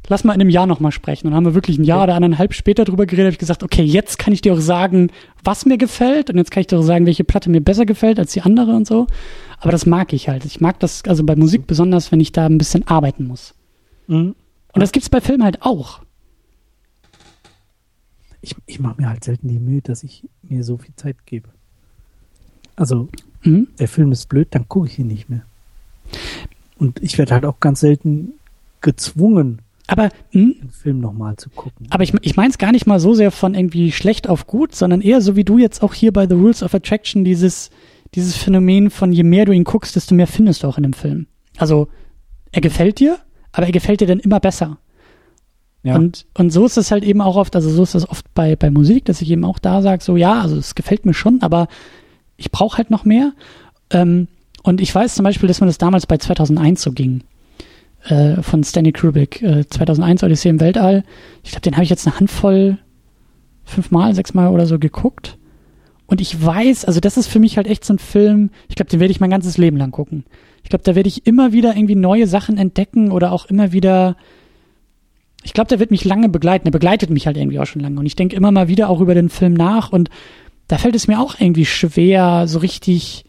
[0.09, 1.27] lass mal in einem Jahr nochmal sprechen.
[1.27, 3.63] Und dann haben wir wirklich ein Jahr oder anderthalb später drüber geredet, habe ich gesagt,
[3.63, 5.11] okay, jetzt kann ich dir auch sagen,
[5.43, 8.19] was mir gefällt und jetzt kann ich dir auch sagen, welche Platte mir besser gefällt
[8.19, 9.07] als die andere und so.
[9.59, 10.43] Aber das mag ich halt.
[10.43, 13.53] Ich mag das, also bei Musik besonders, wenn ich da ein bisschen arbeiten muss.
[14.07, 14.35] Mhm.
[14.73, 16.01] Und das gibt's bei Filmen halt auch.
[18.41, 21.49] Ich, ich mache mir halt selten die Mühe, dass ich mir so viel Zeit gebe.
[22.75, 23.09] Also,
[23.43, 23.67] Mhm.
[23.79, 25.41] der Film ist blöd, dann gucke ich ihn nicht mehr.
[26.77, 28.33] Und ich werde halt auch ganz selten
[28.81, 31.87] gezwungen, Aber, mh, den Film nochmal zu gucken.
[31.89, 34.73] aber ich, ich meine es gar nicht mal so sehr von irgendwie schlecht auf gut,
[34.75, 37.69] sondern eher so wie du jetzt auch hier bei The Rules of Attraction dieses,
[38.15, 40.93] dieses Phänomen von je mehr du ihn guckst, desto mehr findest du auch in dem
[40.93, 41.27] Film.
[41.57, 41.87] Also,
[42.51, 43.19] er gefällt dir,
[43.51, 44.77] aber er gefällt dir dann immer besser.
[45.83, 45.95] Ja.
[45.95, 48.55] Und, und so ist es halt eben auch oft, also so ist es oft bei,
[48.55, 51.41] bei Musik, dass ich eben auch da sage, so ja, also es gefällt mir schon,
[51.41, 51.67] aber
[52.37, 53.33] ich brauche halt noch mehr.
[53.89, 54.27] Ähm,
[54.63, 57.23] und ich weiß zum Beispiel, dass mir das damals bei 2001 so ging.
[58.03, 59.41] Äh, von Stanley Kubrick.
[59.41, 61.03] Äh, 2001 Odyssee im Weltall.
[61.43, 62.77] Ich glaube, den habe ich jetzt eine Handvoll,
[63.63, 65.37] fünfmal, sechsmal oder so geguckt.
[66.07, 68.89] Und ich weiß, also das ist für mich halt echt so ein Film, ich glaube,
[68.89, 70.25] den werde ich mein ganzes Leben lang gucken.
[70.63, 74.15] Ich glaube, da werde ich immer wieder irgendwie neue Sachen entdecken oder auch immer wieder.
[75.43, 76.65] Ich glaube, der wird mich lange begleiten.
[76.65, 77.99] Der begleitet mich halt irgendwie auch schon lange.
[77.99, 79.91] Und ich denke immer mal wieder auch über den Film nach.
[79.91, 80.09] Und
[80.67, 83.25] da fällt es mir auch irgendwie schwer, so richtig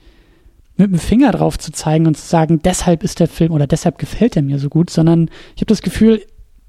[0.76, 3.98] mit dem Finger drauf zu zeigen und zu sagen, deshalb ist der Film oder deshalb
[3.98, 6.22] gefällt er mir so gut, sondern ich habe das Gefühl,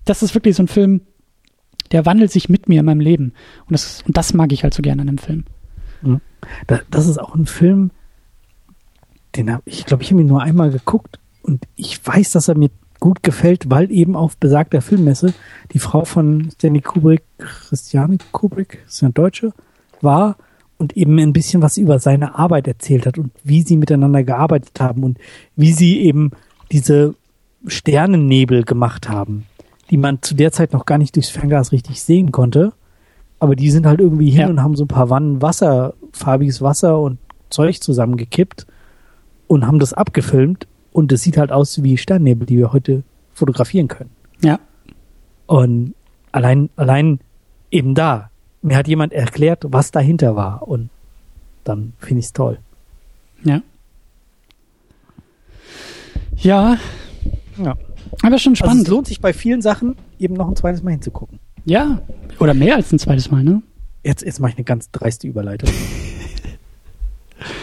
[0.05, 1.01] das ist wirklich so ein Film,
[1.91, 3.33] der wandelt sich mit mir in meinem Leben.
[3.65, 5.45] Und das, und das mag ich halt so gerne an einem Film.
[6.67, 7.91] Da, das ist auch ein Film,
[9.35, 12.57] den habe ich, glaube ich, habe ihn nur einmal geguckt und ich weiß, dass er
[12.57, 12.69] mir
[12.99, 15.33] gut gefällt, weil eben auf besagter Filmmesse
[15.73, 19.51] die Frau von Stanley Kubrick, Christiane Kubrick, ist ja eine Deutsche,
[20.01, 20.37] war
[20.77, 24.79] und eben ein bisschen was über seine Arbeit erzählt hat und wie sie miteinander gearbeitet
[24.79, 25.17] haben und
[25.55, 26.31] wie sie eben
[26.71, 27.15] diese
[27.67, 29.45] Sternennebel gemacht haben,
[29.89, 32.73] die man zu der Zeit noch gar nicht durchs Fernglas richtig sehen konnte.
[33.39, 34.47] Aber die sind halt irgendwie hin Ja.
[34.47, 37.17] und haben so ein paar Wannen Wasser, farbiges Wasser und
[37.49, 38.65] Zeug zusammengekippt
[39.47, 43.03] und haben das abgefilmt und es sieht halt aus wie Sternnebel, die wir heute
[43.33, 44.11] fotografieren können.
[44.41, 44.59] Ja.
[45.47, 45.93] Und
[46.31, 47.19] allein, allein
[47.71, 48.29] eben da,
[48.61, 50.89] mir hat jemand erklärt, was dahinter war und
[51.63, 52.59] dann finde ich es toll.
[53.43, 53.61] Ja.
[56.37, 56.77] Ja,
[57.57, 57.75] Ja.
[58.21, 58.83] aber schon Also spannend.
[58.83, 61.39] es lohnt sich bei vielen Sachen eben noch ein zweites Mal hinzugucken.
[61.65, 62.01] Ja,
[62.39, 63.61] oder mehr als ein zweites Mal, ne?
[64.03, 65.69] Jetzt, jetzt mache ich eine ganz dreiste Überleitung.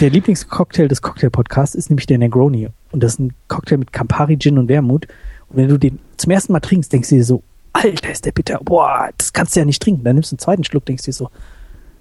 [0.00, 2.68] der Lieblingscocktail des Cocktail-Podcasts ist nämlich der Negroni.
[2.90, 5.06] Und das ist ein Cocktail mit Campari, Gin und Wermut.
[5.48, 7.42] Und wenn du den zum ersten Mal trinkst, denkst du dir so,
[7.72, 8.58] Alter, ist der bitter.
[8.62, 10.04] Boah, das kannst du ja nicht trinken.
[10.04, 11.30] Dann nimmst du einen zweiten Schluck, denkst du dir so,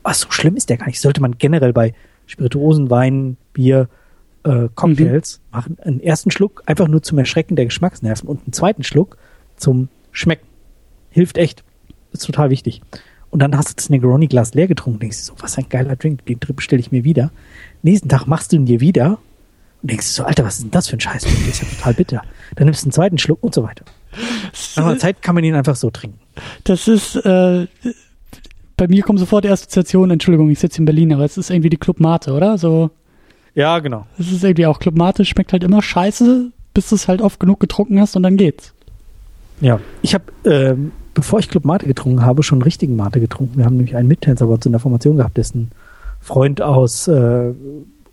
[0.03, 0.99] was, so schlimm ist der gar nicht.
[0.99, 1.93] Sollte man generell bei
[2.25, 3.89] Spirituosen, Wein, Bier,
[4.43, 5.57] äh, Cocktails mhm.
[5.57, 5.77] machen.
[5.81, 9.17] Einen ersten Schluck einfach nur zum Erschrecken der Geschmacksnerven und einen zweiten Schluck
[9.57, 10.47] zum Schmecken.
[11.11, 11.63] Hilft echt.
[12.11, 12.81] Ist total wichtig.
[13.29, 16.25] Und dann hast du das Negroni-Glas leer getrunken, denkst du so, was ein geiler Drink,
[16.25, 17.31] den bestelle ich mir wieder.
[17.81, 19.19] Nächsten Tag machst du ihn dir wieder
[19.81, 21.23] und denkst du so, Alter, was ist denn das für ein Scheiß?
[21.23, 22.21] Der ist ja total bitter.
[22.55, 23.85] Dann nimmst du einen zweiten Schluck und so weiter.
[24.75, 26.19] Nach einer Zeit kann man ihn einfach so trinken.
[26.65, 27.67] Das ist, äh,
[28.75, 31.69] bei mir kommen sofort die Assoziationen, Entschuldigung, ich sitze in Berlin, aber es ist irgendwie
[31.69, 32.57] die Club Mate, oder?
[32.57, 32.91] So.
[33.55, 34.05] Ja, genau.
[34.17, 37.39] Es ist irgendwie auch Club Mate, schmeckt halt immer scheiße, bis du es halt oft
[37.39, 38.73] genug getrunken hast und dann geht's.
[39.61, 43.57] Ja, ich habe, ähm, bevor ich Club Mate getrunken habe, schon richtigen Mate getrunken.
[43.57, 45.71] Wir haben nämlich einen Mittänzer bei uns in der Formation gehabt, dessen
[46.19, 47.53] Freund aus äh,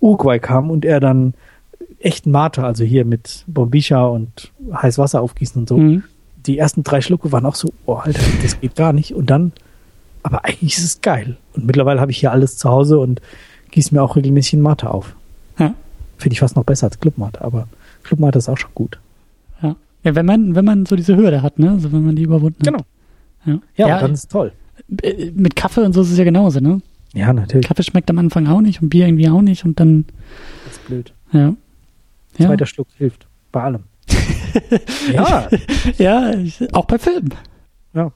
[0.00, 1.34] Uruguay kam und er dann
[1.98, 5.76] echten Mate, also hier mit Bombisha und heiß Wasser aufgießen und so.
[5.76, 6.02] Mhm.
[6.46, 9.12] Die ersten drei Schlucke waren auch so, oh Alter, das geht gar nicht.
[9.14, 9.52] Und dann,
[10.22, 11.36] aber eigentlich ist es geil.
[11.54, 13.20] Und mittlerweile habe ich hier alles zu Hause und
[13.70, 15.16] gieße mir auch regelmäßig in Mate auf.
[15.58, 15.74] Ja.
[16.18, 17.66] Finde ich fast noch besser als Clubmate, aber
[18.04, 18.98] Clubmate ist auch schon gut.
[19.62, 19.74] Ja.
[20.04, 21.70] ja, wenn man, wenn man so diese Hürde hat, ne?
[21.70, 22.66] Also wenn man die überwunden hat.
[22.66, 23.60] Genau.
[23.76, 24.52] Ja, ja, dann ist es toll.
[25.02, 26.80] Äh, mit Kaffee und so ist es ja genauso, ne?
[27.16, 27.66] Ja, natürlich.
[27.66, 30.04] Kaffee schmeckt am Anfang auch nicht und Bier irgendwie auch nicht und dann.
[30.64, 31.12] Das ist blöd.
[31.32, 31.54] Ja.
[32.36, 32.46] ja.
[32.46, 33.26] Zweiter Schluck hilft.
[33.52, 33.84] Bei allem.
[35.12, 35.48] ja.
[35.98, 36.34] ja,
[36.72, 37.34] auch bei Filmen.
[37.94, 38.12] Ja.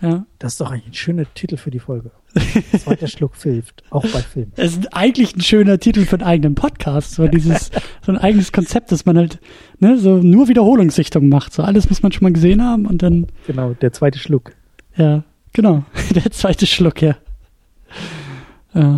[0.00, 0.26] Ja.
[0.38, 2.10] Das ist doch ein schöner Titel für die Folge.
[2.78, 4.52] Zweiter Schluck hilft, auch bei Filmen.
[4.56, 7.70] Es ist eigentlich ein schöner Titel für einen eigenen Podcast, so dieses,
[8.04, 9.38] so ein eigenes Konzept, dass man halt,
[9.78, 11.52] ne, so nur Wiederholungssichtung macht.
[11.52, 13.28] So alles muss man schon mal gesehen haben und dann.
[13.46, 14.52] Genau, der zweite Schluck.
[14.96, 15.22] Ja,
[15.52, 15.84] genau.
[16.14, 17.16] Der zweite Schluck, ja.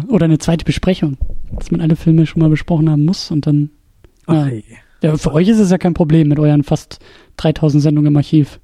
[0.08, 1.16] Oder eine zweite Besprechung,
[1.52, 3.70] dass man alle Filme schon mal besprochen haben muss und dann.
[4.28, 4.46] Ja.
[4.46, 4.50] Ach,
[5.02, 6.98] ja, für euch ist es ja kein Problem mit euren fast
[7.38, 8.60] 3000 Sendungen im Archiv.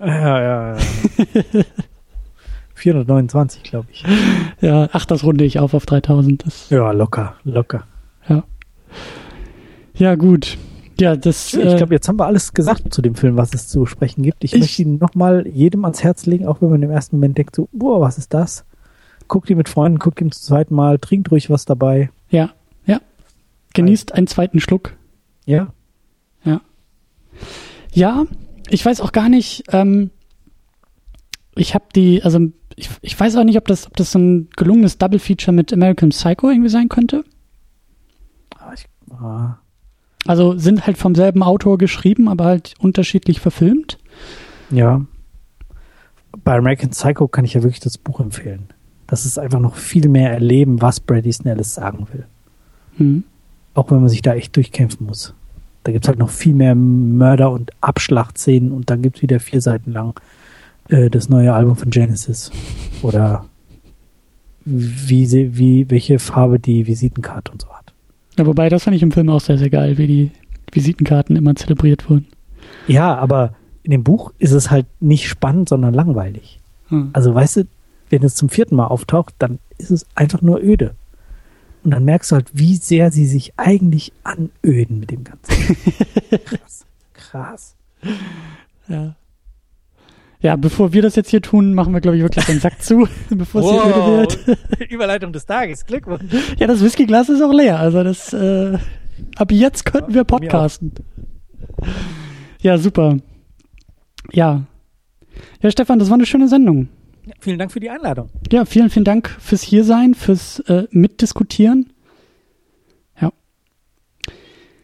[0.00, 0.76] Ja, ja, ja.
[2.74, 4.04] 429, glaube ich.
[4.60, 6.44] Ja, ach, das runde ich auf auf 3000.
[6.44, 7.84] Das, ja, locker, locker.
[8.28, 8.44] Ja.
[9.94, 10.58] Ja, gut.
[11.00, 11.54] Ja, das.
[11.54, 14.44] Ich glaube, jetzt haben wir alles gesagt zu dem Film, was es zu sprechen gibt.
[14.44, 17.38] Ich, ich möchte ihn nochmal jedem ans Herz legen, auch wenn man im ersten Moment
[17.38, 18.64] denkt, so, boah, was ist das?
[19.28, 22.10] Guckt ihn mit Freunden, guckt ihn zum zweiten Mal, trinkt ruhig was dabei.
[22.30, 22.50] Ja,
[22.84, 23.00] ja.
[23.74, 24.96] Genießt einen zweiten Schluck.
[25.44, 25.72] Ja.
[26.44, 26.60] Ja.
[27.92, 28.24] Ja,
[28.68, 30.10] ich weiß auch gar nicht, ähm,
[31.56, 32.38] ich habe die, also
[32.76, 35.72] ich, ich weiß auch nicht, ob das, ob das so ein gelungenes Double Feature mit
[35.72, 37.24] American Psycho irgendwie sein könnte.
[38.58, 39.58] Ah, ich, ah.
[40.26, 43.98] Also sind halt vom selben Autor geschrieben, aber halt unterschiedlich verfilmt.
[44.70, 45.06] Ja.
[46.44, 48.68] Bei American Psycho kann ich ja wirklich das Buch empfehlen.
[49.06, 52.26] Das ist einfach noch viel mehr erleben, was Brady Snellis sagen will.
[52.96, 53.24] Hm.
[53.74, 55.34] Auch wenn man sich da echt durchkämpfen muss.
[55.84, 59.38] Da gibt es halt noch viel mehr Mörder- und Abschlachtszenen und dann gibt es wieder
[59.38, 60.18] vier Seiten lang
[60.88, 62.50] äh, das neue Album von Genesis.
[63.02, 63.44] Oder
[64.64, 67.92] wie sie, wie, welche Farbe die Visitenkarte und so hat.
[68.36, 70.30] Ja, wobei, das fand ich im Film auch sehr, sehr geil, wie die
[70.72, 72.26] Visitenkarten immer zelebriert wurden.
[72.88, 73.54] Ja, aber
[73.84, 76.60] in dem Buch ist es halt nicht spannend, sondern langweilig.
[76.88, 77.10] Hm.
[77.12, 77.66] Also, weißt du,
[78.10, 80.94] wenn es zum vierten Mal auftaucht, dann ist es einfach nur öde.
[81.84, 85.76] Und dann merkst du halt, wie sehr sie sich eigentlich anöden mit dem Ganzen.
[86.44, 86.86] krass.
[87.12, 87.76] Krass.
[88.88, 89.16] Ja.
[90.40, 93.08] Ja, bevor wir das jetzt hier tun, machen wir, glaube ich, wirklich den Sack zu,
[93.30, 94.90] bevor es hier öde wird.
[94.90, 96.32] Überleitung des Tages, Glückwunsch.
[96.58, 97.78] Ja, das Whiskyglas ist auch leer.
[97.78, 98.78] Also das, äh,
[99.36, 100.92] ab jetzt könnten wir podcasten.
[102.60, 103.16] Ja, super.
[104.32, 104.64] Ja.
[105.62, 106.88] Ja, Stefan, das war eine schöne Sendung.
[107.40, 108.30] Vielen Dank für die Einladung.
[108.52, 111.92] Ja, vielen, vielen Dank fürs Hiersein, fürs äh, Mitdiskutieren.
[113.20, 113.32] Ja.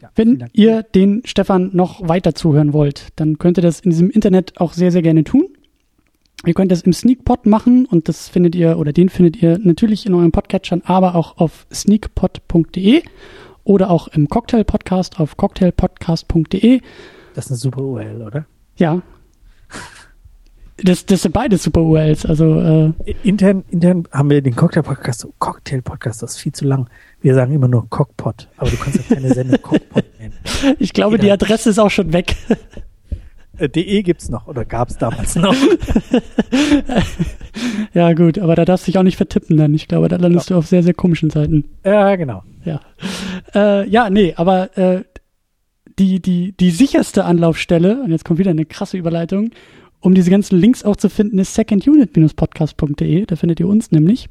[0.01, 4.10] ja Wenn ihr den Stefan noch weiter zuhören wollt, dann könnt ihr das in diesem
[4.10, 5.48] Internet auch sehr, sehr gerne tun.
[6.44, 10.06] Ihr könnt das im Sneakpot machen und das findet ihr oder den findet ihr natürlich
[10.06, 13.02] in euren Podcatchern, aber auch auf sneakpot.de
[13.62, 16.81] oder auch im Cocktail Podcast auf cocktailpodcast.de.
[17.35, 18.47] Das ist eine super URL, oder?
[18.77, 19.02] Ja,
[20.78, 22.27] das, das sind beide super URLs.
[22.27, 22.93] Also äh,
[23.23, 26.89] intern, intern haben wir den Cocktail-Podcast, Cocktail-Podcast, das ist viel zu lang.
[27.20, 30.35] Wir sagen immer nur Cockpot, aber du kannst ja keine Sendung Cockpot nennen.
[30.78, 31.24] Ich glaube, Jeder.
[31.24, 32.36] die Adresse ist auch schon weg.
[33.59, 35.55] Äh, DE gibt's noch oder gab's damals noch?
[37.94, 39.74] ja gut, aber da darfst du dich auch nicht vertippen dann.
[39.74, 40.55] Ich glaube, da landest ja.
[40.55, 41.65] du auf sehr, sehr komischen Seiten.
[41.85, 42.43] Ja, genau.
[42.65, 42.81] Ja,
[43.55, 45.05] äh, ja nee, aber äh,
[45.99, 49.51] die, die, die sicherste Anlaufstelle, und jetzt kommt wieder eine krasse Überleitung,
[50.02, 53.24] um diese ganzen Links auch zu finden, ist secondunit-podcast.de.
[53.24, 54.28] Da findet ihr uns nämlich.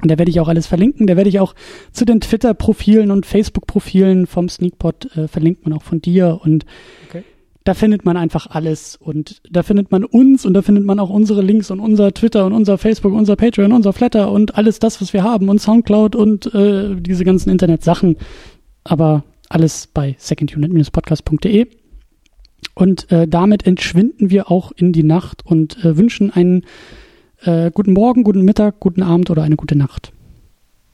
[0.00, 1.06] Und da werde ich auch alles verlinken.
[1.06, 1.54] Da werde ich auch
[1.92, 6.40] zu den Twitter-Profilen und Facebook-Profilen vom Sneakpot äh, verlinken und auch von dir.
[6.42, 6.64] Und
[7.08, 7.22] okay.
[7.64, 8.96] da findet man einfach alles.
[8.96, 12.46] Und da findet man uns und da findet man auch unsere Links und unser Twitter
[12.46, 16.16] und unser Facebook, unser Patreon, unser Flatter und alles das, was wir haben und Soundcloud
[16.16, 18.16] und äh, diese ganzen Internetsachen.
[18.84, 21.66] Aber alles bei secondunit-podcast.de.
[22.78, 26.64] Und äh, damit entschwinden wir auch in die Nacht und äh, wünschen einen
[27.42, 30.12] äh, guten Morgen, guten Mittag, guten Abend oder eine gute Nacht.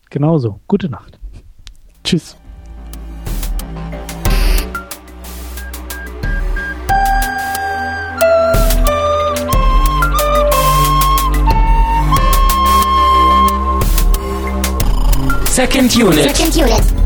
[0.09, 0.61] Genauso.
[0.67, 1.19] Gute Nacht.
[2.03, 2.39] Tschüss.
[15.45, 16.35] Second Unit.
[16.35, 17.04] Second Unit.